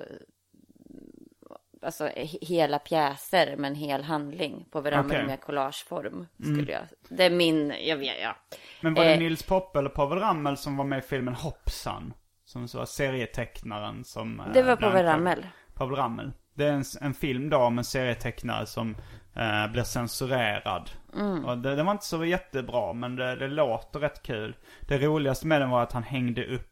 alltså 1.81 2.05
he- 2.07 2.45
hela 2.45 2.79
pjäser 2.79 3.55
med 3.57 3.67
en 3.69 3.75
hel 3.75 4.03
handling. 4.03 4.65
Povel 4.71 4.93
Ramel 4.93 5.11
Okej. 5.11 5.25
med 5.27 5.41
collageform, 5.41 6.27
skulle 6.43 6.71
jag. 6.71 6.81
Det 7.09 7.23
är 7.23 7.29
min, 7.29 7.73
jag 7.81 7.97
vet, 7.97 8.21
ja. 8.21 8.35
Men 8.81 8.93
var 8.93 9.03
det 9.03 9.13
Eh. 9.13 9.19
Nils 9.19 9.43
Poppe 9.43 9.79
eller 9.79 9.89
Povel 9.89 10.19
Ramel 10.19 10.57
som 10.57 10.77
var 10.77 10.85
med 10.85 10.99
i 10.99 11.01
filmen 11.01 11.33
Hoppsan? 11.35 12.13
Som 12.45 12.67
så 12.67 12.77
var 12.77 12.85
serietecknaren 12.85 14.03
som... 14.03 14.39
eh, 14.39 14.45
Det 14.53 14.63
var 14.63 14.75
Povel 14.75 14.87
anklagad. 15.07 15.15
Ramel. 15.15 15.47
Povel 15.73 15.95
Ramel. 15.95 16.31
Det 16.53 16.65
är 16.65 16.73
en, 16.73 16.83
en 17.01 17.13
film 17.13 17.49
då 17.49 17.57
om 17.57 17.77
en 17.77 17.83
serietecknare 17.83 18.65
som 18.65 18.95
eh, 19.35 19.71
blir 19.71 19.83
censurerad. 19.83 20.89
Mm. 21.15 21.45
Och 21.45 21.57
det, 21.57 21.75
det 21.75 21.83
var 21.83 21.91
inte 21.91 22.05
så 22.05 22.25
jättebra 22.25 22.93
men 22.93 23.15
det, 23.15 23.35
det 23.35 23.47
låter 23.47 23.99
rätt 23.99 24.23
kul. 24.23 24.55
Det 24.87 24.97
roligaste 24.97 25.47
med 25.47 25.61
den 25.61 25.69
var 25.69 25.83
att 25.83 25.93
han 25.93 26.03
hängde 26.03 26.45
upp 26.45 26.67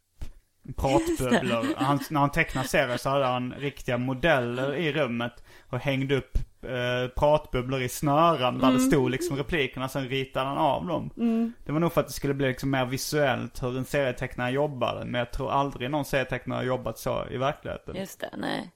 pratbubblor. 0.78 1.66
Han, 1.78 2.00
när 2.10 2.20
han 2.20 2.32
tecknade 2.32 2.68
serier 2.68 2.98
så 2.98 3.10
hade 3.10 3.26
han 3.26 3.54
riktiga 3.54 3.98
modeller 3.98 4.76
i 4.76 4.94
rummet 4.94 5.44
och 5.70 5.80
hängde 5.80 6.16
upp 6.16 6.38
eh, 6.62 7.08
pratbubblor 7.16 7.82
i 7.82 7.90
snören 7.90 8.60
där 8.60 8.72
det 8.72 8.80
stod 8.80 9.12
liksom 9.12 9.38
replikerna. 9.38 9.88
Sen 9.88 10.10
ritade 10.10 10.46
han 10.46 10.58
av 10.58 10.86
dem. 10.86 11.10
Det 11.66 11.72
var 11.72 11.80
nog 11.80 11.94
för 11.94 12.02
att 12.02 12.08
det 12.08 12.14
skulle 12.14 12.34
bli 12.34 12.48
liksom 12.48 12.72
mer 12.72 12.86
visuellt 12.86 13.64
hur 13.64 13.78
en 13.78 13.86
serietecknare 13.86 14.52
jobbade. 14.52 15.06
Men 15.06 15.20
jag 15.20 15.32
tror 15.32 15.52
aldrig 15.52 15.92
någon 15.92 16.06
serietecknare 16.06 16.58
har 16.58 16.64
jobbat 16.64 17.00
så 17.00 17.26
i 17.32 17.38
verkligheten. 17.38 17.96
Just 17.96 18.20
det, 18.20 18.30
nej. 18.38 18.72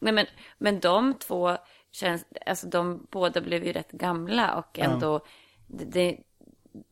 Nej 0.00 0.12
men, 0.12 0.26
men 0.58 0.80
de 0.80 1.14
två 1.14 1.56
känns, 1.92 2.24
alltså 2.46 2.66
de 2.66 3.06
båda 3.10 3.40
blev 3.40 3.64
ju 3.64 3.72
rätt 3.72 3.90
gamla 3.90 4.54
och 4.54 4.78
ändå, 4.78 5.20
det, 5.66 5.84
det, 5.84 6.16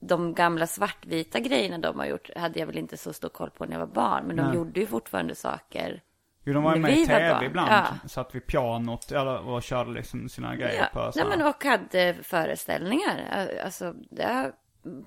de 0.00 0.34
gamla 0.34 0.66
svartvita 0.66 1.40
grejerna 1.40 1.78
de 1.78 1.98
har 1.98 2.06
gjort 2.06 2.30
hade 2.36 2.58
jag 2.58 2.66
väl 2.66 2.78
inte 2.78 2.96
så 2.96 3.12
stor 3.12 3.28
koll 3.28 3.50
på 3.50 3.64
när 3.64 3.72
jag 3.72 3.80
var 3.80 3.94
barn. 3.94 4.24
Men 4.26 4.36
de 4.36 4.42
Nej. 4.42 4.54
gjorde 4.56 4.80
ju 4.80 4.86
fortfarande 4.86 5.34
saker. 5.34 6.02
Jo, 6.44 6.54
de 6.54 6.62
var 6.62 6.74
ju 6.74 6.80
med 6.80 6.98
i 6.98 7.06
barn, 7.06 7.44
ibland. 7.44 7.70
ja. 7.72 8.08
Satt 8.08 8.34
vid 8.34 8.46
pianot 8.46 9.12
och 9.44 9.62
körde 9.62 9.90
liksom 9.90 10.28
sina 10.28 10.56
grejer 10.56 10.88
Ja, 10.94 11.00
på 11.00 11.12
nej, 11.16 11.24
men 11.36 11.46
och 11.46 11.64
hade 11.64 12.14
föreställningar. 12.22 13.58
Alltså 13.64 13.94
det 14.10 14.24
har 14.24 14.52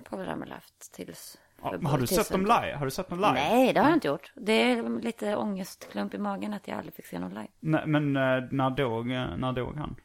Pavel 0.04 0.26
Ramel 0.26 0.52
haft 0.52 0.94
tills. 0.94 1.38
Ja, 1.64 1.78
Har 1.84 1.98
du 1.98 2.08
sett 2.08 2.30
dem 2.30 2.42
live? 2.42 2.76
Har 2.76 2.86
du 2.86 2.92
sett 2.92 3.10
dem 3.10 3.20
live? 3.20 3.34
Nej, 3.34 3.74
det 3.74 3.80
har 3.80 3.88
jag 3.88 3.96
inte 3.96 4.08
gjort. 4.08 4.32
Det 4.36 4.72
är 4.72 5.02
lite 5.02 5.36
ångestklump 5.36 6.14
i 6.14 6.18
magen 6.18 6.54
att 6.54 6.68
jag 6.68 6.78
aldrig 6.78 6.94
fick 6.94 7.06
se 7.06 7.20
någon 7.20 7.34
live. 7.34 7.48
Nej, 7.60 7.88
men 7.88 8.16
eh, 8.16 8.44
när 8.52 8.70
dog, 8.70 9.12
eh, 9.12 9.38
när 9.38 9.54
dog 9.54 9.76
han? 9.78 9.96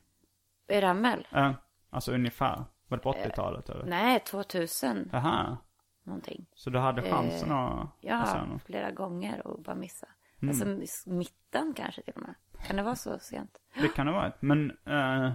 Ramel? 0.72 1.26
Ja. 1.30 1.54
Alltså 1.90 2.12
ungefär. 2.12 2.64
Var 2.88 2.96
det 2.96 3.02
på 3.02 3.12
80-talet 3.12 3.68
eller? 3.68 3.84
Nej, 3.84 4.20
2000 4.20 5.08
Jaha. 5.12 5.56
någonting. 6.02 6.46
Så 6.54 6.70
du 6.70 6.78
hade 6.78 7.02
chansen 7.02 7.52
att 7.52 7.80
att 7.82 7.88
se 8.00 8.08
Ja, 8.08 8.58
flera 8.66 8.90
gånger 8.90 9.46
och 9.46 9.62
bara 9.62 9.76
missa. 9.76 10.06
Mm. 10.42 10.48
Alltså 10.48 10.90
mitten 11.10 11.74
kanske 11.76 12.02
till 12.02 12.14
och 12.14 12.22
med. 12.22 12.34
Kan 12.66 12.76
det 12.76 12.82
vara 12.82 12.96
så 12.96 13.18
sent? 13.18 13.50
Det 13.80 13.88
kan 13.88 14.06
det 14.06 14.12
vara. 14.12 14.32
Men 14.40 14.70
uh, 14.70 15.32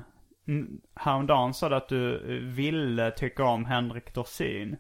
häromdagen 0.96 1.54
sa 1.54 1.70
du 1.70 1.76
att 1.76 1.90
du 1.90 2.40
ville 2.46 3.12
tycka 3.12 3.44
om 3.46 3.66
Henrik 3.66 4.14
Dorsin. 4.14 4.78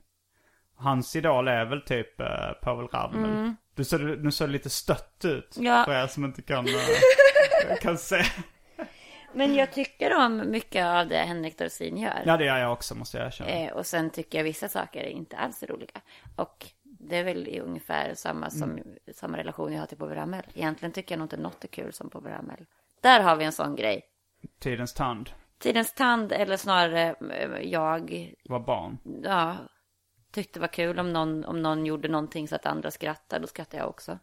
Hans 0.82 1.15
idol 1.15 1.47
är 1.47 1.65
väl 1.65 1.82
typ 1.82 2.19
uh, 2.19 2.27
Povel 2.61 2.88
Ramel. 2.88 3.53
Du 3.75 3.84
såg, 3.84 4.01
nu 4.01 4.32
såg 4.32 4.49
lite 4.49 4.69
stött 4.69 5.25
ut. 5.25 5.57
Mm. 5.57 5.67
Ja. 5.67 5.84
För 5.86 6.03
er 6.03 6.07
som 6.07 6.25
inte 6.25 6.41
kan, 6.41 6.67
uh, 6.67 6.75
kan 7.82 7.97
se. 7.97 8.23
Men 9.34 9.55
jag 9.55 9.71
tycker 9.71 10.25
om 10.25 10.51
mycket 10.51 10.86
av 10.86 11.07
det 11.07 11.17
Henrik 11.17 11.57
Dorsin 11.57 11.97
gör. 11.97 12.23
Ja 12.25 12.38
det 12.38 12.45
gör 12.45 12.57
jag 12.57 12.73
också 12.73 12.95
måste 12.95 13.17
jag 13.17 13.27
erkänna. 13.27 13.49
Eh, 13.49 13.73
och 13.73 13.86
sen 13.86 14.09
tycker 14.09 14.38
jag 14.38 14.43
vissa 14.43 14.67
saker 14.67 14.99
är 14.99 15.09
inte 15.09 15.38
alls 15.38 15.63
roliga. 15.63 16.01
Och 16.36 16.65
det 16.84 17.17
är 17.17 17.23
väl 17.23 17.59
ungefär 17.65 18.13
samma, 18.13 18.49
som, 18.49 18.79
samma 19.15 19.38
relation 19.38 19.73
jag 19.73 19.79
har 19.79 19.88
till 19.88 19.97
Povel 19.97 20.15
Ramel. 20.17 20.43
Egentligen 20.53 20.91
tycker 20.91 21.15
jag 21.15 21.19
nog 21.19 21.25
inte 21.25 21.38
något 21.38 21.63
är 21.63 21.67
kul 21.67 21.93
som 21.93 22.09
Povel 22.09 22.32
Ramel. 22.32 22.65
Där 23.01 23.21
har 23.21 23.36
vi 23.36 23.45
en 23.45 23.51
sån 23.51 23.75
grej. 23.75 24.01
Tidens 24.59 24.93
tand 24.93 25.29
Tidens 25.59 25.93
tand, 25.93 26.32
eller 26.32 26.57
snarare 26.57 27.15
eh, 27.32 27.69
jag, 27.69 28.32
var 28.49 28.59
barn. 28.59 28.97
ja, 29.23 29.55
tyckte 30.32 30.59
det 30.59 30.61
var 30.61 30.67
kul 30.67 30.99
om 30.99 31.13
någon, 31.13 31.45
om 31.45 31.61
någon 31.61 31.86
gjorde 31.86 32.07
någonting 32.07 32.47
så 32.47 32.55
att 32.55 32.65
andra 32.65 32.91
skrattade. 32.91 33.41
Då 33.41 33.47
skrattade 33.47 33.77
jag 33.77 33.89
också. 33.89 34.19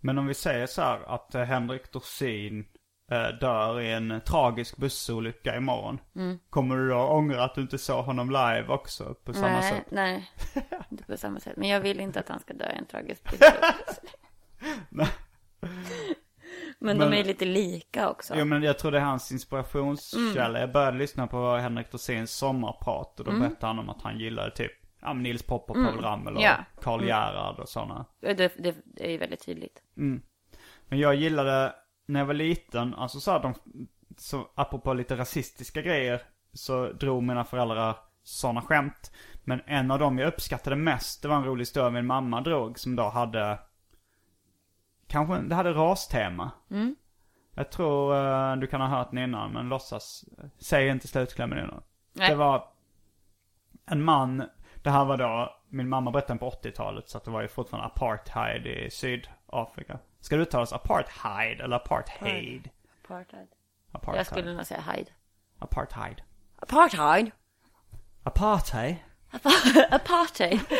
Men 0.00 0.18
om 0.18 0.26
vi 0.26 0.34
säger 0.34 0.66
så 0.66 0.82
här 0.82 1.14
att 1.14 1.34
eh, 1.34 1.42
Henrik 1.42 1.92
Dorsin 1.92 2.64
eh, 3.10 3.28
dör 3.40 3.80
i 3.80 3.92
en 3.92 4.20
tragisk 4.20 4.76
bussolycka 4.76 5.56
imorgon. 5.56 5.98
Mm. 6.16 6.38
Kommer 6.50 6.76
du 6.76 6.88
då 6.88 6.98
ångra 6.98 7.44
att 7.44 7.54
du 7.54 7.60
inte 7.60 7.78
såg 7.78 8.04
honom 8.04 8.30
live 8.30 8.64
också 8.68 9.14
på 9.24 9.32
samma 9.32 9.60
nej, 9.60 9.72
sätt? 9.72 9.86
nej, 9.90 10.30
inte 10.90 11.04
på 11.04 11.16
samma 11.16 11.40
sätt. 11.40 11.56
Men 11.56 11.68
jag 11.68 11.80
vill 11.80 12.00
inte 12.00 12.20
att 12.20 12.28
han 12.28 12.40
ska 12.40 12.54
dö 12.54 12.72
i 12.72 12.78
en 12.78 12.86
tragisk 12.86 13.24
bussresa. 13.30 13.74
Men, 16.78 16.98
de 16.98 17.04
Men- 17.04 17.12
är 17.12 17.24
lite 17.24 17.44
lika 17.44 18.08
också. 18.08 18.34
Jo 18.36 18.44
men 18.44 18.62
jag 18.62 18.78
tror 18.78 18.90
det 18.90 18.98
är 18.98 19.02
hans 19.02 19.32
inspirationskälla. 19.32 20.48
Mm. 20.48 20.60
Jag 20.60 20.72
började 20.72 20.98
lyssna 20.98 21.26
på 21.26 21.56
Henrik 21.56 21.90
Dorsins 21.90 22.30
sommarprat 22.30 23.20
och 23.20 23.26
då 23.26 23.32
berättade 23.32 23.66
han 23.66 23.78
om 23.78 23.90
att 23.90 24.02
han 24.02 24.18
gillade 24.18 24.50
typ 24.50 24.72
ja, 25.00 25.12
men 25.14 25.22
Nils 25.22 25.42
Popp 25.42 25.70
och 25.70 25.76
Povel 25.76 26.00
Ramel 26.00 26.36
och 26.36 26.42
Mm. 26.42 26.56
Ja. 26.58 26.82
Karl 26.82 27.04
Gerhard 27.04 27.58
och 27.58 27.68
sådana. 27.68 28.06
Det, 28.20 28.34
det, 28.34 28.76
det 28.84 29.06
är 29.06 29.10
ju 29.10 29.18
väldigt 29.18 29.44
tydligt. 29.46 29.82
Men 30.88 30.98
jag 30.98 31.14
gillade, 31.14 31.74
när 32.06 32.20
jag 32.20 32.26
var 32.26 32.34
liten, 32.34 32.94
alltså 32.94 33.20
så 33.20 33.30
här, 33.30 33.40
de, 33.42 33.54
så 34.18 34.48
apropå 34.54 34.94
lite 34.94 35.16
rasistiska 35.16 35.82
grejer, 35.82 36.22
så 36.52 36.92
drog 36.92 37.22
mina 37.22 37.44
föräldrar 37.44 37.96
sådana 38.22 38.62
skämt. 38.62 39.12
Men 39.44 39.60
en 39.66 39.90
av 39.90 39.98
dem 39.98 40.18
jag 40.18 40.28
uppskattade 40.28 40.76
mest, 40.76 41.22
det 41.22 41.28
var 41.28 41.36
en 41.36 41.44
rolig 41.44 41.62
historia 41.62 41.90
min 41.90 42.06
mamma 42.06 42.40
drog 42.40 42.78
som 42.78 42.96
då 42.96 43.08
hade, 43.08 43.58
kanske, 45.06 45.38
det 45.38 45.54
hade 45.54 45.72
rastema. 45.72 46.50
Jag 47.54 47.70
tror 47.72 48.16
eh, 48.16 48.56
du 48.56 48.66
kan 48.66 48.80
ha 48.80 48.88
hört 48.88 49.10
den 49.10 49.18
innan, 49.24 49.52
men 49.52 49.68
låtsas, 49.68 50.24
säg 50.58 50.88
inte 50.88 51.08
slutklämmen 51.08 51.58
innan. 51.58 51.82
Nej. 52.12 52.28
Det 52.30 52.34
var 52.34 52.64
en 53.86 54.02
man, 54.04 54.42
det 54.82 54.90
här 54.90 55.04
var 55.04 55.16
då, 55.16 55.56
min 55.68 55.88
mamma 55.88 56.10
berättade 56.10 56.38
på 56.38 56.50
80-talet 56.50 57.08
så 57.08 57.18
att 57.18 57.24
det 57.24 57.30
var 57.30 57.42
ju 57.42 57.48
fortfarande 57.48 57.86
apartheid 57.86 58.66
i 58.66 58.90
Sydafrika. 58.90 59.98
Ska 60.20 60.36
det 60.36 60.42
uttalas 60.42 60.72
apartheid 60.72 61.60
eller 61.60 61.76
apartheid? 61.76 62.70
Apartheid. 63.04 63.48
Apartheid. 63.92 64.18
Jag 64.18 64.26
skulle 64.26 64.54
nog 64.54 64.66
säga 64.66 64.80
Hyde. 64.80 65.10
Apartheid. 65.58 66.22
Apartheid? 66.56 67.30
Apartheid? 68.22 68.96
Apartheid? 69.90 70.60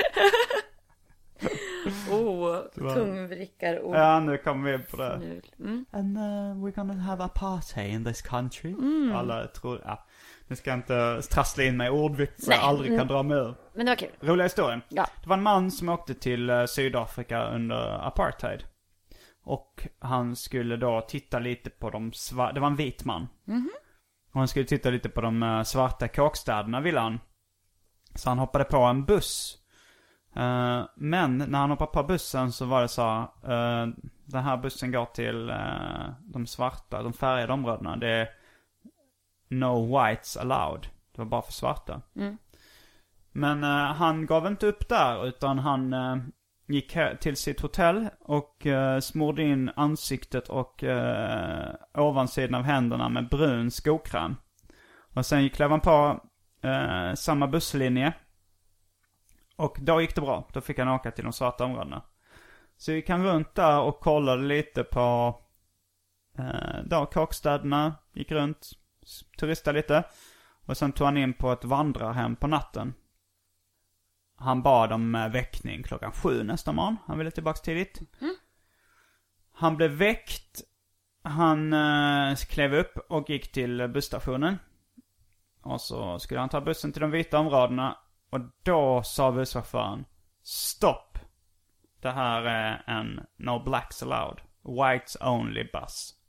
oh, 2.10 2.58
tungvrickarord. 2.74 3.96
Ja, 3.96 4.20
nu 4.20 4.38
kommer 4.38 4.70
vi 4.70 4.74
in 4.74 4.84
på 4.90 4.96
det. 4.96 5.40
Mm. 5.58 5.84
And 5.90 6.16
uh, 6.16 6.64
we're 6.64 6.74
gonna 6.74 6.94
have 6.94 7.24
apartheid 7.24 7.90
in 7.90 8.04
this 8.04 8.22
country. 8.22 8.74
Alla 9.14 9.46
tror, 9.46 9.80
ja. 9.84 10.04
Nu 10.50 10.56
ska 10.56 10.70
jag 10.70 10.78
inte 10.78 11.22
trassla 11.22 11.64
in 11.64 11.76
mig 11.76 11.86
i 11.86 11.90
ordvitsar 11.90 12.52
jag 12.52 12.62
aldrig 12.62 12.98
kan 12.98 13.06
dra 13.06 13.22
mig 13.22 13.38
ur. 13.38 13.54
Men 13.74 13.86
det 13.86 13.90
var 13.90 13.96
kul. 13.96 14.08
Roliga 14.20 14.44
historien. 14.44 14.82
Ja. 14.88 15.06
Det 15.22 15.28
var 15.28 15.36
en 15.36 15.42
man 15.42 15.70
som 15.70 15.88
åkte 15.88 16.14
till 16.14 16.50
eh, 16.50 16.64
Sydafrika 16.64 17.44
under 17.44 18.06
apartheid. 18.06 18.64
Och 19.42 19.88
han 19.98 20.36
skulle 20.36 20.76
då 20.76 21.00
titta 21.00 21.38
lite 21.38 21.70
på 21.70 21.90
de 21.90 22.12
svarta, 22.12 22.52
det 22.52 22.60
var 22.60 22.66
en 22.66 22.76
vit 22.76 23.04
man. 23.04 23.28
Och 24.32 24.38
han 24.38 24.48
skulle 24.48 24.64
titta 24.64 24.90
lite 24.90 25.08
på 25.08 25.20
de 25.20 25.42
eh, 25.42 25.62
svarta 25.62 26.08
kåkstäderna 26.08 26.80
ville 26.80 27.00
han. 27.00 27.20
Så 28.14 28.28
han 28.28 28.38
hoppade 28.38 28.64
på 28.64 28.76
en 28.76 29.04
buss. 29.04 29.58
Eh, 30.36 30.84
men 30.96 31.38
när 31.38 31.58
han 31.58 31.70
hoppade 31.70 31.92
på 31.92 32.02
bussen 32.02 32.52
så 32.52 32.64
var 32.64 32.82
det 32.82 32.88
så 32.88 33.20
uh, 33.48 33.88
den 34.24 34.44
här 34.44 34.56
bussen 34.56 34.92
går 34.92 35.06
till 35.06 35.52
de 36.20 36.46
svarta, 36.46 37.02
de 37.02 37.12
färgade 37.12 37.52
områdena. 37.52 37.96
Det 37.96 38.08
är 38.08 38.39
no 39.50 39.98
whites 39.98 40.36
allowed. 40.36 40.82
Det 41.12 41.18
var 41.18 41.24
bara 41.24 41.42
för 41.42 41.52
svarta. 41.52 42.02
Men 43.32 43.64
eh, 43.64 43.94
han 43.94 44.26
gav 44.26 44.46
inte 44.46 44.66
upp 44.66 44.88
där 44.88 45.26
utan 45.26 45.58
han 45.58 45.92
eh, 45.92 46.16
gick 46.68 46.96
till 47.20 47.36
sitt 47.36 47.60
hotell 47.60 48.08
och 48.20 48.66
uh, 48.66 49.00
smorde 49.00 49.42
in 49.42 49.70
ansiktet 49.76 50.48
och 50.48 50.82
uh, 50.82 51.68
ovansidan 51.94 52.54
av 52.54 52.62
händerna 52.62 53.08
med 53.08 53.28
brun 53.28 53.70
skokräm. 53.70 54.36
Och 55.14 55.26
sen 55.26 55.42
gick 55.42 55.54
klev 55.54 55.70
han 55.70 55.80
på 55.80 56.20
samma 57.14 57.46
busslinje. 57.46 58.12
Och 59.56 59.78
då 59.80 60.00
gick 60.00 60.14
det 60.14 60.20
bra. 60.20 60.48
Då 60.52 60.60
fick 60.60 60.78
han 60.78 60.88
åka 60.88 61.10
till 61.10 61.24
de 61.24 61.32
svarta 61.32 61.64
områdena. 61.64 62.02
Så 62.76 62.92
gick 62.92 63.08
han 63.08 63.24
runt 63.24 63.54
där 63.54 63.80
och 63.80 64.00
kollade 64.00 64.42
lite 64.42 64.84
på 64.84 65.38
eh, 66.38 66.82
då 66.84 67.06
kåkstäderna, 67.06 67.94
gick 68.12 68.30
runt, 68.30 68.70
turistade 69.38 69.78
lite. 69.78 70.04
Och 70.66 70.76
sen 70.76 70.92
tog 70.92 71.04
han 71.04 71.16
in 71.16 71.34
på 71.34 71.52
ett 71.52 71.64
vandrarhem 71.64 72.36
på 72.36 72.46
natten. 72.46 72.94
Han 74.36 74.62
bad 74.62 74.92
om 74.92 75.14
eh, 75.14 75.28
väckning 75.28 75.82
klockan 75.82 76.12
sju 76.12 76.42
nästa 76.42 76.72
morgon. 76.72 76.96
Han 77.06 77.18
ville 77.18 77.30
tillbaks 77.30 77.60
tidigt. 77.60 78.00
Han 79.52 79.76
blev 79.76 79.90
väckt. 79.90 80.62
Han 81.22 81.72
eh, 81.72 82.36
klev 82.36 82.74
upp 82.74 82.98
och 83.08 83.30
gick 83.30 83.52
till 83.52 83.88
busstationen. 83.88 84.58
Och 85.62 85.80
så 85.80 86.18
skulle 86.18 86.40
han 86.40 86.48
ta 86.48 86.60
bussen 86.60 86.92
till 86.92 87.02
de 87.02 87.10
vita 87.10 87.38
områdena. 87.38 87.98
Och 88.30 88.40
då 88.62 89.02
sa 89.02 89.32
busschauffören 89.32 90.04
Stopp! 90.42 91.18
Det 92.00 92.10
här 92.10 92.42
är 92.42 92.82
en 92.86 93.26
No 93.36 93.62
Blacks 93.64 94.02
Allowed. 94.02 94.40
Whites 94.62 95.16
Only 95.20 95.64
bus. 95.72 96.19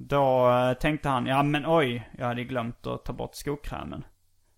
Då 0.00 0.50
eh, 0.50 0.74
tänkte 0.74 1.08
han, 1.08 1.26
ja 1.26 1.42
men 1.42 1.64
oj, 1.66 2.10
jag 2.18 2.26
hade 2.26 2.44
glömt 2.44 2.86
att 2.86 3.04
ta 3.04 3.12
bort 3.12 3.34
skokrämen. 3.34 4.04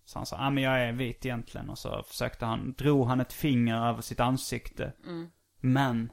Så 0.05 0.19
han 0.19 0.25
sa, 0.25 0.37
ja 0.37 0.49
men 0.49 0.63
jag 0.63 0.81
är 0.81 0.91
vit 0.91 1.25
egentligen. 1.25 1.69
Och 1.69 1.77
så 1.77 2.03
försökte 2.03 2.45
han, 2.45 2.73
drog 2.77 3.07
han 3.07 3.21
ett 3.21 3.33
finger 3.33 3.87
över 3.87 4.01
sitt 4.01 4.19
ansikte. 4.19 4.93
Men, 5.59 6.11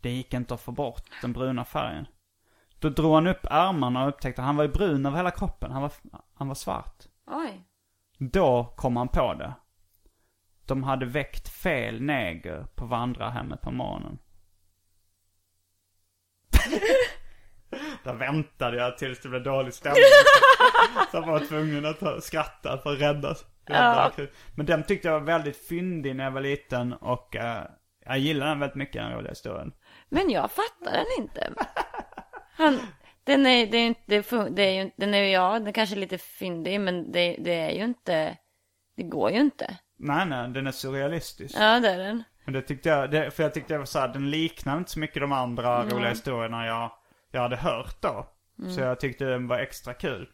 det 0.00 0.10
gick 0.10 0.34
inte 0.34 0.54
att 0.54 0.60
få 0.60 0.72
bort 0.72 1.02
den 1.22 1.32
bruna 1.32 1.64
färgen. 1.64 2.06
Då 2.78 2.88
drog 2.88 3.14
han 3.14 3.26
upp 3.26 3.46
ärmarna 3.50 4.02
och 4.02 4.08
upptäckte 4.08 4.42
att 4.42 4.46
han 4.46 4.56
var 4.56 4.64
ju 4.64 4.70
brun 4.70 5.06
över 5.06 5.16
hela 5.16 5.30
kroppen. 5.30 5.72
Han 5.72 5.82
var, 5.82 5.92
han 6.34 6.48
var 6.48 6.54
svart. 6.54 7.04
Oj. 7.26 7.64
Då 8.18 8.74
kom 8.76 8.96
han 8.96 9.08
på 9.08 9.34
det. 9.34 9.54
De 10.66 10.82
hade 10.82 11.06
väckt 11.06 11.48
fel 11.48 12.02
neger 12.02 12.66
på 12.74 12.86
vandrarhemmet 12.86 13.60
på 13.60 13.70
morgonen. 13.70 14.18
Där 18.04 18.14
väntade 18.14 18.76
jag 18.76 18.98
tills 18.98 19.20
det 19.20 19.28
blev 19.28 19.42
dålig 19.42 19.74
stämning. 19.74 20.02
Så 21.10 21.16
jag 21.16 21.26
var 21.26 21.40
tvungen 21.40 21.84
att 21.86 22.00
ta- 22.00 22.20
skratta 22.20 22.78
för 22.78 22.92
att 22.92 23.00
rädda. 23.00 23.28
rädda 23.66 24.12
Ja. 24.16 24.26
Men 24.56 24.66
den 24.66 24.82
tyckte 24.82 25.08
jag 25.08 25.20
var 25.20 25.26
väldigt 25.26 25.66
fyndig 25.66 26.16
när 26.16 26.24
jag 26.24 26.30
var 26.30 26.40
liten 26.40 26.92
och 26.92 27.36
eh, 27.36 27.62
jag 28.06 28.18
gillade 28.18 28.50
den 28.50 28.60
väldigt 28.60 28.76
mycket, 28.76 29.02
den 29.02 29.12
roliga 29.12 29.30
historien. 29.30 29.72
Men 30.08 30.30
jag 30.30 30.50
fattar 30.50 30.92
den 30.92 31.06
inte. 31.24 31.52
Han, 32.56 32.78
den 33.24 33.46
är, 33.46 33.66
det 33.66 33.76
är 33.76 33.86
inte, 33.86 34.22
det 34.50 34.62
är 34.62 34.84
ju, 34.84 34.90
den 34.96 35.14
är 35.14 35.18
ju, 35.22 35.30
ja, 35.30 35.58
den 35.58 35.72
kanske 35.72 35.94
är 35.96 36.00
lite 36.00 36.18
fyndig, 36.18 36.80
men 36.80 37.12
det, 37.12 37.36
det 37.40 37.54
är 37.54 37.70
ju 37.70 37.84
inte, 37.84 38.36
det 38.96 39.02
går 39.02 39.30
ju 39.30 39.40
inte. 39.40 39.76
Nej, 39.98 40.26
nej, 40.26 40.48
den 40.48 40.66
är 40.66 40.72
surrealistisk. 40.72 41.56
Ja, 41.58 41.80
det 41.80 41.88
är 41.90 41.98
den. 41.98 42.22
Men 42.44 42.54
det 42.54 42.62
tyckte 42.62 42.88
jag, 42.88 43.10
det, 43.10 43.30
för 43.30 43.42
jag 43.42 43.54
tyckte 43.54 43.72
jag 43.74 43.78
var 43.78 43.86
såhär, 43.86 44.08
den 44.08 44.30
liknar 44.30 44.78
inte 44.78 44.90
så 44.90 44.98
mycket 44.98 45.20
de 45.22 45.32
andra 45.32 45.84
roliga 45.84 46.08
historierna 46.10 46.66
jag, 46.66 46.90
jag 47.30 47.40
hade 47.40 47.56
hört 47.56 48.02
då. 48.02 48.26
Så 48.74 48.80
jag 48.80 49.00
tyckte 49.00 49.24
den 49.24 49.46
var 49.46 49.58
extra 49.58 49.94
kul. 49.94 50.28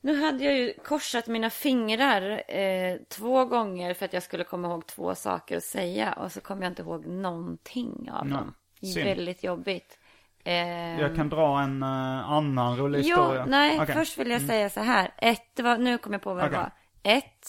Nu 0.00 0.22
hade 0.24 0.44
jag 0.44 0.58
ju 0.58 0.74
korsat 0.84 1.26
mina 1.26 1.50
fingrar 1.50 2.42
eh, 2.50 2.96
två 3.08 3.44
gånger 3.44 3.94
för 3.94 4.04
att 4.04 4.12
jag 4.12 4.22
skulle 4.22 4.44
komma 4.44 4.68
ihåg 4.68 4.86
två 4.86 5.14
saker 5.14 5.56
att 5.56 5.64
säga. 5.64 6.12
Och 6.12 6.32
så 6.32 6.40
kom 6.40 6.62
jag 6.62 6.70
inte 6.70 6.82
ihåg 6.82 7.06
någonting 7.06 8.10
av 8.12 8.26
Nej, 8.26 8.38
dem. 8.38 8.54
synd. 8.82 9.04
Väldigt 9.06 9.44
jobbigt. 9.44 9.98
Ehm, 10.44 10.98
Jag 10.98 11.16
kan 11.16 11.28
dra 11.28 11.60
en 11.60 11.82
eh, 11.82 12.30
annan 12.30 12.76
rolig 12.76 12.98
Jo, 12.98 13.04
historia. 13.16 13.44
nej. 13.46 13.74
Mm. 13.74 13.86
först 13.86 14.18
vill 14.18 14.30
jag 14.30 14.42
säga 14.42 14.70
så 14.70 14.80
här. 14.80 15.14
Ett, 15.18 15.42
det 15.54 15.62
var, 15.62 15.78
nu 15.78 15.98
kom 15.98 16.12
jag 16.12 16.22
på 16.22 16.34
vad 16.34 16.44
det 16.44 16.48
Okej. 16.48 16.58
var. 16.58 16.72
Ett, 17.02 17.48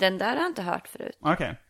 den 0.00 0.18
där 0.18 0.26
har 0.28 0.36
jag 0.36 0.46
inte 0.46 0.62
hört 0.62 0.88
förut. 0.88 1.18
Okej. 1.20 1.60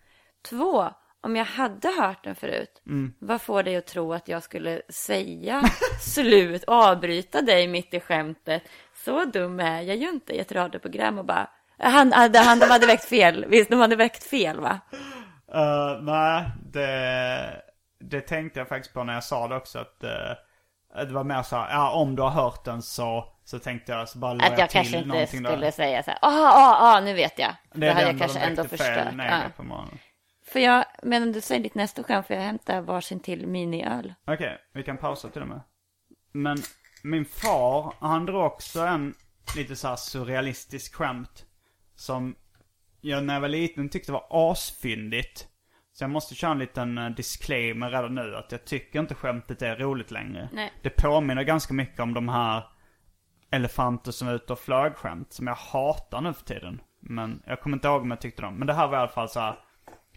Två, 0.48 0.90
om 1.26 1.36
jag 1.36 1.44
hade 1.44 1.88
hört 1.88 2.24
den 2.24 2.34
förut, 2.34 2.82
Mm. 2.86 3.14
vad 3.18 3.40
får 3.42 3.62
dig 3.62 3.76
att 3.76 3.86
tro 3.86 4.12
att 4.12 4.28
jag 4.28 4.42
skulle 4.42 4.82
säga 4.88 5.62
slut, 6.00 6.64
avbryta 6.66 7.42
dig 7.42 7.68
mitt 7.68 7.94
i 7.94 8.00
skämtet? 8.00 8.62
Så 9.04 9.24
dum 9.24 9.60
är 9.60 9.82
jag 9.82 9.96
ju 9.96 10.08
inte 10.08 10.32
i 10.32 10.38
ett 10.38 10.52
radioprogram 10.52 11.18
och 11.18 11.24
bara, 11.24 11.50
han, 11.78 12.12
hade, 12.12 12.38
han, 12.38 12.58
de 12.58 12.66
hade 12.66 12.86
väckt 12.86 13.04
fel, 13.04 13.44
visst, 13.48 13.70
de 13.70 13.80
hade 13.80 13.96
väckt 13.96 14.24
fel 14.24 14.60
va? 14.60 14.80
Eh, 15.54 16.02
nej, 16.02 16.44
det, 16.72 17.62
det 18.00 18.20
tänkte 18.20 18.60
jag 18.60 18.68
faktiskt 18.68 18.94
på 18.94 19.04
när 19.04 19.14
jag 19.14 19.24
sa 19.24 19.48
det 19.48 19.56
också. 19.56 19.78
Att 19.78 20.04
eh, 20.04 21.04
det 21.06 21.12
var 21.14 21.24
mer 21.24 21.42
så 21.42 21.56
här, 21.56 21.70
ja 21.70 21.90
om 21.90 22.16
du 22.16 22.22
har 22.22 22.30
hört 22.30 22.64
den 22.64 22.82
så, 22.82 23.24
så 23.44 23.58
tänkte 23.58 23.92
jag 23.92 24.08
så 24.08 24.18
bara 24.18 24.32
Att 24.32 24.58
jag 24.58 24.70
till 24.70 24.78
kanske 24.78 24.96
inte 24.96 25.08
någonting 25.08 25.42
där. 25.42 25.50
skulle 25.50 25.72
säga 25.72 26.02
så 26.02 26.10
här, 26.10 26.18
ah, 26.22 26.50
ah, 26.52 26.96
ah, 26.96 27.00
nu 27.00 27.14
vet 27.14 27.38
jag. 27.38 27.50
Det 27.72 27.80
Det 27.80 27.94
den 27.94 28.06
jag 28.06 28.18
kanske 28.18 28.38
ändå 28.38 28.64
förstört. 28.64 29.14
neger 29.14 29.30
Ja. 29.30 29.50
på 29.56 29.62
morgonen. 29.62 29.98
För 30.56 30.60
jag, 30.60 30.84
om 31.02 31.32
du 31.32 31.40
säger 31.40 31.62
ditt 31.62 31.74
nästa 31.74 32.02
skämt 32.02 32.26
får 32.26 32.36
jag 32.36 32.42
hämta 32.42 32.80
varsin 32.80 33.20
till 33.20 33.46
miniöl. 33.46 34.14
Okej, 34.26 34.58
vi 34.72 34.82
kan 34.82 34.96
pausa 34.96 35.28
till 35.28 35.42
och 35.42 35.48
med. 35.48 35.60
Men 36.32 36.58
min 37.02 37.24
far, 37.24 37.94
han 38.00 38.26
drog 38.26 38.44
också 38.44 38.80
en 38.80 39.14
lite 39.56 39.76
så 39.76 39.88
här 39.88 39.96
surrealistisk 39.96 40.94
skämt. 40.94 41.46
Som 41.94 42.34
jag 43.00 43.24
när 43.24 43.34
jag 43.34 43.40
var 43.40 43.48
liten 43.48 43.88
tyckte 43.88 44.12
var 44.12 44.26
asfyndigt. 44.30 45.48
Så 45.92 46.04
jag 46.04 46.10
måste 46.10 46.34
köra 46.34 46.50
en 46.50 46.58
liten 46.58 46.98
eh, 46.98 47.10
disclaimer 47.10 47.90
redan 47.90 48.14
nu 48.14 48.36
att 48.36 48.52
jag 48.52 48.64
tycker 48.64 49.00
inte 49.00 49.14
skämtet 49.14 49.62
är 49.62 49.76
roligt 49.76 50.10
längre. 50.10 50.48
Nej. 50.52 50.72
Det 50.82 50.90
påminner 50.90 51.42
ganska 51.42 51.74
mycket 51.74 52.00
om 52.00 52.14
de 52.14 52.28
här 52.28 52.64
elefanter 53.50 54.12
som 54.12 54.28
är 54.28 54.34
ute 54.34 54.52
och 54.52 54.58
flög 54.58 54.94
skämt 54.94 55.32
som 55.32 55.46
jag 55.46 55.54
hatar 55.54 56.20
nu 56.20 56.32
för 56.32 56.44
tiden. 56.44 56.80
Men 57.00 57.42
jag 57.46 57.60
kommer 57.60 57.76
inte 57.76 57.88
ihåg 57.88 58.02
om 58.02 58.10
jag 58.10 58.20
tyckte 58.20 58.42
dem. 58.42 58.54
Men 58.54 58.66
det 58.66 58.74
här 58.74 58.88
var 58.88 58.96
i 58.96 59.00
alla 59.00 59.08
fall 59.08 59.28
så 59.28 59.40
här. 59.40 59.65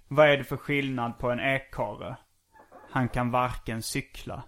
Vad 0.09 0.29
är 0.29 0.37
det 0.37 0.43
för 0.43 0.57
skillnad 0.57 1.19
på 1.19 1.31
en 1.31 1.39
ekorre? 1.39 2.17
Han 2.91 3.09
kan 3.09 3.31
varken 3.31 3.81
cykla. 3.81 4.43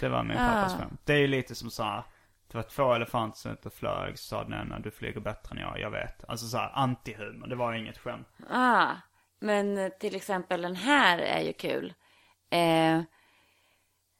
Det 0.00 0.08
var 0.08 0.22
min 0.24 0.36
pappas 0.36 0.74
Ah. 0.74 0.78
skämt. 0.78 1.00
Det 1.04 1.12
är 1.12 1.18
ju 1.18 1.26
lite 1.26 1.54
som 1.54 1.70
så 1.70 1.82
här. 1.82 2.02
Det 2.48 2.56
var 2.58 2.62
två 2.62 2.94
elefanter 2.94 3.38
som 3.38 3.56
och 3.64 3.72
flög. 3.72 4.18
Så 4.18 4.24
sa 4.24 4.44
den 4.44 4.52
ena, 4.60 4.78
du 4.78 4.90
flyger 4.90 5.20
bättre 5.20 5.56
än 5.56 5.62
jag, 5.62 5.80
jag 5.80 5.90
vet. 5.90 6.24
Alltså 6.28 6.46
så 6.46 6.58
här 6.58 6.70
antihumor. 6.74 7.46
Det 7.46 7.56
var 7.56 7.72
inget 7.72 7.98
skämt. 7.98 8.28
Ah, 8.50 8.92
men 9.40 9.90
till 10.00 10.16
exempel 10.16 10.62
den 10.62 10.76
här 10.76 11.18
är 11.18 11.40
ju 11.40 11.52
kul. 11.52 11.94
Eh, 12.50 13.02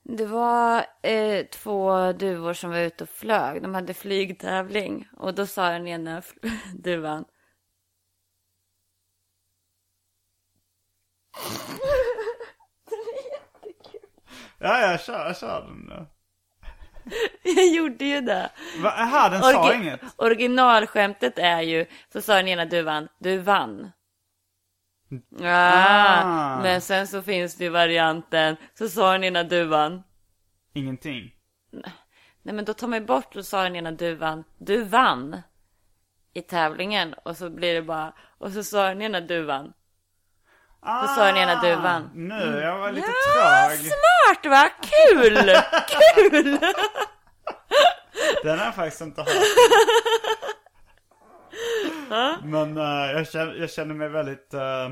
det 0.03 0.27
var 0.27 0.85
eh, 1.03 1.47
två 1.47 2.13
duvor 2.13 2.53
som 2.53 2.71
var 2.71 2.79
ute 2.79 3.05
och 3.05 3.11
flög. 3.11 3.63
De 3.63 3.75
hade 3.75 3.95
flygtävling. 3.95 5.09
Och 5.17 5.35
då 5.35 5.47
sa 5.47 5.71
den 5.71 5.87
ena 5.87 6.23
fl- 11.39 11.79
duvan. 12.91 12.99
Ja, 14.59 14.81
jag 14.81 15.01
kör, 15.01 15.27
jag 15.27 15.37
kör 15.37 15.61
den 15.63 15.79
nu. 15.89 16.07
Jag 17.43 17.67
gjorde 17.69 18.05
ju 18.05 18.21
det. 18.21 18.51
Va, 18.83 18.91
aha, 18.91 19.29
den 19.29 19.43
sa 19.43 19.53
Orgi- 19.71 19.75
inget. 19.75 20.01
Originalskämtet 20.17 21.39
är 21.39 21.61
ju, 21.61 21.87
så 22.13 22.23
sa 22.23 22.35
den 22.35 22.49
ena 22.49 22.65
duvan, 22.65 23.09
du 23.19 23.39
vann. 23.39 23.91
Ah, 25.43 26.23
Ah. 26.23 26.61
Men 26.63 26.81
sen 26.81 27.07
så 27.07 27.23
finns 27.23 27.55
det 27.57 27.65
ju 27.65 27.71
varianten, 27.71 28.57
så 28.75 28.89
sa 28.89 29.13
den 29.13 29.25
ena 29.25 29.43
duvan, 29.45 30.03
Ingenting. 30.73 31.35
nej 32.43 32.55
men 32.55 32.65
då 32.65 32.75
tar 32.75 32.87
man 32.89 32.99
ju 32.99 33.05
bort 33.07 33.37
och 33.37 33.45
sa 33.47 33.63
den 33.63 33.77
ena 33.77 33.91
duvan, 33.93 34.45
du 34.59 34.83
vann 34.83 35.43
i 36.35 36.43
tävlingen. 36.43 37.15
Och 37.15 37.37
så 37.37 37.51
blir 37.51 37.75
det 37.75 37.83
bara, 37.83 38.13
och 38.39 38.53
så 38.53 38.65
sa 38.65 38.89
den 38.89 39.03
ena 39.03 39.21
duvan, 39.21 39.73
Ah, 40.81 41.07
sa 41.07 41.25
den 41.25 41.37
ena 41.37 41.61
duvan. 41.61 42.11
Nu, 42.15 42.61
jag 42.63 42.79
var 42.79 42.93
lite 42.93 43.13
ja, 43.37 43.69
trög. 43.69 43.79
smart 43.79 44.47
va? 44.47 44.71
Kul! 44.81 45.35
Kul! 46.15 46.59
Den 48.43 48.59
har 48.59 48.65
jag 48.65 48.75
faktiskt 48.75 49.01
inte 49.01 49.23
hört. 49.23 49.31
Men 52.45 52.77
eh, 52.77 53.13
jag, 53.13 53.29
känner, 53.29 53.55
jag 53.55 53.71
känner 53.71 53.95
mig 53.95 54.09
väldigt 54.09 54.55
uh, 54.55 54.91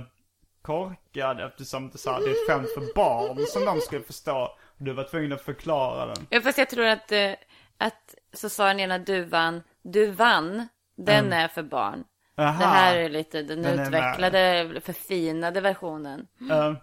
korkad 0.63 1.41
eftersom 1.41 1.91
det, 1.91 1.99
så 1.99 2.13
här, 2.13 2.21
det 2.21 2.27
är 2.27 2.31
ett 2.31 2.47
skämt 2.49 2.69
för 2.75 2.95
barn 2.95 3.47
som 3.47 3.65
de 3.65 3.81
skulle 3.81 4.03
förstå. 4.03 4.57
Du 4.77 4.93
var 4.93 5.05
tvungen 5.05 5.33
att 5.33 5.43
förklara 5.43 6.07
den. 6.07 6.27
Ja, 6.31 6.41
fast 6.41 6.59
jag 6.59 6.71
tror 6.71 6.87
att, 6.87 7.13
eh, 7.13 7.33
att 7.79 8.15
så 8.33 8.49
sa 8.49 8.67
den 8.67 8.81
ena 8.81 8.99
duvan, 8.99 9.63
du 9.83 10.11
vann, 10.11 10.69
den 10.97 11.33
är 11.33 11.49
för 11.49 11.63
barn. 11.63 12.05
Aha. 12.37 12.59
Det 12.59 12.67
här 12.67 12.97
är 12.97 13.09
lite 13.09 13.43
den, 13.43 13.63
Den 13.63 13.81
utvecklade, 13.81 14.73
förfinade 14.85 15.61
versionen. 15.61 16.27
Eh, 16.51 16.75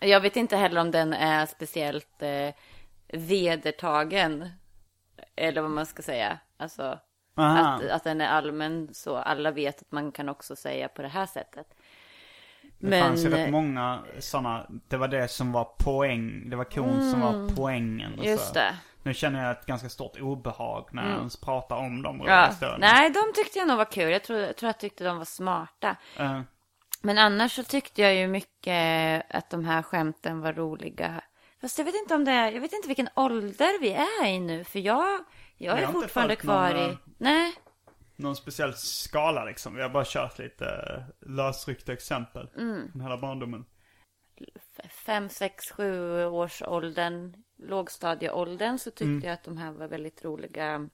Jag 0.00 0.20
vet 0.20 0.36
inte 0.36 0.56
heller 0.56 0.80
om 0.80 0.90
den 0.90 1.12
är 1.12 1.46
speciellt 1.46 2.22
eh, 2.22 2.54
vedertagen. 3.12 4.48
Eller 5.36 5.62
vad 5.62 5.70
man 5.70 5.86
ska 5.86 6.02
säga. 6.02 6.38
Alltså 6.56 6.98
att, 7.34 7.90
att 7.90 8.04
den 8.04 8.20
är 8.20 8.28
allmän 8.28 8.88
så. 8.92 9.16
Alla 9.16 9.50
vet 9.50 9.80
att 9.80 9.92
man 9.92 10.12
kan 10.12 10.28
också 10.28 10.56
säga 10.56 10.88
på 10.88 11.02
det 11.02 11.08
här 11.08 11.26
sättet. 11.26 11.66
Det 12.78 13.00
fanns 13.00 13.24
ju 13.24 13.28
Men, 13.28 13.38
rätt 13.38 13.46
eh, 13.46 13.52
många 13.52 14.02
sådana, 14.18 14.66
det 14.88 14.96
var 14.96 15.08
det 15.08 15.28
som 15.28 15.52
var 15.52 15.64
poäng, 15.64 16.50
det 16.50 16.56
var 16.56 16.64
kon 16.64 17.10
som 17.10 17.20
var 17.20 17.56
poängen. 17.56 18.12
Mm. 18.12 18.24
just 18.24 18.46
så. 18.48 18.54
det. 18.54 18.74
Nu 19.02 19.14
känner 19.14 19.42
jag 19.42 19.50
ett 19.50 19.66
ganska 19.66 19.88
stort 19.88 20.20
obehag 20.20 20.88
när 20.92 21.08
jag 21.10 21.18
ens 21.18 21.40
pratar 21.40 21.76
om 21.76 22.02
dem. 22.02 22.22
Ja. 22.26 22.54
Nej, 22.78 23.10
de 23.10 23.32
tyckte 23.34 23.58
jag 23.58 23.68
nog 23.68 23.76
var 23.76 23.92
kul. 23.92 24.12
Jag 24.12 24.22
tror, 24.24 24.38
jag 24.38 24.56
tror 24.56 24.68
jag 24.68 24.78
tyckte 24.78 25.04
de 25.04 25.18
var 25.18 25.24
smarta. 25.24 25.96
Uh, 26.20 26.40
Men 27.00 27.18
annars 27.18 27.52
så 27.52 27.62
tyckte 27.62 28.02
jag 28.02 28.14
ju 28.14 28.26
mycket 28.26 29.24
att 29.30 29.50
de 29.50 29.64
här 29.64 29.82
skämten 29.82 30.40
var 30.40 30.52
roliga. 30.52 31.22
Fast 31.60 31.78
jag 31.78 31.84
vet 31.84 31.94
inte 31.94 32.14
om 32.14 32.24
det 32.24 32.32
är, 32.32 32.52
jag 32.52 32.60
vet 32.60 32.72
inte 32.72 32.88
vilken 32.88 33.08
ålder 33.14 33.80
vi 33.80 33.92
är 33.92 34.26
i 34.26 34.40
nu. 34.40 34.64
För 34.64 34.78
jag, 34.78 35.24
jag 35.56 35.78
är 35.78 35.86
fortfarande 35.86 36.36
kvar 36.36 36.70
någon, 36.70 36.78
i, 36.78 36.88
eh, 36.88 36.96
nej. 37.18 37.52
någon 38.16 38.36
speciell 38.36 38.74
skala 38.74 39.44
liksom. 39.44 39.74
Vi 39.74 39.82
har 39.82 39.88
bara 39.88 40.04
kört 40.06 40.38
lite 40.38 40.64
uh, 40.64 41.30
lösryckta 41.36 41.92
exempel. 41.92 42.48
Mm. 42.56 42.92
Från 42.92 43.00
hela 43.00 43.16
barndomen. 43.18 43.64
fem, 45.06 45.28
sex, 45.28 45.70
sju 45.70 46.24
års 46.24 46.62
åldern, 46.62 47.34
lågstadieåldern 47.66 48.78
så 48.78 48.90
tyckte 48.90 49.04
Mm. 49.04 49.22
jag 49.24 49.32
att 49.32 49.44
de 49.44 49.56
här 49.58 49.72
var 49.72 49.88
väldigt 49.88 50.24
roliga. 50.24 50.88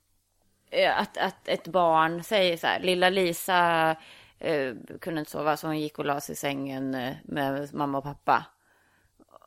Eh, 0.71 1.01
Att, 1.01 1.17
att 1.19 1.49
ett 1.49 1.69
barn 1.69 2.23
säger 2.25 2.57
så 2.57 2.67
här, 2.67 2.81
lilla 2.81 3.11
Lisa 3.11 3.91
eh, 4.39 4.75
kunde 5.01 5.21
inte 5.21 5.31
sova 5.31 5.57
så 5.57 5.67
hon 5.67 5.81
gick 5.81 5.99
och 5.99 6.05
la 6.05 6.21
sig 6.21 6.33
i 6.33 6.37
sängen 6.37 6.95
eh, 6.95 7.15
med 7.25 7.75
mamma 7.75 7.99
och 7.99 8.05
pappa. 8.05 8.45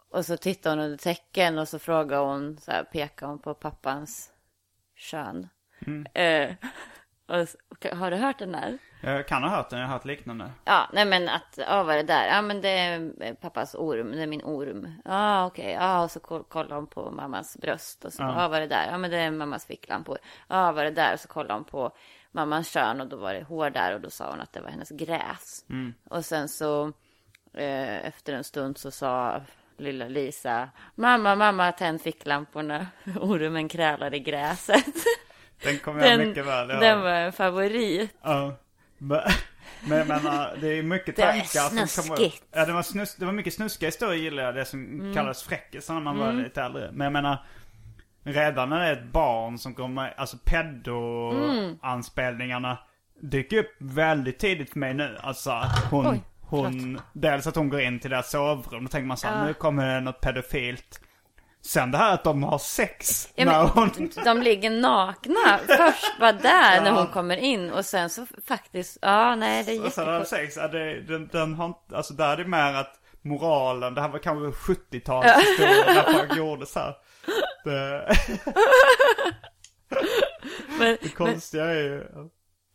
Och 0.09 0.25
så 0.25 0.37
tittade 0.37 0.75
hon 0.75 0.85
under 0.85 0.97
täcken 0.97 1.57
och 1.59 1.67
så 1.67 1.79
frågade 1.79 2.21
hon, 2.21 2.57
så 2.57 2.71
här, 2.71 2.83
pekade 2.83 3.31
hon 3.31 3.39
på 3.39 3.53
pappans 3.53 4.31
kön. 4.95 5.49
Mm. 5.87 6.05
Eh, 6.13 6.55
och, 7.27 7.85
har 7.97 8.11
du 8.11 8.17
hört 8.17 8.39
den 8.39 8.51
där? 8.51 8.77
Jag 9.03 9.27
kan 9.27 9.43
ha 9.43 9.49
hört 9.49 9.69
den, 9.69 9.79
jag 9.79 9.87
har 9.87 9.93
hört 9.93 10.05
liknande. 10.05 10.51
Ja, 10.65 10.89
nej 10.93 11.05
men 11.05 11.29
att, 11.29 11.59
ja 11.67 11.83
vad 11.83 11.93
är 11.93 11.97
det 11.97 12.03
där? 12.13 12.27
Ja 12.27 12.41
men 12.41 12.61
det 12.61 12.69
är 12.69 13.11
eh, 13.21 13.33
pappas 13.33 13.75
orm, 13.75 14.11
det 14.11 14.21
är 14.23 14.27
min 14.27 14.41
orm. 14.43 14.93
Ja 15.05 15.45
okej, 15.45 15.71
ja 15.71 16.03
och 16.03 16.11
så 16.11 16.19
koll- 16.19 16.43
kollar 16.43 16.75
hon 16.75 16.87
på 16.87 17.11
mammas 17.11 17.57
bröst 17.57 18.05
och 18.05 18.13
så, 18.13 18.23
ja 18.23 18.47
vad 18.47 18.53
är 18.57 18.61
det 18.61 18.67
där? 18.67 18.87
Ja 18.91 18.97
men 18.97 19.11
det 19.11 19.17
är 19.17 19.31
mammas 19.31 19.65
ficklampor. 19.65 20.17
Ja 20.47 20.71
vad 20.71 20.79
är 20.79 20.85
det 20.85 20.91
där? 21.01 21.13
Och 21.13 21.19
så 21.19 21.27
kollar 21.27 21.55
hon 21.55 21.63
på 21.63 21.91
mammas 22.31 22.69
kön 22.69 23.01
och 23.01 23.07
då 23.07 23.17
var 23.17 23.33
det 23.33 23.43
hår 23.43 23.69
där 23.69 23.93
och 23.93 24.01
då 24.01 24.09
sa 24.09 24.29
hon 24.29 24.41
att 24.41 24.53
det 24.53 24.61
var 24.61 24.69
hennes 24.69 24.89
gräs. 24.89 25.65
Och 26.09 26.25
sen 26.25 26.47
så 26.49 26.85
eh, 27.53 28.05
efter 28.07 28.33
en 28.33 28.43
stund 28.43 28.77
så 28.77 28.91
sa 28.91 29.41
lilla 29.77 30.07
Lisa, 30.07 30.69
mamma, 30.95 31.35
mamma, 31.35 31.71
tänd 31.71 32.01
ficklamporna. 32.01 32.87
Ormen 33.21 33.69
krälar 33.69 34.13
i 34.13 34.19
gräset. 34.19 34.85
Den 35.63 35.79
kommer 35.79 36.01
jag 36.07 36.19
Den, 36.19 36.27
mycket 36.27 36.45
väl 36.45 36.71
ihåg. 36.71 36.81
den 36.81 37.01
var 37.01 37.09
en 37.11 37.33
favorit. 37.33 38.15
Ja. 38.21 38.53
Men, 39.03 39.21
men 39.87 39.97
jag 39.97 40.07
menar, 40.07 40.57
det 40.61 40.67
är 40.67 40.83
mycket 40.83 41.15
Det 41.15 41.21
tankar 41.21 41.85
som 41.85 42.03
kommer 42.03 42.21
upp. 42.25 42.33
Ja, 42.51 42.65
det 42.65 42.73
var, 42.73 42.83
snus, 42.83 43.15
det 43.15 43.25
var 43.25 43.33
mycket 43.33 43.53
snuskiga 43.53 43.87
historier 43.87 44.23
gillar 44.23 44.43
jag. 44.43 44.55
Det 44.55 44.65
som 44.65 44.85
Mm. 44.85 45.13
kallades 45.13 45.43
fräckisar 45.43 45.93
när 45.93 46.01
man 46.01 46.17
var 46.17 46.33
lite 46.33 46.61
äldre. 46.61 46.89
Men 46.93 47.05
jag 47.05 47.13
menar, 47.13 47.45
redan 48.23 48.69
när 48.69 48.79
det 48.79 48.85
är 48.87 48.93
ett 48.93 49.11
barn 49.11 49.57
som 49.57 49.73
kommer, 49.73 50.13
alltså 50.17 50.37
pedo-anspelningarna 51.41 52.77
dyker 53.21 53.57
upp 53.57 53.75
väldigt 53.79 54.39
tidigt 54.39 54.69
för 54.69 54.79
mig 54.79 54.93
nu. 54.93 55.17
Alltså 55.21 55.51
att 55.51 55.83
hon, 55.91 56.07
Oj, 56.07 56.21
hon 56.41 56.99
dels 57.13 57.47
att 57.47 57.55
hon 57.55 57.69
går 57.69 57.81
in 57.81 57.99
till 57.99 58.09
deras 58.11 58.31
sovrum. 58.31 58.83
Då 58.83 58.89
tänker 58.89 59.07
man 59.07 59.17
så 59.17 59.27
här, 59.27 59.45
nu 59.45 59.53
kommer 59.53 59.93
det 59.95 60.01
något 60.01 60.21
pedofilt. 60.21 61.01
Sen 61.63 61.91
det 61.91 61.97
här 61.97 62.13
att 62.13 62.23
de 62.23 62.43
har 62.43 62.57
sex 62.57 63.29
Ja, 63.35 63.45
när 63.45 63.63
men, 63.63 63.67
hon... 63.67 64.11
De 64.25 64.41
ligger 64.41 64.69
nakna. 64.69 65.59
Först 65.67 66.19
var 66.19 66.33
där 66.33 66.81
när 66.81 66.91
hon 66.91 67.07
kommer 67.07 67.37
in 67.37 67.71
och 67.71 67.85
sen 67.85 68.09
så 68.09 68.25
faktiskt, 68.47 68.97
ja 69.01 69.35
nej 69.35 69.63
det 69.63 69.71
är 69.75 69.85
Och 69.85 69.91
sen 69.91 70.05
har 70.05 70.13
de 70.13 70.19
jättekul. 70.19 70.47
sex, 70.47 70.57
ja, 70.57 70.67
det, 70.67 71.01
den, 71.01 71.27
den 71.27 71.53
har 71.53 71.65
inte, 71.65 71.97
alltså 71.97 72.13
där 72.13 72.33
är 72.33 72.37
det 72.37 72.45
mer 72.49 72.73
att 72.73 72.99
moralen, 73.21 73.93
det 73.93 74.01
här 74.01 74.09
var 74.09 74.19
kanske 74.19 74.73
70-talshistoria 74.73 75.85
när 75.93 76.13
folk 76.13 76.35
gjorde 76.37 76.65
så 76.65 76.79
här. 76.79 76.95
Det, 77.63 78.15
Men, 80.79 80.97
det 81.01 81.09
konstiga 81.15 81.65
är 81.65 81.75
ju... 81.83 82.03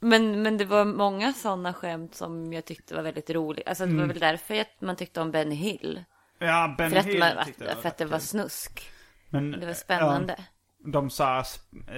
men, 0.00 0.42
men 0.42 0.56
det 0.58 0.64
var 0.64 0.84
många 0.84 1.32
sådana 1.32 1.74
skämt 1.74 2.14
som 2.14 2.52
jag 2.52 2.64
tyckte 2.64 2.94
var 2.94 3.02
väldigt 3.02 3.30
roliga. 3.30 3.68
Alltså 3.68 3.86
det 3.86 3.94
var 3.96 4.06
väl 4.06 4.18
därför 4.18 4.60
att 4.60 4.80
man 4.80 4.96
tyckte 4.96 5.20
om 5.20 5.30
Benny 5.30 5.54
Hill. 5.54 6.04
Ja, 6.38 6.74
Ben 6.78 6.90
För 6.90 6.98
att, 6.98 7.06
Hill 7.06 7.18
man, 7.18 7.44
tyckte 7.44 7.64
jag 7.64 7.78
för 7.78 7.88
att 7.88 7.96
det 7.98 8.04
var 8.04 8.18
snusk. 8.18 8.90
Men, 9.30 9.50
Det 9.50 9.66
var 9.66 9.72
spännande. 9.74 10.34
ja, 10.38 10.44
de 10.92 11.10
sa 11.10 11.44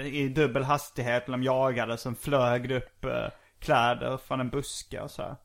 i 0.04 0.28
dubbel 0.28 0.62
hastighet 0.64 1.26
de 1.26 1.42
jagade, 1.42 1.98
sen 1.98 2.16
flög 2.16 2.68
det 2.68 2.76
upp 2.76 3.04
eh, 3.04 3.26
kläder 3.60 4.16
från 4.16 4.40
en 4.40 4.50
buske 4.50 5.00
och 5.00 5.10
så 5.10 5.22
här. 5.22 5.36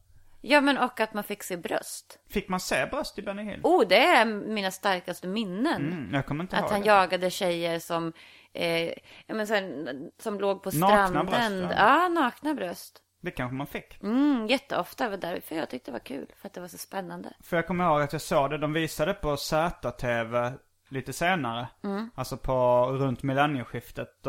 Ja, 0.46 0.62
men 0.62 0.78
och 0.78 1.00
att 1.00 1.14
man 1.14 1.24
fick 1.24 1.44
se 1.44 1.58
bröst. 1.58 2.20
Fick 2.30 2.48
man 2.50 2.60
se 2.60 2.86
bröst 2.86 3.20
i 3.20 3.22
Benny 3.22 3.44
Hill? 3.44 3.60
Oh, 3.64 3.88
det 3.88 4.06
är 4.06 4.26
mina 4.26 4.72
starkaste 4.72 5.28
minnen. 5.28 5.94
Mm, 5.94 6.14
jag 6.14 6.26
kommer 6.26 6.44
inte 6.44 6.56
Att 6.56 6.62
ihåg 6.62 6.72
han 6.72 6.82
det. 6.82 6.88
jagade 6.88 7.30
tjejer 7.30 7.80
som, 7.80 8.14
eh, 8.54 8.84
ja, 9.26 9.34
men 9.36 9.48
så 9.48 9.54
här, 9.54 9.86
som 10.22 10.40
låg 10.40 10.64
på 10.64 10.72
Nakna 10.74 11.08
stranden. 11.08 11.26
bröst, 11.26 11.76
va? 11.76 11.76
ja, 11.78 12.08
nakna 12.10 12.54
bröst. 12.54 13.00
Det 13.24 13.32
kanske 13.32 13.56
man 13.56 13.68
fick. 13.68 14.04
Mm, 14.04 14.48
jätteofta. 14.48 15.04
Det 15.04 15.10
var 15.10 15.18
därför 15.18 15.56
jag 15.56 15.70
tyckte 15.70 15.92
det 15.92 15.94
var 15.94 16.00
kul. 16.06 16.28
För 16.42 16.48
att 16.48 16.54
det 16.54 16.62
var 16.62 16.68
så 16.68 16.78
spännande. 16.78 17.34
För 17.44 17.56
jag 17.58 17.68
kommer 17.68 17.86
ihåg 17.86 18.02
att 18.02 18.14
jag 18.14 18.22
såg 18.22 18.50
det, 18.50 18.58
de 18.58 18.74
visade 18.74 19.14
på 19.14 19.38
ZTV 19.38 20.52
lite 20.90 21.14
senare. 21.14 21.68
Mm. 21.84 22.10
Alltså 22.16 22.38
på, 22.38 22.86
runt 22.92 23.24
millennieskiftet. 23.24 24.28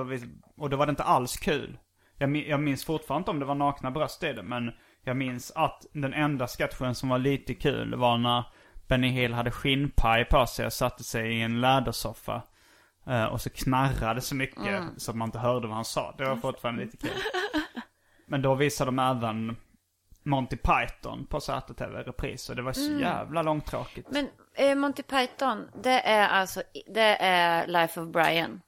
Och 0.57 0.71
då 0.71 0.77
var 0.77 0.87
det 0.87 0.91
inte 0.91 1.03
alls 1.03 1.37
kul. 1.37 1.79
Jag, 2.19 2.37
jag 2.37 2.61
minns 2.61 2.85
fortfarande 2.85 3.21
inte 3.21 3.31
om 3.31 3.39
det 3.39 3.45
var 3.47 3.55
nakna 3.55 3.91
bröst 3.91 4.23
i 4.23 4.33
det, 4.33 4.43
men 4.43 4.71
jag 5.05 5.17
minns 5.17 5.53
att 5.55 5.87
den 5.93 6.15
enda 6.15 6.47
sketchen 6.47 6.95
som 6.95 7.09
var 7.09 7.19
lite 7.19 7.55
kul 7.55 7.95
var 7.95 8.19
när 8.19 8.45
Benny 8.89 9.09
Hill 9.09 9.35
hade 9.35 9.51
skinnpaj 9.51 10.25
på 10.25 10.47
sig 10.47 10.67
och 10.67 10.73
satte 10.73 11.05
sig 11.05 11.33
i 11.39 11.43
en 11.43 11.61
lädersoffa. 11.61 12.43
Eh, 13.07 13.25
och 13.25 13.41
så 13.41 13.51
knarrade 13.51 14.21
så 14.21 14.35
mycket 14.35 14.67
Mm. 14.67 14.89
så 14.99 15.11
att 15.11 15.17
man 15.17 15.29
inte 15.29 15.39
hörde 15.39 15.67
vad 15.67 15.77
han 15.77 15.85
sa. 15.85 16.15
Det 16.19 16.25
var 16.25 16.37
fortfarande 16.37 16.85
lite 16.85 16.97
kul. 16.97 17.11
Men 18.27 18.43
då 18.43 18.55
visade 18.55 18.89
de 18.89 18.99
även 18.99 19.57
Monty 20.23 20.57
Python 20.57 21.27
på 21.27 21.41
ZTV 21.41 22.03
repris 22.03 22.51
och 22.51 22.57
det 22.57 22.63
var 22.63 22.73
så 22.73 22.87
Mm. 22.91 23.01
jävla 23.01 23.43
långtråkigt. 23.43 24.09
Men 24.11 24.29
eh, 24.55 24.75
Monty 24.75 25.03
Python, 25.03 25.69
det 25.83 26.01
är 26.01 26.29
alltså, 26.29 26.63
det 26.95 27.17
är 27.21 27.67
Life 27.67 28.01
of 28.01 28.09
Brian. 28.09 28.61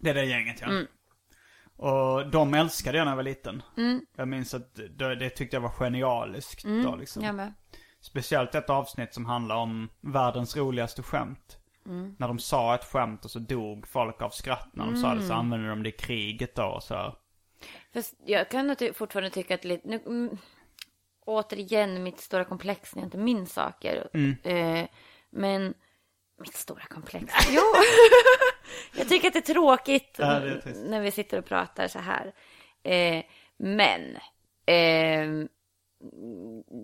Det 0.00 0.10
är 0.10 0.14
det 0.14 0.24
gänget 0.24 0.60
ja. 0.60 0.66
Mm. 0.66 0.86
Och 1.76 2.30
de 2.30 2.54
älskade 2.54 2.98
jag 2.98 3.04
när 3.04 3.12
jag 3.12 3.16
var 3.16 3.22
liten. 3.22 3.62
Jag 4.16 4.28
minns 4.28 4.54
att 4.54 4.74
det, 4.74 5.14
det 5.14 5.30
tyckte 5.30 5.56
jag 5.56 5.60
var 5.60 5.68
genialiskt 5.70 6.64
då 6.84 6.96
liksom. 6.96 7.22
Jag 7.24 7.34
med. 7.34 7.52
Speciellt 8.00 8.54
ett 8.54 8.70
avsnitt 8.70 9.14
som 9.14 9.26
handlar 9.26 9.56
om 9.56 9.88
världens 10.00 10.56
roligaste 10.56 11.02
skämt. 11.02 11.58
Mm. 11.86 12.16
När 12.18 12.28
de 12.28 12.38
sa 12.38 12.74
ett 12.74 12.84
skämt 12.84 13.24
och 13.24 13.30
så 13.30 13.38
dog 13.38 13.86
folk 13.88 14.22
av 14.22 14.30
skratt 14.30 14.68
när 14.72 14.84
de 14.84 14.96
sa 14.96 15.06
det 15.08 15.12
Mm. 15.14 15.28
så 15.28 15.34
använde 15.34 15.68
de 15.68 15.82
det 15.82 15.88
i 15.88 15.92
kriget 15.92 16.54
då 16.54 16.64
och 16.64 16.82
så. 16.82 17.16
Fast 17.94 18.14
jag 18.24 18.48
kan 18.48 18.76
fortfarande 18.94 19.30
tycka 19.30 19.54
att 19.54 19.64
lite, 19.64 19.88
nu, 19.88 20.00
mm, 20.06 20.38
återigen 21.24 22.02
mitt 22.02 22.20
stora 22.20 22.44
komplex 22.44 22.94
när 22.94 23.02
jag 23.02 23.06
inte 23.06 23.18
minns 23.18 23.52
saker. 23.52 24.08
Eh, 24.44 24.86
men 25.30 25.74
mitt 26.40 26.54
stora 26.54 26.84
komplex. 26.84 27.34
Jo, 27.50 27.62
jag 28.96 29.08
tycker 29.08 29.28
att 29.28 29.32
det 29.34 29.48
är 29.48 29.54
tråkigt 29.54 30.16
Ja, 30.18 30.40
det 30.40 30.50
är 30.50 30.88
när 30.88 31.00
vi 31.00 31.10
sitter 31.10 31.38
och 31.38 31.44
pratar 31.44 31.88
så 31.88 31.98
här. 31.98 32.32
Eh, 32.82 33.24
men 33.56 34.16
eh, 34.66 35.48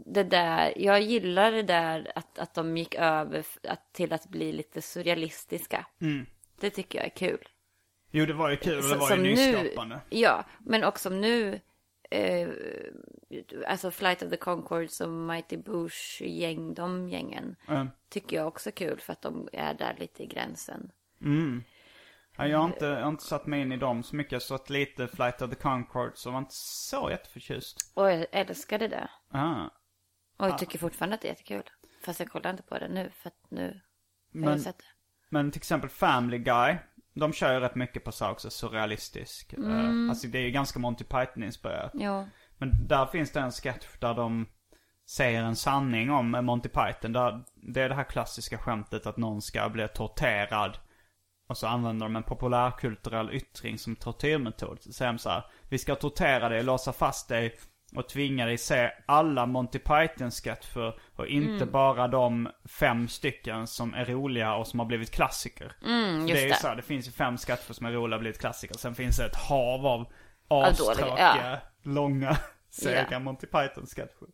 det 0.07 0.25
där, 0.25 0.75
jag 0.77 1.01
gillar 1.01 1.53
det 1.53 1.63
där 1.63 2.13
att, 2.15 2.39
att 2.39 2.55
de 2.55 2.77
gick 2.77 2.95
över 2.95 3.45
att, 3.69 3.93
till 3.93 4.13
att 4.13 4.27
bli 4.27 4.53
lite 4.53 4.83
surrealistiska. 4.83 5.87
Det 6.61 6.71
tycker 6.71 6.99
jag 6.99 7.07
är 7.07 7.17
kul. 7.17 7.49
Jo 8.11 8.27
det 8.27 8.33
var 8.33 8.51
ju 8.51 8.57
kul 8.57 8.79
och 8.79 8.89
det 8.89 8.97
var 8.97 9.17
ju 9.17 9.23
nyskapande. 9.23 10.01
Nu, 10.11 10.19
ja, 10.19 10.45
men 10.59 10.85
också 10.85 11.11
nu. 11.11 11.61
Eh, 12.11 12.49
alltså 13.67 13.91
Flight 13.91 14.23
of 14.23 14.31
the 14.31 14.37
Conchords 14.37 15.01
och 15.01 15.09
Mighty 15.09 15.57
Boosh 15.57 16.23
gäng, 16.23 16.75
de 16.75 17.09
gängen. 17.09 17.57
Mm. 17.69 17.89
Tycker 18.09 18.37
jag 18.37 18.47
också 18.49 18.69
är 18.69 18.73
kul 18.73 19.01
för 19.01 19.13
att 19.13 19.23
de 19.23 19.49
är 19.53 19.75
där 19.75 19.97
lite 19.99 20.23
i 20.23 20.27
gränsen. 20.27 20.91
Ja, 22.37 22.47
jag, 22.47 22.59
har 22.59 22.65
inte, 22.65 22.87
jag 22.87 23.03
har 23.03 23.09
inte 23.09 23.25
satt 23.25 23.47
mig 23.47 23.61
in 23.61 23.73
i 23.73 23.77
dem 23.77 24.03
så 24.03 24.17
mycket. 24.17 24.33
Jag 24.33 24.41
har 24.41 24.59
sett 24.59 24.71
lite 24.71 25.09
Flight 25.09 25.43
of 25.43 25.51
the 25.51 25.57
Conchords 25.57 26.27
och 26.27 26.33
var 26.33 26.39
inte 26.39 26.55
så 26.55 27.11
jätteförtjust. 27.11 27.93
Och 27.95 28.11
jag 28.11 28.27
älskade 28.33 28.89
det. 28.89 29.11
Ah. 29.31 29.65
Och 30.37 30.47
jag 30.47 30.59
tycker 30.59 30.79
fortfarande 30.79 31.15
att 31.15 31.21
det 31.21 31.29
är 31.29 31.33
jättekul. 31.33 31.63
Fast 32.05 32.21
jag 32.21 32.29
kollar 32.31 32.51
inte 32.51 32.63
på 32.63 32.79
det 32.79 32.89
nu 32.89 33.11
för 33.11 33.29
att 33.29 33.51
nu 33.51 33.67
har 33.67 33.81
Men- 34.41 34.51
jag 34.51 34.61
sett 34.61 34.79
det. 34.79 34.85
Men 35.29 35.51
till 35.51 35.59
exempel 35.59 35.91
Family 35.91 36.39
Guy. 36.39 36.77
De 37.19 37.33
kör 37.33 37.55
ju 37.55 37.61
rätt 37.61 37.75
mycket 37.75 38.05
på 38.05 38.13
så 38.13 38.31
också 38.31 38.51
surrealistisk. 38.51 39.53
Mm. 39.53 40.11
Alltså 40.11 40.27
det 40.27 40.39
är 40.39 40.43
ju 40.43 40.51
ganska 40.51 40.79
Monty 40.79 41.05
Python-inspirerat. 41.05 41.91
Ja. 41.95 42.25
Men 42.59 42.87
där 42.87 43.07
finns 43.07 43.33
det 43.33 43.41
en 43.41 43.53
sketch 43.53 43.87
där 43.99 44.15
de 44.15 44.47
säger 45.11 45.43
en 45.43 45.57
sanning 45.57 46.11
om 46.11 46.31
Monty 46.31 46.69
Python. 46.69 47.13
Där 47.13 47.45
det 47.55 47.81
är 47.81 47.89
det 47.89 47.95
här 47.95 48.05
klassiska 48.05 48.59
skämtet 48.59 49.07
att 49.07 49.17
någon 49.17 49.43
ska 49.43 49.69
bli 49.69 49.89
torterad. 49.89 50.79
Och 51.49 51.57
så 51.57 51.67
använder 51.67 52.07
de 52.07 52.17
en 52.17 52.23
populärkulturell 52.23 53.31
yttring 53.31 53.79
som 53.79 53.97
tortyrmetod. 53.97 54.83
Så 54.83 54.93
säger 54.93 55.13
de 55.13 55.19
så 55.19 55.31
här. 55.31 55.45
Vi 55.69 55.79
ska 55.79 55.95
tortera 55.95 56.49
dig, 56.49 56.63
låsa 56.63 56.93
fast 56.93 57.29
dig 57.29 57.59
och 57.97 58.09
tvinga 58.09 58.47
dig 58.47 58.59
se 58.59 58.91
alla 59.07 59.47
Monty 59.47 59.79
Python-sketcher. 59.79 61.01
Och 61.19 61.27
inte 61.27 61.67
bara 61.67 62.09
de 62.09 62.49
fem 62.65 63.09
stycken 63.09 63.67
som 63.67 63.95
är 63.95 64.05
roliga 64.05 64.55
och 64.55 64.67
som 64.67 64.79
har 64.79 64.87
blivit 64.87 65.11
klassiker. 65.11 65.73
Mm, 65.87 66.27
det 66.27 66.33
är 66.33 66.43
ju 66.43 66.49
det. 66.49 66.55
så 66.55 66.69
här, 66.69 66.77
det 66.77 66.83
finns 66.83 67.09
ju 67.09 67.11
fem 67.13 67.37
sketcher 67.39 67.73
som 67.73 67.87
är 67.87 67.93
roliga 67.93 68.17
och 68.17 68.21
blivit 68.21 68.41
klassiker. 68.41 68.75
Sen 68.79 68.95
finns 68.95 69.17
det 69.17 69.25
ett 69.27 69.37
hav 69.37 69.87
av 69.87 70.07
astråkiga, 70.49 71.61
långa, 71.83 72.37
sega 72.71 73.07
Ja. 73.11 73.19
Monty 73.19 73.47
Python-sketcher. 73.47 74.29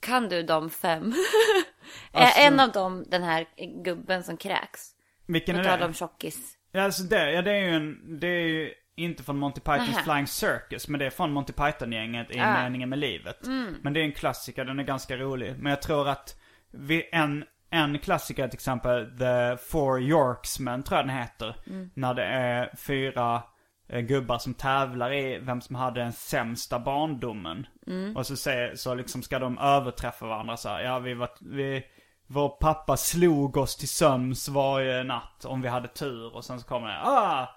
Kan 0.00 0.28
du 0.28 0.42
de 0.42 0.70
fem? 0.70 1.14
Alltså- 2.12 2.40
en 2.40 2.60
av 2.60 2.72
dem 2.72 3.04
den 3.08 3.22
här 3.22 3.46
gubben 3.84 4.24
som 4.24 4.36
kräks? 4.36 4.90
Vilken 5.26 5.54
På 5.56 5.60
är 5.60 5.64
tal 5.64 5.78
det? 5.78 5.84
om 5.84 5.94
tjockis. 5.94 6.56
Ja, 6.72 6.82
alltså 6.82 7.02
det, 7.02 7.32
ja, 7.32 7.42
det 7.42 7.52
är 7.52 7.62
ju 7.62 7.74
en, 7.76 8.18
det 8.20 8.26
är 8.26 8.46
ju 8.48 8.74
inte 9.04 9.22
från 9.22 9.38
Monty 9.38 9.60
Pythons 9.60 9.88
Nähä. 9.88 10.02
Flying 10.02 10.26
Circus, 10.26 10.88
men 10.88 11.00
det 11.00 11.06
är 11.06 11.10
från 11.10 11.32
Monty 11.32 11.52
Python-gänget 11.52 12.30
i 12.30 12.38
Ah. 12.38 12.62
Meningen 12.62 12.88
med 12.88 12.98
livet. 12.98 13.46
Mm. 13.46 13.76
Men 13.82 13.92
det 13.92 14.00
är 14.00 14.04
en 14.04 14.12
klassiker, 14.12 14.64
den 14.64 14.78
är 14.78 14.84
ganska 14.84 15.16
rolig. 15.16 15.54
Men 15.58 15.70
jag 15.70 15.82
tror 15.82 16.08
att 16.08 16.36
vi, 16.72 17.08
en, 17.12 17.44
en 17.70 17.98
klassiker 17.98 18.48
till 18.48 18.56
exempel, 18.56 19.18
The 19.18 19.56
Four 19.56 20.00
Yorksmen 20.00 20.82
tror 20.82 20.98
jag 20.98 21.06
den 21.06 21.16
heter. 21.16 21.56
Mm. 21.66 21.90
När 21.94 22.14
det 22.14 22.24
är 22.24 22.76
fyra 22.76 23.42
eh, 23.88 24.00
gubbar 24.00 24.38
som 24.38 24.54
tävlar 24.54 25.12
i 25.12 25.38
vem 25.38 25.60
som 25.60 25.76
hade 25.76 26.00
den 26.00 26.12
sämsta 26.12 26.78
barndomen. 26.78 27.66
Mm. 27.86 28.16
Och 28.16 28.26
så, 28.26 28.36
säger, 28.36 28.74
så 28.74 28.94
liksom 28.94 29.22
ska 29.22 29.38
de 29.38 29.58
överträffa 29.58 30.26
varandra 30.26 30.56
så 30.56 30.68
här, 30.68 30.80
ja 30.80 30.98
vi 30.98 31.14
var, 31.14 31.30
vi, 31.40 31.82
vår 32.26 32.48
pappa 32.48 32.96
slog 32.96 33.56
oss 33.56 33.76
till 33.76 33.88
sömns 33.88 34.48
varje 34.48 35.02
natt 35.04 35.44
om 35.44 35.62
vi 35.62 35.68
hade 35.68 35.88
tur. 35.88 36.34
Och 36.34 36.44
sen 36.44 36.60
så 36.60 36.66
kommer 36.66 36.88
det, 36.88 37.00
ah, 37.04 37.48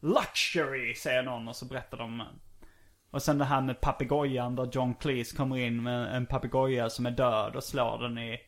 luxury 0.00 0.94
säger 0.94 1.22
någon 1.22 1.48
och 1.48 1.56
så 1.56 1.64
berättar 1.64 1.98
de. 1.98 2.22
Och 3.10 3.22
sen 3.22 3.38
det 3.38 3.44
här 3.44 3.60
med 3.60 3.80
papegojan 3.80 4.56
där 4.56 4.68
John 4.72 4.94
Cleese 4.94 5.32
kommer 5.32 5.56
in 5.56 5.82
med 5.82 6.16
en 6.16 6.26
papegoja 6.26 6.90
som 6.90 7.06
är 7.06 7.10
död 7.10 7.56
och 7.56 7.64
slår 7.64 7.98
den 7.98 8.18
i 8.18 8.40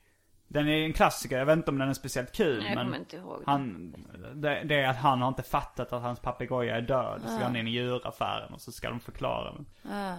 Den 0.48 0.68
är 0.68 0.84
en 0.84 0.92
klassiker, 0.92 1.38
jag 1.38 1.46
vet 1.46 1.56
inte 1.56 1.70
om 1.70 1.78
den 1.78 1.88
är 1.88 1.94
speciellt 1.94 2.32
kul 2.32 2.58
Nej, 2.58 2.68
jag 2.68 2.76
men 2.76 2.84
kommer 2.86 2.98
inte 2.98 3.16
ihåg. 3.16 3.42
han, 3.46 3.94
det, 4.34 4.62
det 4.64 4.74
är 4.74 4.88
att 4.88 4.96
han 4.96 5.20
har 5.20 5.28
inte 5.28 5.42
fattat 5.42 5.92
att 5.92 6.02
hans 6.02 6.20
papegoja 6.20 6.76
är 6.76 6.82
död. 6.82 7.22
Så 7.26 7.32
går 7.32 7.44
han 7.44 7.56
in 7.56 7.68
i 7.68 7.70
djuraffären 7.70 8.54
och 8.54 8.60
så 8.60 8.72
ska 8.72 8.88
de 8.90 9.00
förklara. 9.00 9.54
Ah. 9.90 10.14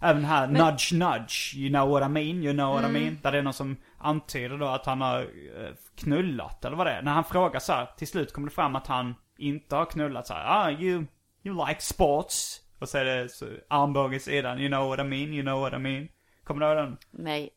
Även 0.00 0.24
här, 0.24 0.46
nudge 0.46 0.92
nudge, 0.92 1.54
you 1.56 1.68
know 1.70 1.88
what 1.88 2.02
I 2.02 2.08
mean, 2.08 2.42
you 2.42 2.52
know 2.52 2.74
what 2.74 2.90
I 2.90 2.92
mean. 2.92 3.18
Där 3.22 3.32
det 3.32 3.38
är 3.38 3.42
någon 3.42 3.52
som 3.52 3.76
antyder 3.98 4.58
då 4.58 4.66
att 4.66 4.86
han 4.86 5.00
har 5.00 5.20
eh, 5.20 5.70
knullat, 5.96 6.64
eller 6.64 6.76
vad 6.76 6.86
det 6.86 6.92
är. 6.92 7.02
När 7.02 7.12
han 7.12 7.24
frågar 7.24 7.60
så 7.60 7.72
här, 7.72 7.88
till 7.96 8.08
slut 8.08 8.32
kommer 8.32 8.48
det 8.48 8.54
fram 8.54 8.76
att 8.76 8.86
han 8.86 9.14
inte 9.38 9.76
har 9.76 9.84
knullat 9.84 10.26
så 10.26 10.34
här. 10.34 10.44
Ah, 10.46 10.70
you, 10.70 11.06
you 11.42 11.66
like 11.68 11.80
sports. 11.80 12.60
Och 12.78 12.88
så 12.88 12.98
är 12.98 13.04
det 13.04 13.28
så, 13.28 13.46
armbåge 13.68 14.16
i 14.16 14.20
sidan, 14.20 14.58
you 14.58 14.68
know 14.68 14.88
what 14.88 14.98
I 15.00 15.02
mean, 15.02 15.32
you 15.34 15.42
know 15.42 15.60
what 15.60 15.72
I 15.72 15.78
mean. 15.78 16.08
Kommer 16.44 16.60
du 16.60 16.66
ihåg 16.66 16.76
den? 16.76 16.98
Nej. 17.10 17.50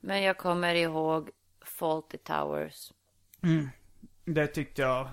Men 0.00 0.22
jag 0.22 0.38
kommer 0.38 0.74
ihåg 0.74 1.30
Faulty 1.64 2.18
Towers. 2.18 2.92
Det 4.24 4.46
tyckte 4.46 4.82
jag... 4.82 5.08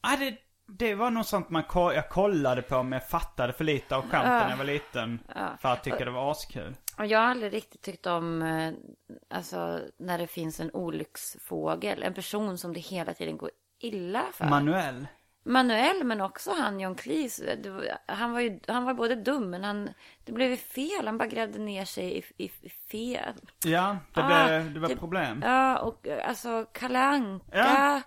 Ah, 0.00 0.16
det, 0.16 0.36
det 0.66 0.94
var 0.94 1.10
nog 1.10 1.24
sånt 1.24 1.50
man 1.50 1.62
ko- 1.62 1.92
jag 1.92 2.08
kollade 2.08 2.62
på 2.62 2.82
men 2.82 2.92
jag 2.92 3.08
fattade 3.08 3.52
för 3.52 3.64
lite 3.64 3.96
av 3.96 4.02
skämten 4.02 4.30
när 4.30 4.50
jag 4.50 4.56
var 4.56 4.64
liten. 4.64 5.18
För 5.60 5.68
att 5.68 5.84
tycka 5.84 6.04
det 6.04 6.10
var 6.10 6.30
askul. 6.30 6.74
Och 6.98 7.06
jag 7.06 7.18
har 7.18 7.26
aldrig 7.26 7.52
riktigt 7.52 7.82
tyckt 7.82 8.06
om, 8.06 8.42
eh, 8.42 8.72
alltså 9.30 9.80
när 9.98 10.18
det 10.18 10.26
finns 10.26 10.60
en 10.60 10.70
olycksfågel. 10.72 12.02
En 12.02 12.14
person 12.14 12.58
som 12.58 12.72
det 12.72 12.80
hela 12.80 13.14
tiden 13.14 13.36
går 13.36 13.50
illa 13.78 14.22
för. 14.32 14.44
Manuel. 14.44 15.06
Manuel, 15.44 16.04
men 16.04 16.20
också 16.20 16.50
han 16.58 16.80
John 16.80 16.94
Cleese. 16.94 17.42
Han 18.06 18.32
var 18.32 18.40
ju 18.40 18.60
han 18.68 18.84
var 18.84 18.94
både 18.94 19.14
dum, 19.14 19.50
men 19.50 19.64
han, 19.64 19.90
det 20.24 20.32
blev 20.32 20.50
ju 20.50 20.56
fel. 20.56 21.06
Han 21.06 21.18
bara 21.18 21.28
grävde 21.28 21.58
ner 21.58 21.84
sig 21.84 22.18
i, 22.18 22.44
i, 22.44 22.50
i 22.62 22.68
fel. 22.90 23.34
Ja, 23.64 23.96
det, 24.14 24.22
Ah, 24.24 24.46
blev, 24.46 24.74
det 24.74 24.80
var 24.80 24.88
det- 24.88 24.96
problem. 24.96 25.42
Ja, 25.46 25.78
och 25.78 26.06
alltså 26.24 26.66
Kalle 26.72 26.98
Anka. 26.98 27.44
Ja. 27.58 28.00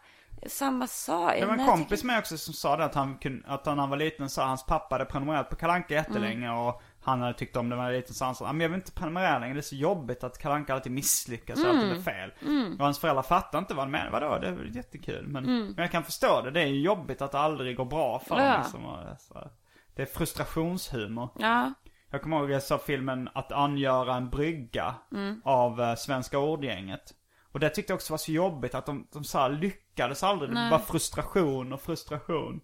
Samma 0.48 0.88
sak. 0.88 1.34
Det 1.40 1.46
var 1.46 1.58
en 1.58 1.66
kompis 1.66 2.04
med 2.04 2.20
också 2.20 2.38
som 2.38 2.54
sa 2.54 2.78
det 2.78 2.86
att 2.86 2.96
han, 2.96 3.18
att 3.46 3.66
när 3.66 3.76
han 3.76 3.90
var 3.90 3.98
liten 3.98 4.30
så 4.30 4.42
hans 4.42 4.66
pappa 4.66 4.96
hade 4.96 5.06
prenumererat 5.06 5.50
på 5.50 5.56
Kalle 5.56 5.74
Anka 5.74 5.94
jättelänge 5.94 6.46
Mm. 6.48 6.58
och 6.60 6.82
han 7.04 7.22
hade 7.22 7.34
tyckt 7.34 7.56
om 7.56 7.70
det 7.70 7.76
var 7.76 7.92
liten 7.92 8.14
så 8.16 8.26
han 8.26 8.36
sa 8.36 8.46
"Ja, 8.46 8.52
men 8.54 8.62
jag 8.62 8.70
vill 8.70 8.76
inte 8.80 8.92
prenumerera 8.92 9.40
längre, 9.40 9.54
det 9.54 9.60
är 9.60 9.62
så 9.62 9.76
jobbigt 9.76 10.24
att 10.24 10.38
Kalle 10.38 10.56
Anka 10.56 10.74
alltid 10.74 10.92
misslyckas 10.92 11.64
och 11.64 11.70
alltid 11.70 11.84
Mm. 11.84 11.94
blir 11.94 12.04
fel. 12.04 12.32
Och 12.80 12.86
hans 12.86 13.00
föräldrar 13.00 13.24
fattar 13.24 13.60
inte 13.60 13.74
vad 13.74 13.84
han 13.84 13.92
menar, 13.92 14.12
vadå 14.12 14.38
det 14.40 14.48
är 14.48 14.76
jättekul. 14.76 15.28
Men, 15.28 15.44
men 15.44 15.74
jag 15.78 15.92
kan 15.92 16.04
förstå 16.04 16.42
det, 16.42 16.52
det 16.52 16.62
är 16.62 16.66
ju 16.68 16.82
jobbigt 16.82 17.22
att 17.22 17.32
det 17.32 17.40
aldrig 17.40 17.78
går 17.78 17.86
bra 17.86 18.20
för 18.20 18.36
Mm. 18.36 18.46
Ja. 18.48 18.52
honom. 18.52 19.00
Liksom, 19.10 19.36
och. 19.36 19.48
Det 19.96 20.02
är 20.02 20.06
frustrationshumor. 20.06 21.30
Ja. 21.40 21.74
Jag 22.10 22.22
kommer 22.22 22.38
ihåg 22.40 22.52
jag 22.52 22.64
såg 22.64 22.82
filmen 22.82 23.30
Att 23.34 23.52
angöra 23.52 24.16
en 24.16 24.30
brygga 24.30 24.96
Mm. 25.12 25.42
av 25.46 25.82
eh, 25.82 25.96
Svenska 25.96 26.40
ordgänget. 26.40 27.14
Och 27.52 27.60
det 27.60 27.70
tyckte 27.70 27.92
jag 27.94 27.96
också 27.98 28.14
var 28.14 28.18
så 28.18 28.32
jobbigt 28.32 28.76
att 28.76 28.86
de, 28.86 29.08
de 29.14 29.24
så 29.24 29.48
lyckades 29.48 30.24
aldrig. 30.24 30.50
Det 30.50 30.54
Nej. 30.54 30.72
var 30.72 30.80
frustration 30.80 31.74
och 31.74 31.82
frustration. 31.82 32.62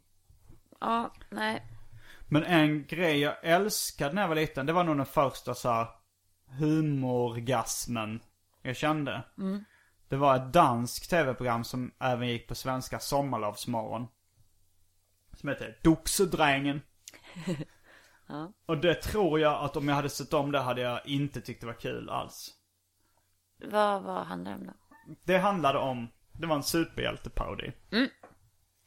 Ja, 0.79 1.11
nej. 1.29 1.63
Men 2.27 2.43
en 2.43 2.85
grej 2.85 3.19
jag 3.19 3.35
älskade 3.43 4.13
när 4.13 4.21
jag 4.21 4.29
var 4.29 4.35
liten, 4.35 4.65
det 4.65 4.73
var 4.73 4.83
nog 4.83 4.97
den 4.97 5.05
första 5.05 5.53
så 5.53 5.69
här 5.69 5.87
humorgasmen 6.59 8.19
jag 8.61 8.75
kände. 8.75 9.23
Det 10.09 10.15
var 10.15 10.35
ett 10.35 10.53
danskt 10.53 11.09
tv-program 11.09 11.63
som 11.63 11.91
även 11.99 12.27
gick 12.27 12.47
på 12.47 12.55
svenska 12.55 12.99
sommarlovsmorgon. 12.99 14.07
Som 15.33 15.49
heter 15.49 15.79
Doxedrängen. 15.83 16.81
Och 18.65 18.77
det 18.77 18.95
tror 18.95 19.39
jag 19.39 19.63
att 19.63 19.77
om 19.77 19.87
jag 19.87 19.95
hade 19.95 20.09
sett 20.09 20.33
om 20.33 20.51
det 20.51 20.59
hade 20.59 20.81
jag 20.81 21.07
inte 21.07 21.41
tyckt 21.41 21.61
det 21.61 21.67
var 21.67 21.73
kul 21.73 22.09
alls. 22.09 22.53
Vad, 23.71 24.03
vad 24.03 24.25
handlar 24.25 24.51
det 24.51 24.57
om 24.57 24.65
då? 24.65 24.73
Det 25.23 25.37
handlade 25.37 25.79
om, 25.79 26.07
det 26.31 26.47
var 26.47 26.55
en 26.55 26.63
superhjälteparodi. 26.63 27.73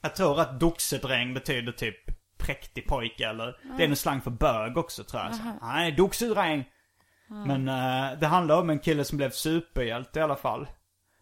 Jag 0.01 0.17
tror 0.17 0.41
att 0.41 0.61
doxedräng 0.61 1.35
betyder 1.35 1.73
typ 1.73 2.20
präktig 2.41 2.87
pojke 2.87 3.29
eller, 3.29 3.57
det 3.77 3.85
är 3.85 3.89
en 3.89 3.97
slang 3.97 4.21
för 4.21 4.31
bög 4.31 4.77
också 4.77 5.05
tror 5.05 5.23
jag. 5.23 5.35
Så, 5.35 5.43
Nej, 5.63 5.93
doxedräng. 5.93 6.65
Men 7.29 7.69
eh, 7.69 8.19
det 8.19 8.27
handlar 8.27 8.61
om 8.61 8.71
en 8.71 8.79
kille 8.79 9.05
som 9.05 9.19
blev 9.19 9.31
superhjälte 9.31 10.19
i 10.19 10.23
alla 10.23 10.37
fall. 10.37 10.69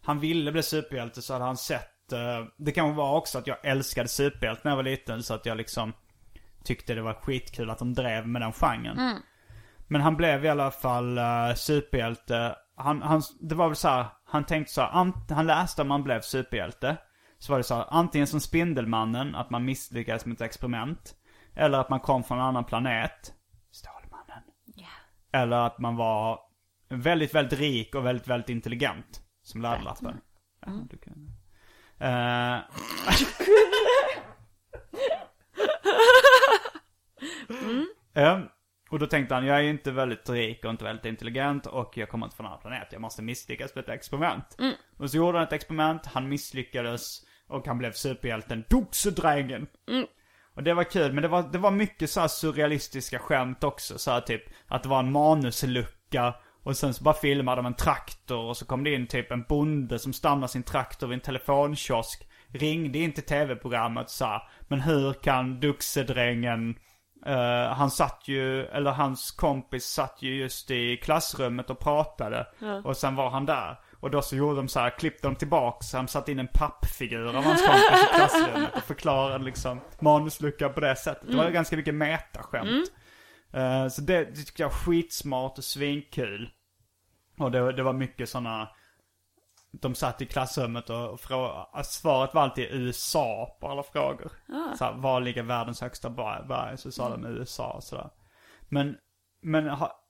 Han 0.04 0.20
ville 0.20 0.52
bli 0.52 0.62
superhjälte 0.62 1.22
så 1.22 1.32
hade 1.32 1.44
han 1.44 1.56
sett, 1.56 2.12
eh, 2.12 2.46
det 2.56 2.72
kan 2.72 2.94
vara 2.94 3.16
också 3.16 3.38
att 3.38 3.46
jag 3.46 3.56
älskade 3.62 4.08
superhjälte 4.08 4.60
när 4.64 4.72
jag 4.72 4.76
var 4.76 4.82
liten 4.82 5.22
så 5.22 5.34
att 5.34 5.46
jag 5.46 5.56
liksom 5.56 5.92
tyckte 6.64 6.94
det 6.94 7.02
var 7.02 7.14
skitkul 7.14 7.70
att 7.70 7.78
de 7.78 7.94
drev 7.94 8.28
med 8.28 8.42
den 8.42 8.52
genren. 8.52 8.96
Men 9.88 10.00
han 10.00 10.16
blev 10.16 10.44
i 10.44 10.48
alla 10.48 10.70
fall 10.70 11.18
uh, 11.18 11.54
superhjälte. 11.54 12.56
Han, 12.76 13.02
han, 13.02 13.22
det 13.40 13.54
var 13.54 13.66
väl 13.68 13.76
så 13.76 13.88
här, 13.88 14.06
han 14.24 14.44
tänkte 14.44 14.72
så 14.72 14.80
här, 14.80 14.90
ant, 14.92 15.30
han 15.30 15.46
läste 15.46 15.82
om 15.82 15.90
han 15.90 16.02
blev 16.02 16.20
superhjälte. 16.20 16.96
Så 17.38 17.52
var 17.52 17.58
det 17.58 17.64
så 17.64 17.74
här, 17.74 17.86
antingen 17.88 18.26
som 18.26 18.40
Spindelmannen, 18.40 19.34
att 19.34 19.50
man 19.50 19.64
misslyckades 19.64 20.26
med 20.26 20.34
ett 20.34 20.40
experiment. 20.40 21.14
Eller 21.54 21.78
att 21.78 21.88
man 21.90 22.00
kom 22.00 22.24
från 22.24 22.38
en 22.38 22.44
annan 22.44 22.64
planet. 22.64 23.34
Stålmannen. 23.70 24.42
Eller 25.32 25.56
att 25.56 25.78
man 25.78 25.96
var 25.96 26.40
väldigt, 26.88 27.34
väldigt 27.34 27.58
rik 27.58 27.94
och 27.94 28.06
väldigt, 28.06 28.28
väldigt 28.28 28.48
intelligent. 28.48 29.22
Som 29.42 29.62
laddlappen. 29.62 30.20
Ja, 30.66 30.72
du 30.90 30.98
kan... 30.98 31.30
Eh, 31.98 32.60
Ja, 38.12 38.42
och 38.90 38.98
då 38.98 39.06
tänkte 39.06 39.34
han, 39.34 39.46
jag 39.46 39.58
är 39.58 39.62
inte 39.62 39.90
väldigt 39.90 40.28
rik 40.30 40.64
och 40.64 40.70
inte 40.70 40.84
väldigt 40.84 41.04
intelligent 41.04 41.66
och 41.66 41.96
jag 41.96 42.08
kommer 42.08 42.26
inte 42.26 42.36
från 42.36 42.46
en 42.46 42.52
annan 42.52 42.60
planet. 42.60 42.88
Jag 42.92 43.00
måste 43.00 43.22
misslyckas 43.22 43.74
med 43.74 43.84
ett 43.84 43.90
experiment. 43.90 44.56
Och 44.96 45.10
så 45.10 45.16
gjorde 45.16 45.38
han 45.38 45.46
ett 45.46 45.52
experiment, 45.52 46.06
han 46.06 46.28
misslyckades 46.28 47.24
och 47.48 47.66
han 47.66 47.78
blev 47.78 47.92
superhjälten 47.92 48.64
Doxedrängen. 48.68 49.66
Och 50.54 50.62
det 50.62 50.74
var 50.74 50.84
kul, 50.84 51.12
men 51.12 51.22
det 51.22 51.28
var, 51.28 51.42
det 51.42 51.58
var 51.58 51.70
mycket 51.70 52.10
så 52.10 52.20
här 52.20 52.28
surrealistiska 52.28 53.18
skämt 53.18 53.64
också. 53.64 53.98
Så 53.98 54.10
här 54.10 54.20
typ 54.20 54.42
att 54.68 54.82
det 54.82 54.88
var 54.88 54.98
en 54.98 55.12
manuslucka 55.12 56.34
och 56.62 56.76
sen 56.76 56.94
så 56.94 57.04
bara 57.04 57.14
filmade 57.14 57.58
de 57.58 57.66
en 57.66 57.74
traktor 57.74 58.44
och 58.44 58.56
så 58.56 58.66
kom 58.66 58.84
det 58.84 58.94
in 58.94 59.06
typ 59.06 59.30
en 59.30 59.42
bonde 59.48 59.98
som 59.98 60.12
stannade 60.12 60.48
sin 60.48 60.62
traktor 60.62 61.06
vid 61.06 61.14
en 61.14 61.20
telefonkiosk. 61.20 62.28
Ringde 62.52 62.98
in 62.98 63.12
till 63.12 63.24
tv-programmet 63.24 64.04
och 64.04 64.10
sa, 64.10 64.48
men 64.68 64.80
hur 64.80 65.12
kan 65.12 65.60
Duxedrängen 65.60 66.74
Eh, 67.26 67.72
han 67.72 67.90
satt 67.90 68.22
ju, 68.24 68.64
eller 68.64 68.90
hans 68.90 69.30
kompis 69.30 69.84
satt 69.84 70.22
ju 70.22 70.34
just 70.34 70.70
i 70.70 70.96
klassrummet 70.96 71.70
och 71.70 71.78
pratade. 71.78 72.46
Och 72.84 72.96
sen 72.96 73.16
var 73.16 73.30
han 73.30 73.46
där. 73.46 73.76
Och 74.00 74.10
då 74.10 74.22
så 74.22 74.36
gjorde 74.36 74.56
de 74.56 74.68
så 74.68 74.80
här, 74.80 74.90
klippte 74.98 75.28
de 75.28 75.36
tillbaks, 75.36 75.92
han 75.92 76.08
satte 76.08 76.32
in 76.32 76.38
en 76.38 76.48
pappfigur 76.54 77.36
av 77.36 77.44
hans 77.44 77.66
kompis 77.66 78.04
i 78.12 78.14
klassrummet 78.16 78.76
och 78.76 78.82
förklarade 78.82 79.44
liksom 79.44 79.80
manuslucka 80.00 80.68
på 80.68 80.80
det 80.80 80.96
sättet. 80.96 81.28
Det 81.30 81.36
var 81.36 81.50
ganska 81.50 81.76
mycket 81.76 81.94
metaskämt. 81.94 82.92
Eh, 83.52 83.88
så 83.88 84.00
det, 84.02 84.24
det 84.24 84.34
tyckte 84.36 84.62
jag 84.62 84.68
var 84.68 84.76
skitsmart 84.76 85.58
och 85.58 85.64
svinkul. 85.64 86.50
Och 87.38 87.50
det, 87.50 87.72
det 87.72 87.82
var 87.82 87.92
mycket 87.92 88.28
sådana 88.28 88.68
de 89.72 89.94
satt 89.94 90.22
i 90.22 90.26
klassrummet 90.26 90.90
och 90.90 91.20
frå- 91.20 91.82
svaret 91.82 92.34
var 92.34 92.42
alltid 92.42 92.68
USA 92.70 93.56
på 93.60 93.68
alla 93.68 93.82
frågor. 93.82 94.32
Så 94.78 94.84
här, 94.84 94.92
var 94.92 95.20
ligger 95.20 95.42
världens 95.42 95.80
högsta 95.80 96.10
berg? 96.10 96.78
Så 96.78 96.92
sa 96.92 97.08
de 97.08 97.26
USA 97.26 97.70
och 97.72 97.84
sådär. 97.84 98.10
Men, 98.68 98.96
men 99.42 99.68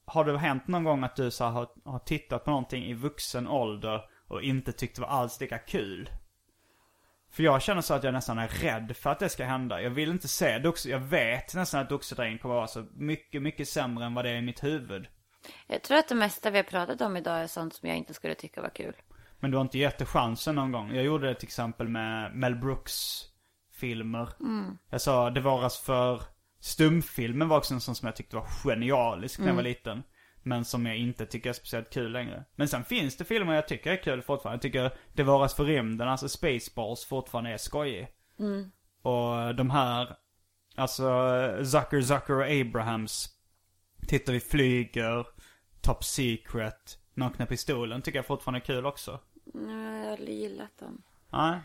har 0.09 0.25
det 0.25 0.39
hänt 0.39 0.69
någon 0.69 0.85
gång 0.85 1.05
att 1.05 1.17
du 1.17 1.31
så 1.31 1.45
här, 1.45 1.51
har, 1.51 1.69
har 1.85 1.99
tittat 1.99 2.45
på 2.45 2.51
någonting 2.51 2.85
i 2.85 2.95
vuxen 2.95 3.49
ålder 3.49 4.05
och 4.29 4.43
inte 4.43 4.73
tyckt 4.73 4.97
det 4.97 5.03
var 5.03 5.09
alls 5.09 5.41
lika 5.41 5.59
kul? 5.59 6.11
För 7.31 7.43
jag 7.43 7.63
känner 7.63 7.81
så 7.81 7.95
att 7.95 8.05
jag 8.05 8.15
nästan 8.15 8.39
är 8.39 8.49
rädd 8.49 8.97
för 8.97 9.11
att 9.11 9.19
det 9.19 9.29
ska 9.29 9.45
hända. 9.45 9.83
Jag 9.83 9.91
vill 9.91 10.11
inte 10.11 10.29
se 10.29 10.59
Dux, 10.59 10.87
jag 10.87 10.99
vet 10.99 11.55
nästan 11.55 11.81
att 11.81 11.89
Duxedrängen 11.89 12.39
kommer 12.39 12.55
att 12.55 12.59
vara 12.59 12.67
så 12.67 12.87
mycket, 12.93 13.43
mycket 13.43 13.69
sämre 13.69 14.05
än 14.05 14.15
vad 14.15 14.25
det 14.25 14.31
är 14.31 14.37
i 14.37 14.43
mitt 14.43 14.65
huvud. 14.65 15.07
Jag 15.67 15.83
tror 15.83 15.99
att 15.99 16.09
det 16.09 16.15
mesta 16.15 16.51
vi 16.51 16.59
har 16.59 16.65
pratat 16.65 17.01
om 17.01 17.17
idag 17.17 17.41
är 17.41 17.47
sånt 17.47 17.75
som 17.75 17.89
jag 17.89 17.99
inte 17.99 18.15
skulle 18.15 18.35
tycka 18.35 18.63
var 18.63 18.69
kul. 18.69 18.95
Men 19.41 19.51
du 19.51 19.57
har 19.57 19.63
inte 19.63 19.79
gett 19.79 19.99
det 19.99 20.07
chansen 20.07 20.55
någon 20.55 20.73
gång. 20.73 20.95
Jag 20.95 21.05
gjorde 21.05 21.29
det 21.29 21.35
till 21.35 21.47
exempel 21.47 21.89
med 21.89 22.35
Mel 22.35 22.57
Brooks 22.57 23.25
filmer. 23.73 24.29
Jag 24.91 25.01
sa 25.01 25.31
det 25.31 25.41
varas 25.41 25.79
för 25.79 26.23
stumfilmen 26.61 27.49
var 27.49 27.57
också 27.59 27.75
en 27.75 27.81
sån 27.81 27.95
som 27.95 28.07
jag 28.07 28.17
tyckte 28.17 28.37
var 28.37 28.47
genialisk 28.65 29.39
när 29.39 29.47
jag 29.47 29.55
var 29.55 29.63
liten. 29.63 30.03
Men 30.43 30.65
som 30.65 30.87
jag 30.87 30.97
inte 30.97 31.27
tycker 31.27 31.51
är 31.51 31.55
speciellt 31.55 31.91
kul 31.91 32.13
längre. 32.13 32.45
Men 32.57 32.69
sen 32.69 32.85
finns 32.85 33.17
det 33.17 33.25
filmer 33.25 33.55
jag 33.55 33.69
tycker 33.69 33.93
är 33.93 34.03
kul 34.03 34.23
fortfarande. 34.23 34.55
Jag 34.57 34.63
tycker 34.63 34.91
Det 35.13 35.23
varas 35.23 35.55
för 35.55 35.65
rymden, 35.65 36.09
alltså 36.09 36.29
Spaceballs, 36.29 37.05
fortfarande 37.05 37.51
är 37.51 37.57
skojig. 37.57 38.09
Och 39.03 39.55
de 39.55 39.71
här, 39.71 40.17
alltså 40.77 41.05
Zucker, 41.65 42.01
Zucker 42.03 42.35
och 42.35 42.61
Abrahams. 42.61 43.29
Tittar 44.09 44.33
vi 44.33 44.41
flyger, 44.41 45.27
Top 45.81 46.05
Secret, 46.05 46.99
Nakna 47.15 47.47
Pistolen 47.47 48.03
tycker 48.03 48.19
jag 48.19 48.27
fortfarande 48.27 48.59
är 48.59 48.65
kul 48.65 48.87
också. 48.87 49.21
Nej, 49.55 49.99
jag 49.99 50.05
har 50.07 50.13
aldrig 50.13 50.37
gillat 50.39 50.79
dem. 50.79 51.03
Nej. 51.31 51.59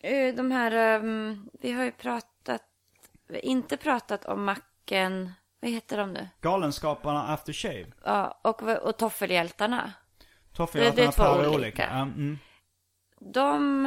Eh, 0.00 0.34
De 0.34 0.50
här, 0.50 0.72
ehm, 0.72 1.48
vi 1.60 1.72
har 1.72 1.84
ju 1.84 1.92
pratat, 1.92 2.30
inte 3.32 3.76
pratat 3.76 4.24
om 4.24 4.44
macken, 4.44 5.32
vad 5.60 5.70
heter 5.70 5.96
de 5.96 6.12
nu? 6.12 6.28
Galenskaparna 6.40 7.22
After 7.28 7.52
Shave. 7.52 7.86
Ja, 8.04 8.40
och, 8.44 8.62
och 8.62 8.96
toffelhjältarna. 8.96 9.92
Toffehatarna 10.52 10.96
Det- 10.96 11.02
det 11.02 11.08
är 11.08 11.12
två 11.12 11.40
olika. 11.40 11.50
olika. 11.56 11.86
Mm. 11.86 12.38
De 13.20 13.86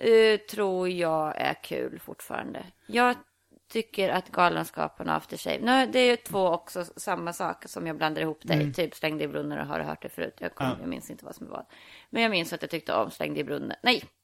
eh, 0.00 0.38
tror 0.50 0.88
jag 0.88 1.36
är 1.40 1.62
kul 1.62 1.98
fortfarande. 2.00 2.66
Jag 2.86 3.16
tycker 3.72 4.08
att 4.08 4.28
Galenskaparna 4.28 5.12
och 5.12 5.16
After 5.16 5.36
Shave, 5.36 5.58
nu, 5.60 5.86
det 5.92 5.98
är 5.98 6.10
ju 6.10 6.16
två 6.16 6.48
också 6.48 6.84
samma 6.96 7.32
sak 7.32 7.64
som 7.68 7.86
jag 7.86 7.96
blandar 7.96 8.22
ihop 8.22 8.40
dig. 8.42 8.72
Typ 8.74 8.94
Slängde 8.94 9.24
i 9.24 9.28
brunnen 9.28 9.58
och 9.60 9.66
har 9.66 9.78
du 9.78 9.84
hört 9.84 10.02
det 10.02 10.08
förut. 10.08 10.34
Jag, 10.38 10.54
kom, 10.54 10.66
Ja. 10.66 10.76
jag 10.80 10.88
minns 10.88 11.10
inte 11.10 11.24
vad 11.24 11.34
som 11.34 11.48
var. 11.48 11.66
Men 12.10 12.22
jag 12.22 12.30
minns 12.30 12.52
att 12.52 12.62
jag 12.62 12.70
tyckte 12.70 12.94
om 12.94 13.10
Slängde 13.10 13.40
i 13.40 13.44
brunnen. 13.44 13.76
Nej! 13.82 14.04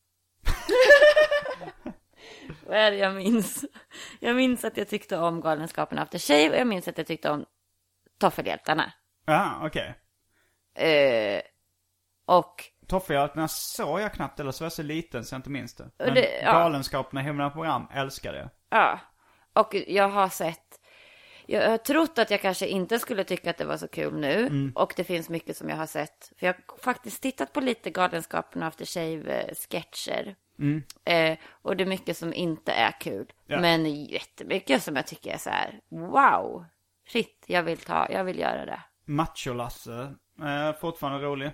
vad 2.67 2.77
är 2.79 2.91
det 2.91 2.97
jag 2.97 3.15
minns? 3.15 3.65
Jag 4.21 4.37
minns 4.37 4.65
att 4.65 4.77
jag 4.77 4.89
tyckte 4.89 5.17
om 5.19 5.41
Galenskaparna 5.41 6.01
och 6.01 6.05
After 6.07 6.19
Shave 6.19 6.51
och 6.51 6.57
jag 6.57 6.67
minns 6.67 6.89
att 6.89 6.99
jag 6.99 7.07
tyckte 7.07 7.31
om 7.31 7.45
Toffelhjältarna. 8.19 8.93
Ja, 9.27 9.61
okej. 9.63 9.95
Eh, 10.75 11.43
och 12.27 12.65
Toffehjältarna 12.87 13.49
såg 13.49 14.01
jag 14.01 14.13
knappt, 14.15 14.41
eller 14.41 14.51
så 14.53 14.65
var 14.65 14.67
jag 14.67 14.73
så 14.73 14.83
liten 14.83 15.25
så 15.25 15.35
jag 15.35 15.39
inte 15.39 15.51
minns 15.51 15.75
det. 15.75 15.91
Men 15.99 16.15
det- 16.15 16.41
ja. 16.43 16.53
Galenskaparna 16.53 17.21
i 17.21 17.25
himla 17.25 17.51
program 17.51 17.87
älskar 17.95 18.33
det. 18.33 18.51
Ja, 18.71 19.01
och 19.53 19.75
jag 19.87 20.09
har 20.09 20.29
sett, 20.29 20.81
jag 21.47 21.71
har 21.71 21.79
trott 21.79 22.19
att 22.19 22.31
jag 22.31 22.41
kanske 22.41 22.67
inte 22.67 22.99
skulle 22.99 23.25
tycka 23.25 23.51
att 23.51 23.57
det 23.59 23.65
var 23.65 23.77
så 23.77 23.89
kul 23.89 24.15
nu. 24.15 24.73
Och 24.75 24.93
det 24.97 25.05
finns 25.05 25.29
mycket 25.29 25.57
som 25.57 25.69
jag 25.69 25.77
har 25.77 25.87
sett. 25.87 26.33
För 26.39 26.47
jag 26.47 26.55
har 26.67 26.79
faktiskt 26.79 27.23
tittat 27.23 27.53
på 27.53 27.61
lite 27.61 27.91
Galenskapen 27.91 28.63
och 28.63 28.69
After 28.69 28.85
Shave-sketcher. 28.85 30.35
Eh, 31.05 31.39
och 31.63 31.77
det 31.77 31.85
är 31.85 31.87
mycket 31.87 32.17
som 32.17 32.35
inte 32.35 32.73
är 32.73 33.01
kul. 33.01 33.33
Ja. 33.47 33.61
Men 33.61 34.05
jättemycket 34.05 34.83
som 34.83 34.97
jag 34.97 35.07
tycker 35.07 35.35
är 35.35 35.39
så 35.39 35.51
här, 35.51 35.81
wow, 35.89 36.65
shit, 37.09 37.45
jag 37.47 37.63
vill 37.63 37.79
ta, 37.79 38.07
jag 38.11 38.25
vill 38.25 38.39
göra 38.39 38.65
det. 38.67 38.81
Macho-Lasse 39.07 40.15
är 40.43 40.73
fortfarande 40.73 41.27
rolig. 41.27 41.51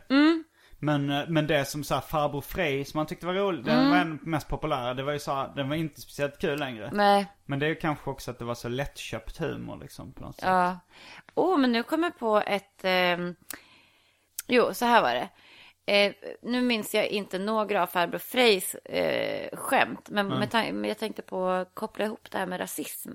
Men, 0.78 1.11
eh, 1.11 1.28
men 1.28 1.46
det 1.46 1.64
som 1.64 1.84
såhär 1.84 2.00
farbror 2.00 2.40
Frej 2.40 2.84
som 2.84 2.98
man 2.98 3.07
tyckte 3.07 3.26
var 3.26 3.34
rolig, 3.34 3.64
den 3.64 3.90
var 3.90 3.96
den 3.96 4.18
mest 4.22 4.48
populära. 4.48 4.94
Det 4.94 5.02
var 5.02 5.12
ju 5.12 5.18
så 5.18 5.52
den 5.57 5.68
var 5.68 5.76
inte 5.76 6.00
speciellt 6.00 6.38
kul 6.40 6.59
längre. 6.59 6.90
Nej, 6.92 7.26
Men 7.44 7.59
det 7.59 7.66
är 7.66 7.68
ju 7.68 7.74
kanske 7.74 8.11
också 8.11 8.30
att 8.30 8.38
det 8.38 8.44
var 8.44 8.54
så 8.54 8.68
lättköpt 8.68 9.38
humor 9.38 9.76
liksom 9.82 10.12
på 10.12 10.22
något 10.24 10.36
sätt. 10.36 10.44
ja. 10.48 10.78
Åh, 11.34 11.59
men 11.59 11.72
nu 11.72 11.82
kommer 11.82 12.07
jag 12.07 12.18
på 12.18 12.42
ett... 12.46 12.84
ehm, 12.84 13.34
Jo, 14.46 14.74
så 14.74 14.84
här 14.84 15.02
var 15.02 15.14
det. 15.14 15.28
Eh, 15.89 16.12
nu 16.43 16.62
minns 16.62 16.95
jag 16.95 17.07
inte 17.07 17.39
några 17.39 17.82
av 17.82 17.87
farbror 17.87 18.18
Frejs 18.18 18.74
eh, 18.74 19.57
skämt, 19.57 20.09
men, 20.11 20.28
men 20.72 20.84
jag 20.84 20.99
tänkte 20.99 21.22
på 21.22 21.49
att 21.49 21.74
koppla 21.74 22.05
ihop 22.05 22.30
det 22.30 22.39
här 22.39 22.47
med 22.47 22.61
rasism. 22.61 23.11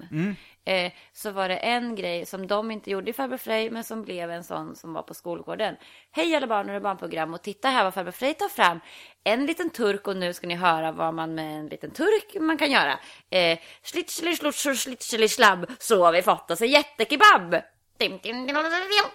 Eh, 0.65 0.91
så 1.13 1.32
var 1.32 1.49
det 1.49 1.57
en 1.57 1.95
grej 1.95 2.26
som 2.26 2.47
de 2.47 2.72
inte 2.72 2.91
gjorde 2.91 3.09
i 3.09 3.13
farbror 3.13 3.38
Frej, 3.38 3.69
men 3.72 3.84
som 3.84 4.03
blev 4.03 4.32
en 4.32 4.43
sån 4.43 4.76
som 4.76 4.93
var 4.93 5.01
på 5.01 5.13
skolgården. 5.13 5.76
Hej 6.11 6.36
alla 6.36 6.47
barn, 6.47 6.67
det 6.67 6.80
barnprogram 6.80 7.34
och 7.34 7.41
titta 7.41 7.69
här 7.69 7.84
vad 7.84 7.93
farbror 7.93 8.11
Frej 8.11 8.34
tar 8.34 8.49
fram. 8.49 8.80
En 9.24 9.45
liten 9.45 9.69
turk 9.69 10.07
och 10.07 10.17
nu 10.17 10.34
ska 10.34 10.47
ni 10.47 10.55
höra 10.55 10.91
vad 10.91 11.13
man 11.13 11.36
med 11.36 11.59
en 11.59 11.67
liten 11.67 11.91
turk 11.91 12.41
man 12.41 12.57
kan 12.57 12.72
göra. 12.72 12.99
Eh, 13.30 13.59
Slitscheli 13.84 14.36
slutschur 14.36 14.74
slitscheli 14.74 15.28
slabb, 15.28 15.72
så 15.80 16.05
har 16.05 16.11
vi 16.11 16.22
fått 16.22 16.51
oss 16.51 16.61
en 16.61 16.67
jättekebab. 16.67 17.51
Dim, 17.97 18.19
dim, 18.24 18.47
dim, 18.47 18.47
dim, 18.47 18.55
dim. 18.55 19.11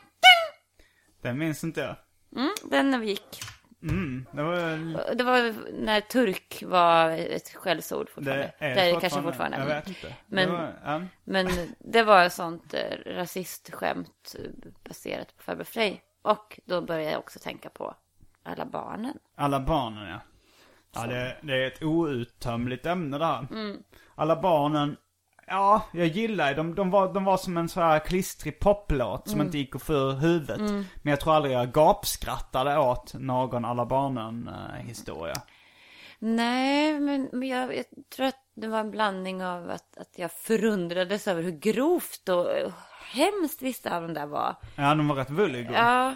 Den 1.22 1.38
minns 1.38 1.64
inte 1.64 1.80
jag. 1.80 2.05
Mm, 2.36 2.54
den 2.70 3.06
gick. 3.06 3.42
Det 4.32 4.42
var 4.42 5.14
Det 5.14 5.24
var 5.24 5.54
när 5.72 6.00
turk 6.00 6.62
var 6.66 7.10
ett 7.10 7.54
skällsord 7.54 8.10
fortfarande. 8.10 8.52
det 8.58 8.64
är 8.66 8.74
det 8.74 8.80
är 8.80 8.94
det 8.94 9.00
kanske 9.00 9.22
fortfarande. 9.22 9.58
Jag 9.58 9.66
vet 9.66 9.88
inte. 9.88 10.14
Men- 10.26 10.48
det 10.48 10.52
var, 10.56 10.74
ja. 10.84 11.02
Men 11.24 11.48
det 11.78 12.02
var 12.02 12.24
ett 12.24 12.32
sånt 12.32 12.74
eh, 12.74 12.96
rasistskämt 13.06 14.36
eh, 14.38 14.50
baserat 14.88 15.36
på 15.36 15.42
farbror 15.42 15.64
Frej. 15.64 16.02
Och 16.22 16.60
då 16.64 16.80
började 16.80 17.10
jag 17.10 17.18
också 17.18 17.38
tänka 17.38 17.68
på 17.68 17.94
alla 18.42 18.66
barnen. 18.66 19.18
Alla 19.34 19.60
barnen 19.60 20.08
ja. 20.08 20.20
Ja 20.94 21.06
det, 21.06 21.36
det 21.42 21.52
är 21.62 21.66
ett 21.66 21.82
outtömligt 21.82 22.86
ämne 22.86 23.18
där. 23.18 23.46
Mm. 23.50 23.82
Alla 24.14 24.40
barnen, 24.40 24.96
ja 25.46 25.82
jag 25.92 26.06
gillar 26.06 26.54
de, 26.54 26.74
de, 26.74 26.90
var, 26.90 27.14
de 27.14 27.24
var 27.24 27.36
som 27.36 27.56
en 27.56 27.68
så 27.68 27.80
här 27.80 27.98
klistrig 27.98 28.58
poplåt 28.60 29.28
som 29.28 29.34
Mm. 29.34 29.46
inte 29.46 29.58
gick 29.58 29.76
att 29.76 29.82
få 29.82 29.92
ur 29.92 30.12
huvudet. 30.12 30.60
Men 30.60 30.86
jag 31.10 31.20
tror 31.20 31.34
aldrig 31.34 31.54
jag 31.54 31.72
gapskrattade 31.72 32.78
åt 32.78 33.14
någon 33.14 33.64
Alla 33.64 33.86
barnen 33.86 34.48
eh, 34.48 34.86
historia. 34.86 35.34
Nej, 36.18 37.00
men, 37.00 37.28
men 37.32 37.48
jag, 37.48 37.76
jag 37.76 37.84
tror 38.16 38.26
att 38.26 38.42
det 38.54 38.66
var 38.68 38.80
en 38.80 38.90
blandning 38.90 39.44
av 39.44 39.70
att, 39.70 39.96
att 39.96 40.12
jag 40.18 40.32
förundrades 40.32 41.28
över 41.28 41.42
hur 41.42 41.50
grovt 41.50 42.28
och 42.28 42.50
eh, 42.52 42.72
hemskt 43.12 43.62
vissa 43.62 43.96
av 43.96 44.02
dem 44.02 44.14
där 44.14 44.26
var. 44.26 44.56
Ja 44.76 44.94
de 44.94 45.08
var 45.08 45.16
rätt 45.16 45.30
vulliga. 45.30 45.70
Ja, 45.72 46.14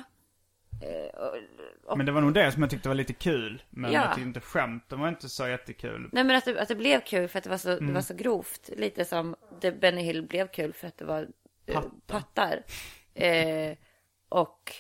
Men 1.97 2.07
det 2.07 2.13
var 2.13 2.21
nog 2.21 2.35
det 2.35 2.53
som 2.53 2.63
jag 2.63 2.71
tyckte 2.71 2.89
var 2.89 2.95
lite 2.95 3.13
kul. 3.13 3.63
Men 3.71 3.93
Ja. 3.93 4.01
jag 4.01 4.09
tyckte 4.15 4.29
inte 4.29 4.41
skämten 4.41 5.01
var 5.01 5.09
inte 5.09 5.29
så 5.29 5.49
jättekul. 5.49 6.09
nej 6.13 6.25
men 6.25 6.37
att 6.37 6.45
det, 6.45 6.61
att 6.63 6.69
det 6.69 6.75
blev 6.75 7.01
kul 7.01 7.29
för 7.29 7.39
att 7.39 7.45
det 7.45 7.51
var, 7.51 7.57
så, 7.57 7.71
Mm. 7.73 7.87
det 7.87 7.93
var 7.93 8.01
så 8.01 8.15
grovt. 8.15 8.71
Lite 8.77 9.05
som 9.05 9.37
det 9.61 9.73
Benny 9.73 10.03
Hill 10.03 10.23
blev 10.27 10.49
kul 10.49 10.73
för 10.73 10.87
att 10.87 10.99
det 10.99 11.05
var 11.05 11.29
eh, 11.67 11.75
Pattar. 11.75 11.91
pattar. 12.07 12.63
Eh, 13.15 13.77
och 14.29 14.73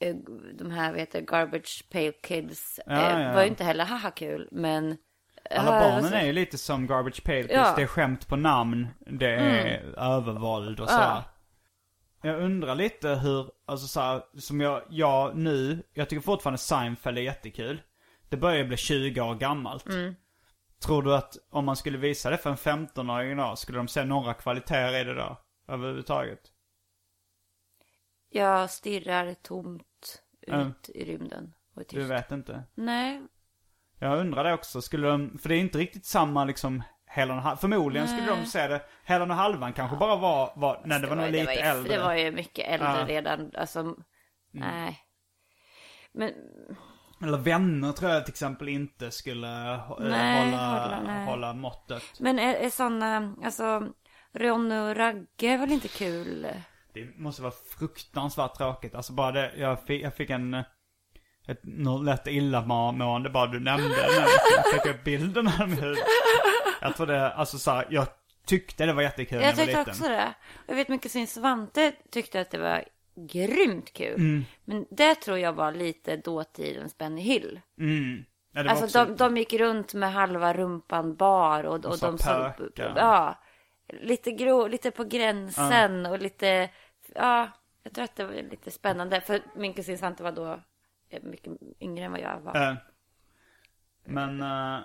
eh, 0.00 0.16
de 0.54 0.70
här, 0.70 0.90
vad 0.90 1.00
heter 1.00 1.20
Garbage 1.20 1.84
Pail 1.92 2.12
Kids 2.22 2.80
Ja, 2.86 2.92
eh, 2.92 3.22
ja. 3.22 3.32
var 3.32 3.42
ju 3.42 3.48
inte 3.48 3.64
heller 3.64 3.84
haha 3.84 4.10
kul, 4.10 4.48
men... 4.52 4.96
Alla 5.50 5.70
barnen 5.80 6.04
så- 6.10 6.14
är 6.14 6.24
ju 6.26 6.32
lite 6.32 6.58
som 6.58 6.86
Garbage 6.86 7.24
Pail 7.24 7.42
Kids. 7.48 7.54
Mm. 7.58 7.74
Det 7.76 7.82
är 7.82 7.86
skämt 7.86 8.28
på 8.28 8.36
namn, 8.36 8.88
det 8.98 9.34
är 9.34 9.80
övervåld 9.98 10.80
och 10.80 10.88
så. 10.90 11.22
Ja. 12.24 12.30
Jag 12.32 12.42
undrar 12.42 12.74
lite 12.74 13.08
hur, 13.08 13.50
alltså 13.66 13.86
så 13.86 14.00
här, 14.00 14.22
som 14.38 14.60
jag, 14.60 14.82
jag 14.88 15.36
nu, 15.36 15.82
jag 15.92 16.08
tycker 16.08 16.22
fortfarande 16.22 16.58
Seinfeld 16.58 17.18
är 17.18 17.22
jättekul. 17.22 17.82
Det 18.28 18.36
börjar 18.36 18.56
ju 18.56 18.64
bli 18.64 18.76
20 18.76 19.20
år 19.20 19.34
gammalt. 19.34 19.86
Mm. 19.86 20.14
Tror 20.78 21.02
du 21.02 21.14
att 21.14 21.36
om 21.50 21.64
man 21.64 21.76
skulle 21.76 21.98
visa 21.98 22.30
det 22.30 22.38
för 22.38 22.50
en 22.50 22.56
15-åring 22.56 23.32
idag, 23.32 23.58
skulle 23.58 23.78
de 23.78 23.88
se 23.88 24.04
några 24.04 24.34
kvaliteter 24.34 25.00
i 25.00 25.04
det 25.04 25.14
då? 25.14 25.36
Överhuvudtaget? 25.68 26.40
Jag 28.30 28.70
stirrar 28.70 29.34
tomt 29.34 30.22
ut 30.40 30.48
Mm. 30.54 30.72
i 30.88 31.04
rymden 31.04 31.54
och 31.74 31.80
är 31.80 31.84
tyst. 31.84 31.94
Du 31.94 32.04
vet 32.04 32.30
inte. 32.30 32.62
Nej, 32.74 33.22
Jag 33.98 34.18
undrar 34.18 34.44
det 34.44 34.52
också, 34.54 34.82
skulle 34.82 35.08
de, 35.08 35.38
för 35.38 35.48
det 35.48 35.56
är 35.56 35.60
inte 35.60 35.78
riktigt 35.78 36.04
samma 36.06 36.44
liksom 36.44 36.82
Hela 37.14 37.52
och. 37.52 37.60
Förmodligen 37.60 38.08
skulle 38.08 38.26
de 38.26 38.46
se 38.46 38.68
det, 38.68 38.82
Hela 39.04 39.24
och 39.24 39.34
halvan 39.34 39.72
kanske 39.72 39.96
bara 39.96 40.16
var, 40.16 40.52
var 40.56 40.80
nej 40.84 41.00
det 41.00 41.06
var 41.06 41.16
nog 41.16 41.30
lite 41.30 41.44
var 41.46 41.52
ju, 41.52 41.58
äldre. 41.58 41.96
Det 41.96 42.02
var 42.02 42.14
ju 42.14 42.32
mycket 42.32 42.68
äldre 42.68 42.88
Ja. 42.98 43.06
redan, 43.08 43.50
alltså... 43.58 43.96
Nej. 44.52 44.98
Men, 46.14 46.32
Eller 47.22 47.38
vänner 47.38 47.92
tror 47.92 48.10
jag 48.10 48.24
till 48.24 48.32
exempel 48.32 48.68
inte 48.68 49.10
skulle 49.10 49.72
eh, 49.74 49.96
Nej, 50.00 50.44
hålla, 50.44 50.80
hålla, 50.80 51.02
nej. 51.06 51.26
hålla 51.26 51.52
måttet. 51.52 52.02
men 52.20 52.38
är, 52.38 52.54
är 52.54 52.70
sådana, 52.70 53.34
alltså... 53.44 53.82
Ronny 54.36 54.78
och 54.78 54.96
Ragge 54.96 55.46
är 55.46 55.58
väl 55.58 55.72
inte 55.72 55.88
kul? 55.88 56.46
Det 56.94 57.18
måste 57.18 57.42
vara 57.42 57.52
fruktansvärt 57.78 58.54
tråkigt. 58.54 58.94
Alltså 58.94 59.12
bara 59.12 59.32
det, 59.32 59.52
jag 59.56 59.82
fick, 59.86 60.02
jag 60.02 60.14
fick 60.16 60.30
en, 60.30 60.54
ett 61.48 61.60
något 61.62 62.04
lätt 62.04 62.26
illamående 62.26 63.30
bara 63.30 63.46
du 63.46 63.60
nämnde. 63.60 63.96
Jag 64.56 64.72
fick 64.82 64.94
upp 64.94 65.04
bilden 65.04 65.48
mitt 65.66 65.82
huvud. 65.82 65.98
Jag 66.84 66.96
tror 66.96 67.06
det, 67.06 67.32
alltså 67.32 67.58
så 67.58 67.70
här, 67.70 67.86
jag 67.90 68.06
tyckte 68.46 68.86
det 68.86 68.92
var 68.92 69.02
jättekul 69.02 69.38
när 69.38 69.44
Jag 69.44 69.52
var 69.52 69.64
tyckte 69.64 69.78
liten. 69.78 69.92
också 69.92 70.08
det. 70.08 70.34
Jag 70.66 70.74
vet 70.74 70.88
mycket 70.88 71.12
sin 71.12 71.26
Svante 71.26 71.92
tyckte 72.10 72.40
att 72.40 72.50
det 72.50 72.58
var 72.58 72.84
grymt 73.14 73.92
kul. 73.92 74.14
Mm. 74.14 74.44
Men 74.64 74.86
det 74.90 75.14
tror 75.14 75.38
jag 75.38 75.52
var 75.52 75.72
lite 75.72 76.16
dåtidens 76.16 76.98
Benny 76.98 77.20
Hill. 77.22 77.60
Mm. 77.78 78.24
Ja, 78.52 78.62
det 78.62 78.68
var 78.68 78.70
Alltså 78.70 78.84
också, 79.00 79.14
de, 79.14 79.16
de 79.16 79.36
gick 79.36 79.52
runt 79.52 79.94
med 79.94 80.12
halva 80.12 80.52
rumpan 80.54 81.16
bar 81.16 81.64
och, 81.64 81.84
och, 81.84 81.98
sa 81.98 82.06
de 82.06 82.18
som, 82.18 82.52
pöka. 82.56 82.92
ja, 82.96 83.38
lite 83.88 84.30
grå, 84.30 84.66
lite 84.68 84.90
på 84.90 85.04
gränsen 85.04 86.06
och 86.06 86.18
lite, 86.18 86.70
ja, 87.14 87.48
jag 87.82 87.92
tror 87.94 88.04
att 88.04 88.16
det 88.16 88.24
var 88.24 88.32
lite 88.32 88.70
spännande. 88.70 89.20
För 89.20 89.40
min 89.56 89.74
kusin 89.74 89.98
Svante 89.98 90.22
var 90.22 90.32
då 90.32 90.60
eh, 91.10 91.22
mycket 91.22 91.52
yngre 91.80 92.04
än 92.04 92.12
vad 92.12 92.20
jag 92.20 92.40
var. 92.40 92.56
Eh, 92.56 92.74
Men 94.04 94.42
uh, 94.42 94.80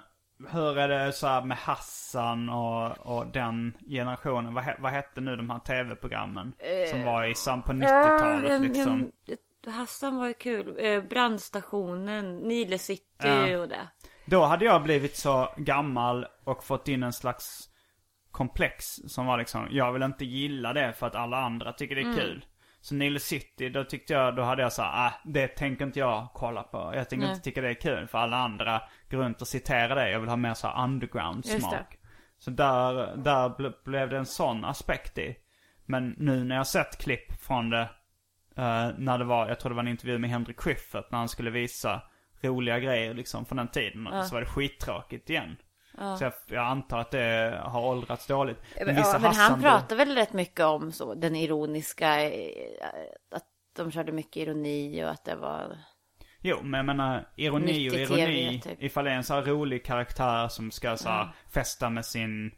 hur 0.48 0.78
är 0.78 0.88
det 0.88 1.14
så 1.14 1.28
här 1.28 1.42
med 1.42 1.58
Hassan 1.58 2.50
och, 2.50 2.98
och 2.98 3.28
den 3.28 3.78
generationen? 3.90 4.54
Vad, 4.54 4.66
vad 4.80 4.92
hette 4.92 5.22
nu 5.22 5.36
de 5.36 5.50
här 5.50 5.60
tv-programmen? 5.60 6.54
som 6.92 7.04
var 7.04 7.26
i 7.26 7.36
sam 7.36 7.62
på 7.62 7.72
90-talet 7.72 8.52
Ja, 8.52 8.58
liksom. 8.58 9.12
ja, 9.26 9.36
Hassan 9.72 10.18
var 10.18 10.28
ju 10.28 10.34
kul. 10.34 10.76
Eh, 10.80 11.04
Brandstationen, 11.04 12.38
Nile 12.38 12.78
City 12.78 13.56
och 13.56 13.68
det. 13.70 13.88
Då 14.26 14.44
hade 14.44 14.66
jag 14.66 14.84
blivit 14.84 15.16
så 15.16 15.54
gammal 15.58 16.26
och 16.44 16.64
fått 16.64 16.88
in 16.88 17.04
en 17.04 17.14
slags 17.14 17.70
komplex 18.32 18.86
som 19.08 19.26
var 19.26 19.38
liksom, 19.38 19.68
jag 19.72 19.94
vill 19.94 20.04
inte 20.04 20.26
gilla 20.26 20.74
det 20.74 20.94
för 20.94 21.08
att 21.08 21.16
alla 21.16 21.38
andra 21.38 21.74
tycker 21.74 21.96
det 21.96 22.02
är 22.02 22.16
kul. 22.16 22.46
Så 22.82 22.96
Nile 22.96 23.20
City, 23.20 23.70
då 23.70 23.84
tyckte 23.84 24.14
jag, 24.14 24.36
då 24.36 24.42
hade 24.42 24.62
jag 24.62 24.74
så 24.74 24.82
här, 24.82 25.08
ah, 25.08 25.14
det 25.26 25.48
tänker 25.48 25.86
inte 25.86 26.00
jag 26.00 26.28
kolla 26.34 26.64
på. 26.64 26.92
Jag 26.96 27.10
tänker 27.10 27.26
Nej. 27.26 27.36
inte 27.36 27.44
tycka 27.44 27.62
det 27.62 27.70
är 27.70 27.74
kul 27.82 28.08
för 28.08 28.18
alla 28.18 28.38
andra 28.38 28.82
går 29.10 29.18
runt 29.18 29.42
och 29.42 29.48
citerar 29.48 29.96
det. 29.96 30.12
Jag 30.12 30.20
vill 30.20 30.30
ha 30.30 30.36
mer 30.36 30.54
så 30.54 30.68
här 30.68 30.84
underground 30.84 31.46
smak. 31.46 31.98
Så 32.38 32.52
där, 32.52 33.16
där 33.18 33.50
ble, 33.58 33.72
blev 33.86 34.10
det 34.10 34.18
en 34.18 34.26
sån 34.26 34.66
aspekt 34.66 35.18
i. 35.18 35.36
Men 35.86 36.16
nu 36.18 36.44
när 36.44 36.56
jag 36.56 36.68
sett 36.68 36.98
klipp 36.98 37.42
från 37.42 37.70
det, 37.70 37.90
eh, 38.56 38.90
när 38.98 39.18
det 39.18 39.26
var, 39.26 39.48
jag 39.48 39.60
tror 39.60 39.70
det 39.70 39.76
var 39.76 39.84
en 39.84 39.88
intervju 39.88 40.18
med 40.18 40.30
Henrik 40.30 40.60
Schyffert 40.60 41.12
när 41.12 41.18
han 41.18 41.30
skulle 41.30 41.50
visa 41.50 42.02
roliga 42.42 42.80
grejer 42.80 43.14
liksom 43.14 43.46
från 43.46 43.58
den 43.58 43.68
tiden. 43.68 44.10
Så 44.24 44.36
var 44.36 44.42
det 44.42 44.48
skittråkigt 44.48 45.30
igen. 45.30 45.58
Så 46.18 46.24
jag, 46.24 46.34
jag 46.47 46.66
antar 46.66 47.00
att 47.00 47.12
det 47.12 47.60
har 47.64 47.82
åldrats 47.82 48.28
dåligt. 48.28 48.58
Men, 48.86 48.95
ja, 48.95 49.20
men 49.22 49.36
han 49.36 49.62
pratar 49.62 49.95
väl 49.95 50.16
rätt 50.16 50.34
mycket 50.34 50.66
om 50.66 50.91
så, 50.91 51.14
den 51.14 51.36
ironiska, 51.36 52.30
eh, 52.32 52.52
att 53.36 53.43
de 53.76 53.91
körde 53.91 54.12
mycket 54.12 54.38
ironi 54.38 55.04
och 55.04 55.10
att 55.10 55.26
det 55.26 55.36
var... 55.36 55.78
Jo, 56.41 56.58
men 56.64 56.78
jag 56.78 56.86
menar 56.86 57.28
ironi 57.36 57.89
och 57.89 57.93
ironi. 57.93 58.62
typ. 58.64 58.84
Ifall 58.84 59.06
det 59.06 59.12
är 59.12 59.16
en 59.16 59.24
så 59.24 59.34
här 59.34 59.41
rolig 59.41 59.86
karaktär 59.86 60.47
som 60.47 60.72
ska 60.72 60.97
så 60.97 61.10
här, 61.10 61.28
festa 61.54 61.89
med 61.89 62.06
sin, 62.06 62.52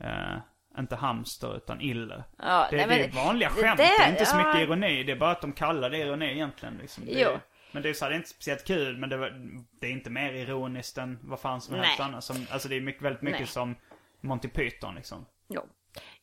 eh, 0.00 0.36
inte 0.78 0.96
hamster 0.96 1.56
utan 1.56 1.80
ille. 1.80 2.24
Ja, 2.38 2.66
det, 2.70 2.76
nej, 2.76 2.86
det 2.86 3.04
är 3.18 3.24
vanliga 3.26 3.48
skämt, 3.50 3.76
det- 3.76 3.82
det, 3.98 4.04
är 4.04 4.10
inte 4.10 4.26
så 4.26 4.36
ja. 4.36 4.46
mycket 4.46 4.62
ironi. 4.68 5.02
Det 5.04 5.12
är 5.12 5.16
bara 5.16 5.30
att 5.30 5.40
de 5.40 5.52
kallar 5.52 5.90
det 5.90 5.98
ironi 5.98 6.32
egentligen. 6.32 6.78
Liksom. 6.80 7.04
Det, 7.04 7.12
Jo. 7.20 7.30
Men 7.76 7.82
det 7.82 7.88
är 7.88 7.94
så 7.94 8.04
här, 8.04 8.10
det 8.10 8.14
är 8.14 8.18
inte 8.18 8.28
speciellt 8.28 8.64
kul, 8.66 8.96
men 8.98 9.08
det, 9.10 9.16
var- 9.16 9.60
det 9.80 9.86
är 9.86 9.90
inte 9.90 10.10
mer 10.10 10.32
ironiskt 10.32 10.98
än 10.98 11.18
vad 11.22 11.40
fan 11.40 11.60
som 11.60 11.74
helst 11.74 12.00
annars. 12.00 12.24
Som, 12.24 12.46
alltså 12.50 12.68
det 12.68 12.76
är 12.76 12.80
mycket, 12.80 13.02
väldigt 13.02 13.22
mycket 13.22 13.40
Nej. 13.40 13.48
som 13.48 13.74
Monty 14.20 14.48
Python 14.48 14.94
liksom. 14.94 15.26
Jo. 15.48 15.62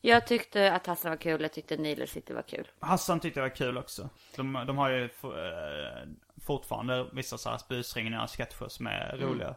Jag 0.00 0.26
tyckte 0.26 0.72
att 0.72 0.86
Hassan 0.86 1.10
var 1.10 1.16
kul, 1.16 1.42
jag 1.42 1.52
tyckte 1.52 1.76
Nile 1.76 2.06
City 2.06 2.32
var 2.32 2.42
kul. 2.42 2.68
Hassan 2.80 3.20
tyckte 3.20 3.40
jag 3.40 3.48
var 3.48 3.54
kul 3.56 3.78
också. 3.78 4.10
De, 4.36 4.64
de 4.66 4.78
har 4.78 4.90
ju 4.90 5.08
for, 5.08 5.46
eh, 5.46 6.08
fortfarande 6.46 7.06
vissa 7.12 7.38
så 7.38 7.50
här 7.50 7.60
busringningar, 7.68 8.26
sketcher 8.26 8.68
som 8.68 8.86
är 8.86 9.14
Mm. 9.14 9.28
roliga. 9.28 9.54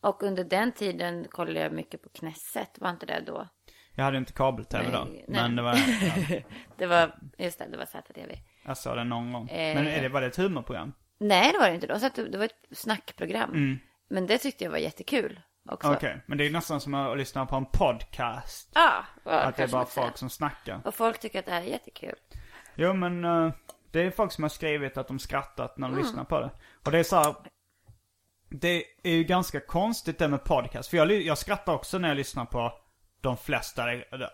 Och 0.00 0.22
under 0.22 0.44
den 0.44 0.72
tiden 0.72 1.26
kollade 1.30 1.60
jag 1.60 1.72
mycket 1.72 2.02
på 2.02 2.08
Knesset, 2.08 2.78
var 2.78 2.90
inte 2.90 3.06
det 3.06 3.20
då? 3.26 3.48
Jag 3.94 4.04
hade 4.04 4.18
inte 4.18 4.32
kabel-tv 4.32 4.90
då. 4.92 5.04
Nej, 5.04 5.24
Men 5.28 5.56
det 5.56 5.62
var, 5.62 5.74
ja, 5.74 6.40
Det 6.78 6.86
var, 6.86 7.18
just 7.38 7.58
det, 7.58 7.66
det 7.70 7.76
var 7.76 7.86
ZTV. 7.86 8.38
Jag 8.66 8.76
såg 8.76 8.96
det 8.96 9.04
någon 9.04 9.32
gång. 9.32 9.48
Eh. 9.48 9.74
Men 9.74 9.86
är 9.86 10.02
det, 10.02 10.08
var 10.08 10.20
det 10.20 10.26
ett 10.26 10.36
humorprogram? 10.36 10.92
Nej, 11.18 11.52
det 11.52 11.58
var 11.58 11.68
det 11.68 11.74
inte. 11.74 11.86
De 11.86 12.00
satt, 12.00 12.14
det 12.14 12.38
var 12.38 12.44
ett 12.44 12.66
snackprogram. 12.72 13.78
Men 14.08 14.26
det 14.26 14.38
tyckte 14.38 14.64
jag 14.64 14.70
var 14.70 14.78
jättekul 14.78 15.40
också. 15.70 15.86
Mm. 15.86 15.96
Okej, 15.96 16.20
men 16.26 16.38
det 16.38 16.46
är 16.46 16.50
nästan 16.50 16.80
som 16.80 16.94
att 16.94 17.18
lyssna 17.18 17.46
på 17.46 17.56
en 17.56 17.66
podcast. 17.66 18.70
Ja, 18.74 19.04
vad 19.24 19.34
att 19.34 19.56
det 19.56 19.62
är 19.62 19.68
bara 19.68 19.84
säga. 19.86 20.04
folk 20.04 20.18
som 20.18 20.30
snackar. 20.30 20.80
Och 20.84 20.94
folk 20.94 21.20
tycker 21.20 21.38
att 21.38 21.44
det 21.46 21.52
här 21.52 21.62
är 21.62 21.66
jättekul. 21.66 22.14
Jo 22.74 22.92
men 22.92 23.24
eh, 23.24 23.52
det 23.90 24.00
är 24.02 24.10
folk 24.10 24.32
som 24.32 24.44
har 24.44 24.48
skrivit 24.48 24.96
att 24.96 25.08
de 25.08 25.18
skrattat 25.18 25.78
när 25.78 25.88
de 25.88 25.92
Mm. 25.94 26.04
lyssnar 26.06 26.24
på 26.24 26.40
det. 26.40 26.50
Och 26.84 26.90
det 26.92 26.98
är 26.98 27.02
så 27.02 27.16
här, 27.16 27.34
Det 28.48 28.84
är 29.02 29.10
ju 29.12 29.24
ganska 29.24 29.60
konstigt 29.60 30.18
det 30.18 30.28
med 30.28 30.44
podcast. 30.44 30.88
För 30.90 30.96
jag, 30.96 31.12
jag 31.12 31.38
skrattar 31.38 31.74
också 31.74 31.98
när 31.98 32.08
jag 32.08 32.16
lyssnar 32.16 32.44
på 32.44 32.72
de 33.26 33.36
flesta 33.36 33.84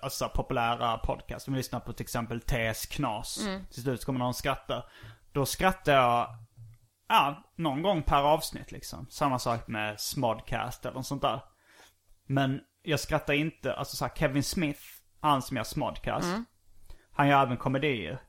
alltså, 0.03 0.29
populära 0.29 0.99
podcast. 0.99 1.49
Om 1.49 1.55
jag 1.55 1.59
lyssnar 1.59 1.81
på 1.81 1.93
till 1.93 2.05
exempel 2.05 2.41
TS 2.41 2.87
Knas. 2.87 3.41
Mm. 3.47 3.67
Till 3.67 3.83
slut 3.83 4.05
kommer 4.05 4.19
någon 4.19 4.35
skratta. 4.35 4.85
Då 5.33 5.47
skrattar 5.47 5.93
jag, 5.93 6.29
ja, 7.09 7.53
någon 7.57 7.83
gång 7.83 8.03
per 8.03 8.23
avsnitt 8.23 8.73
liksom. 8.73 9.07
Samma 9.11 9.39
sak 9.39 9.69
med 9.69 10.01
Smodcast 10.01 10.85
eller 10.85 10.95
något 10.95 11.07
sånt 11.07 11.23
där. 11.23 11.41
Men 12.27 12.61
jag 12.83 13.01
skrattar 13.01 13.35
inte, 13.35 13.75
alltså 13.75 13.97
så 13.97 14.05
här, 14.05 14.13
Kevin 14.15 14.43
Smith, 14.43 14.81
han 15.21 15.43
som 15.43 15.57
gör 15.57 15.65
Smodcast. 15.65 16.29
Han 17.13 17.29
gör 17.29 17.43
även 17.43 17.57
komedier. 17.57 18.23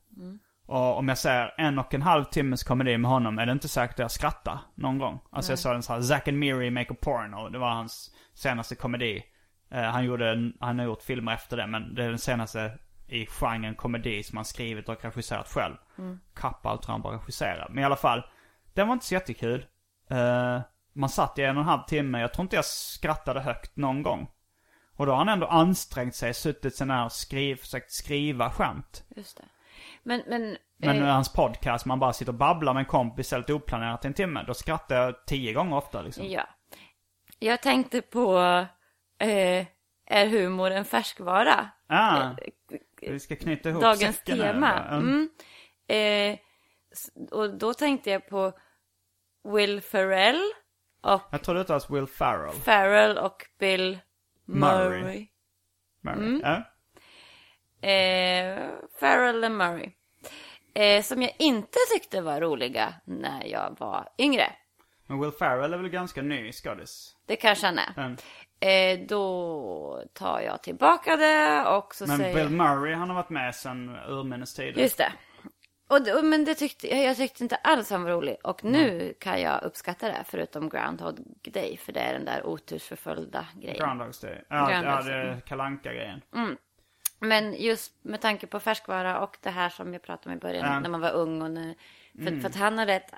Och 0.66 0.98
om 0.98 1.08
jag 1.08 1.18
ser 1.18 1.54
en 1.58 1.78
och 1.78 1.94
en 1.94 2.02
halv 2.02 2.24
timmes 2.24 2.64
komedi 2.64 2.98
med 2.98 3.10
honom 3.10 3.38
är 3.38 3.46
det 3.46 3.52
inte 3.52 3.68
säkert 3.68 3.94
att 3.94 3.98
jag 3.98 4.10
skrattar 4.10 4.60
någon 4.74 4.98
gång. 4.98 5.20
Alltså 5.30 5.52
jag 5.52 5.58
såg 5.58 5.74
en 5.74 5.82
sån 5.82 5.94
här 5.94 6.02
Zack 6.02 6.28
and 6.28 6.38
Miri 6.38 6.70
Make 6.70 6.92
a 6.92 6.96
Porno. 7.00 7.48
Det 7.48 7.58
var 7.58 7.70
hans 7.70 8.14
senaste 8.34 8.74
komedi. 8.74 9.22
Eh, 9.74 9.82
han, 9.82 10.04
gjorde 10.04 10.30
en, 10.30 10.56
han 10.60 10.78
har 10.78 10.86
gjort 10.86 11.02
filmer 11.02 11.32
efter 11.34 11.56
det 11.56 11.66
men 11.66 11.94
det 11.94 12.04
är 12.04 12.08
den 12.08 12.18
senaste 12.18 12.78
i 13.08 13.26
genren 13.26 13.74
komedi 13.74 14.22
som 14.22 14.36
han 14.36 14.44
skrivit 14.44 14.88
och 14.88 15.04
regisserat 15.04 15.48
själv. 15.48 15.74
Kappa 16.34 16.68
allt 16.68 16.84
han 16.84 17.02
bara 17.02 17.16
regisserar. 17.16 17.68
Men 17.68 17.78
i 17.78 17.84
alla 17.84 17.96
fall, 17.96 18.22
den 18.74 18.86
var 18.86 18.92
inte 18.92 19.06
så 19.06 19.14
jättekul. 19.14 19.66
Eh, 20.10 20.60
man 20.92 21.08
satt 21.08 21.38
i 21.38 21.42
en 21.42 21.56
och 21.56 21.62
en 21.62 21.68
halv 21.68 21.82
timme, 21.82 22.20
jag 22.20 22.32
tror 22.32 22.42
inte 22.42 22.56
jag 22.56 22.64
skrattade 22.64 23.40
högt 23.40 23.76
någon 23.76 24.02
gång. 24.02 24.28
Och 24.96 25.06
då 25.06 25.12
har 25.12 25.18
han 25.18 25.28
ändå 25.28 25.46
ansträngt 25.46 26.14
sig, 26.14 26.34
suttit 26.34 26.76
sån 26.76 26.90
här 26.90 27.04
och 27.04 27.12
skriv, 27.12 27.56
försökt 27.56 27.92
skriva 27.92 28.50
skämt. 28.50 29.04
Just 29.16 29.36
det. 29.36 29.44
Men, 30.02 30.22
men, 30.26 30.56
Men 30.76 31.02
eh, 31.02 31.08
hans 31.08 31.32
podcast, 31.32 31.86
man 31.86 32.00
bara 32.00 32.12
sitter 32.12 32.32
och 32.32 32.38
babblar 32.38 32.74
med 32.74 32.80
en 32.80 32.86
kompis 32.86 33.32
helt 33.32 33.50
oplanerat 33.50 34.04
i 34.04 34.08
en 34.08 34.14
timme. 34.14 34.44
Då 34.46 34.54
skrattar 34.54 34.96
jag 34.96 35.26
tio 35.26 35.52
gånger 35.52 35.76
ofta 35.76 36.02
liksom. 36.02 36.26
ja. 36.26 36.48
Jag 37.38 37.62
tänkte 37.62 38.02
på, 38.02 38.38
eh, 39.28 39.66
är 40.06 40.26
humor 40.26 40.70
en 40.70 40.84
färskvara? 40.84 41.70
Ah, 41.86 42.30
vi 43.00 43.20
ska 43.20 43.36
knyta 43.36 43.68
ihop 43.68 43.82
Dagens 43.82 44.22
tema. 44.22 44.84
Mm. 44.88 45.28
Mm. 45.88 46.32
Eh, 46.32 46.38
och 47.30 47.58
då 47.58 47.74
tänkte 47.74 48.10
jag 48.10 48.28
på 48.28 48.52
Will 49.44 49.80
Ferrell 49.80 50.42
och 51.00 51.22
Jag 51.30 51.42
tror 51.42 51.54
det 51.54 51.60
uttalas 51.60 51.90
Will 51.90 52.06
Farrell. 52.06 52.54
Farrell 52.54 53.18
och 53.18 53.46
Bill 53.58 53.98
Murray. 54.44 55.02
Murray. 55.02 55.26
Murray. 56.00 56.18
Mm. 56.18 56.40
Ja. 56.44 56.62
Eh, 57.88 58.70
Farrell 59.00 59.44
och 59.44 59.50
Murray. 59.50 59.90
Eh, 60.74 61.02
som 61.02 61.22
jag 61.22 61.32
inte 61.38 61.78
tyckte 61.92 62.20
var 62.20 62.40
roliga 62.40 62.94
när 63.04 63.44
jag 63.44 63.76
var 63.78 64.08
yngre. 64.18 64.52
Men 65.06 65.20
Will 65.20 65.30
Farrell 65.30 65.72
är 65.72 65.78
väl 65.78 65.88
ganska 65.88 66.22
ny 66.22 66.52
skådis? 66.52 67.16
Det 67.26 67.36
kanske 67.36 67.66
han 67.66 67.78
är. 67.78 67.94
Mm. 67.96 68.16
Eh, 68.64 68.98
då 69.08 70.02
tar 70.12 70.40
jag 70.40 70.62
tillbaka 70.62 71.16
det 71.16 71.64
och 71.68 71.94
så 71.94 72.06
Men 72.06 72.16
säger 72.18 72.34
Bill 72.34 72.48
Murray 72.56 72.94
han 72.94 73.08
har 73.08 73.14
varit 73.16 73.30
med 73.30 73.54
sedan 73.54 73.96
urminnes 74.08 74.54
tider. 74.54 74.82
Just 74.82 74.98
det. 74.98 75.12
Och, 75.88 76.02
det- 76.02 76.22
men 76.22 76.44
det 76.44 76.54
tyckte, 76.54 76.88
jag 76.96 77.16
tyckte 77.16 77.42
inte 77.42 77.56
alls 77.56 77.90
han 77.90 78.02
var 78.02 78.10
rolig. 78.10 78.36
Och 78.44 78.64
nu 78.64 79.14
kan 79.20 79.40
jag 79.40 79.62
uppskatta 79.62 80.08
det, 80.08 80.24
förutom 80.26 80.68
Groundhog 80.68 81.18
Day. 81.52 81.76
För 81.76 81.92
det 81.92 82.00
är 82.00 82.12
den 82.12 82.24
där 82.24 82.46
otursförföljda 82.46 83.46
grejen. 83.54 83.78
Groundhogs 83.78 84.20
Day. 84.20 84.44
Ja, 84.48 84.70
ja 84.72 84.80
Groundhogs 84.80 85.06
det 85.06 85.12
Day. 85.12 85.28
är 85.28 85.40
kalanka 85.40 85.92
grejen 85.92 86.20
Men 87.18 87.54
just 87.54 87.92
med 88.04 88.20
tanke 88.20 88.46
på 88.46 88.60
färskvara 88.60 89.20
och 89.20 89.36
det 89.42 89.50
här 89.50 89.68
som 89.68 89.92
jag 89.92 90.02
pratade 90.02 90.30
om 90.30 90.36
i 90.36 90.40
början, 90.40 90.72
Ja. 90.72 90.80
när 90.80 90.88
man 90.88 91.00
var 91.00 91.12
ung 91.12 91.42
och 91.42 91.50
när, 91.50 91.74
för, 92.14 92.20
Mm. 92.28 92.40
för 92.40 92.48
att 92.48 92.56
han 92.56 92.78
har 92.78 92.86
rätt, 92.86 93.10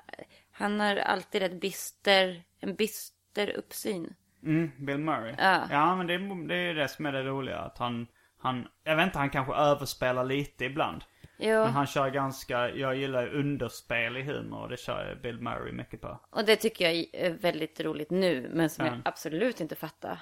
han 0.51 0.79
har 0.79 0.95
alltid 0.95 1.41
rätt 1.41 1.61
bister, 1.61 2.43
en 2.59 2.75
bister 2.75 3.49
uppsyn. 3.57 4.13
Mm, 4.47 4.71
Bill 4.85 4.97
Murray. 4.97 5.35
Ja. 5.37 5.61
Ja, 5.71 5.95
men 5.95 6.07
det, 6.07 6.13
är- 6.13 6.47
det 6.47 6.55
är 6.55 6.73
det 6.73 6.87
som 6.87 7.05
är 7.05 7.11
det 7.11 7.23
roliga. 7.23 7.57
Att 7.59 7.77
han, 7.77 8.07
han, 8.39 8.67
jag 8.83 8.95
vet 8.95 9.05
inte, 9.05 9.19
han 9.19 9.29
kanske 9.29 9.53
överspelar 9.53 10.23
lite 10.23 10.65
ibland. 10.65 11.03
Jo, 11.39 11.63
Men 11.63 11.73
han 11.73 11.87
kör 11.87 12.09
ganska, 12.09 12.69
jag 12.69 12.95
gillar 12.95 13.21
ju 13.23 13.29
underspel 13.39 14.17
i 14.17 14.21
humor 14.23 14.61
och 14.61 14.69
det 14.69 14.77
kör 14.79 15.19
Bill 15.23 15.39
Murray 15.41 15.71
mycket 15.71 16.01
på. 16.01 16.19
och 16.29 16.45
det 16.45 16.55
tycker 16.55 16.85
jag 16.85 17.05
är 17.13 17.33
väldigt 17.33 17.79
roligt 17.81 18.09
nu, 18.11 18.49
men 18.53 18.69
som 18.69 18.85
Ja. 18.85 18.91
jag 18.91 19.01
absolut 19.05 19.61
inte 19.61 19.75
fattar. 19.75 20.19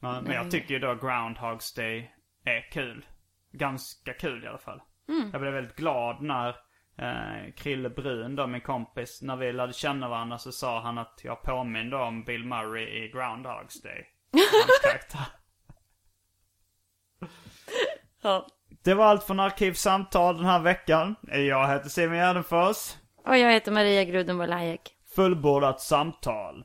Men, 0.00 0.24
men 0.24 0.32
jag 0.34 0.50
tycker 0.50 0.74
ju 0.74 0.80
då 0.80 0.94
Groundhogs 0.94 1.74
Day 1.74 2.14
är 2.44 2.70
kul. 2.70 3.06
Ganska 3.52 4.12
kul 4.12 4.44
i 4.44 4.46
alla 4.46 4.58
fall. 4.58 4.82
Jag 5.32 5.40
blev 5.40 5.52
väldigt 5.52 5.76
glad 5.76 6.22
när 6.22 6.56
eh, 6.98 7.52
Krille 7.56 7.90
Brun 7.90 8.36
då, 8.36 8.46
min 8.46 8.60
kompis, 8.60 9.22
när 9.22 9.36
vi 9.36 9.52
lärde 9.52 9.72
känna 9.72 10.08
varandra 10.08 10.38
så 10.38 10.52
sa 10.52 10.80
han 10.80 10.98
att 10.98 11.20
jag 11.22 11.42
påminde 11.42 11.96
om 11.96 12.24
Bill 12.24 12.44
Murray 12.44 13.04
i 13.04 13.08
Groundhogs 13.08 13.82
Day. 13.82 14.06
Hans 14.32 14.80
karaktär. 14.82 15.26
Ja. 18.22 18.46
Det 18.84 18.94
var 18.94 19.04
allt 19.04 19.24
från 19.24 19.40
Arkivsamtal 19.40 20.36
den 20.36 20.46
här 20.46 20.60
veckan. 20.60 21.14
Jag 21.22 21.68
heter 21.68 21.88
Simon 21.88 22.16
Gärdenfors. 22.16 22.94
Och 23.26 23.38
jag 23.38 23.52
heter 23.52 23.72
Maria 23.72 24.04
Grudenborg. 24.04 24.78
Fullbordat 25.14 25.80
samtal. 25.80 26.64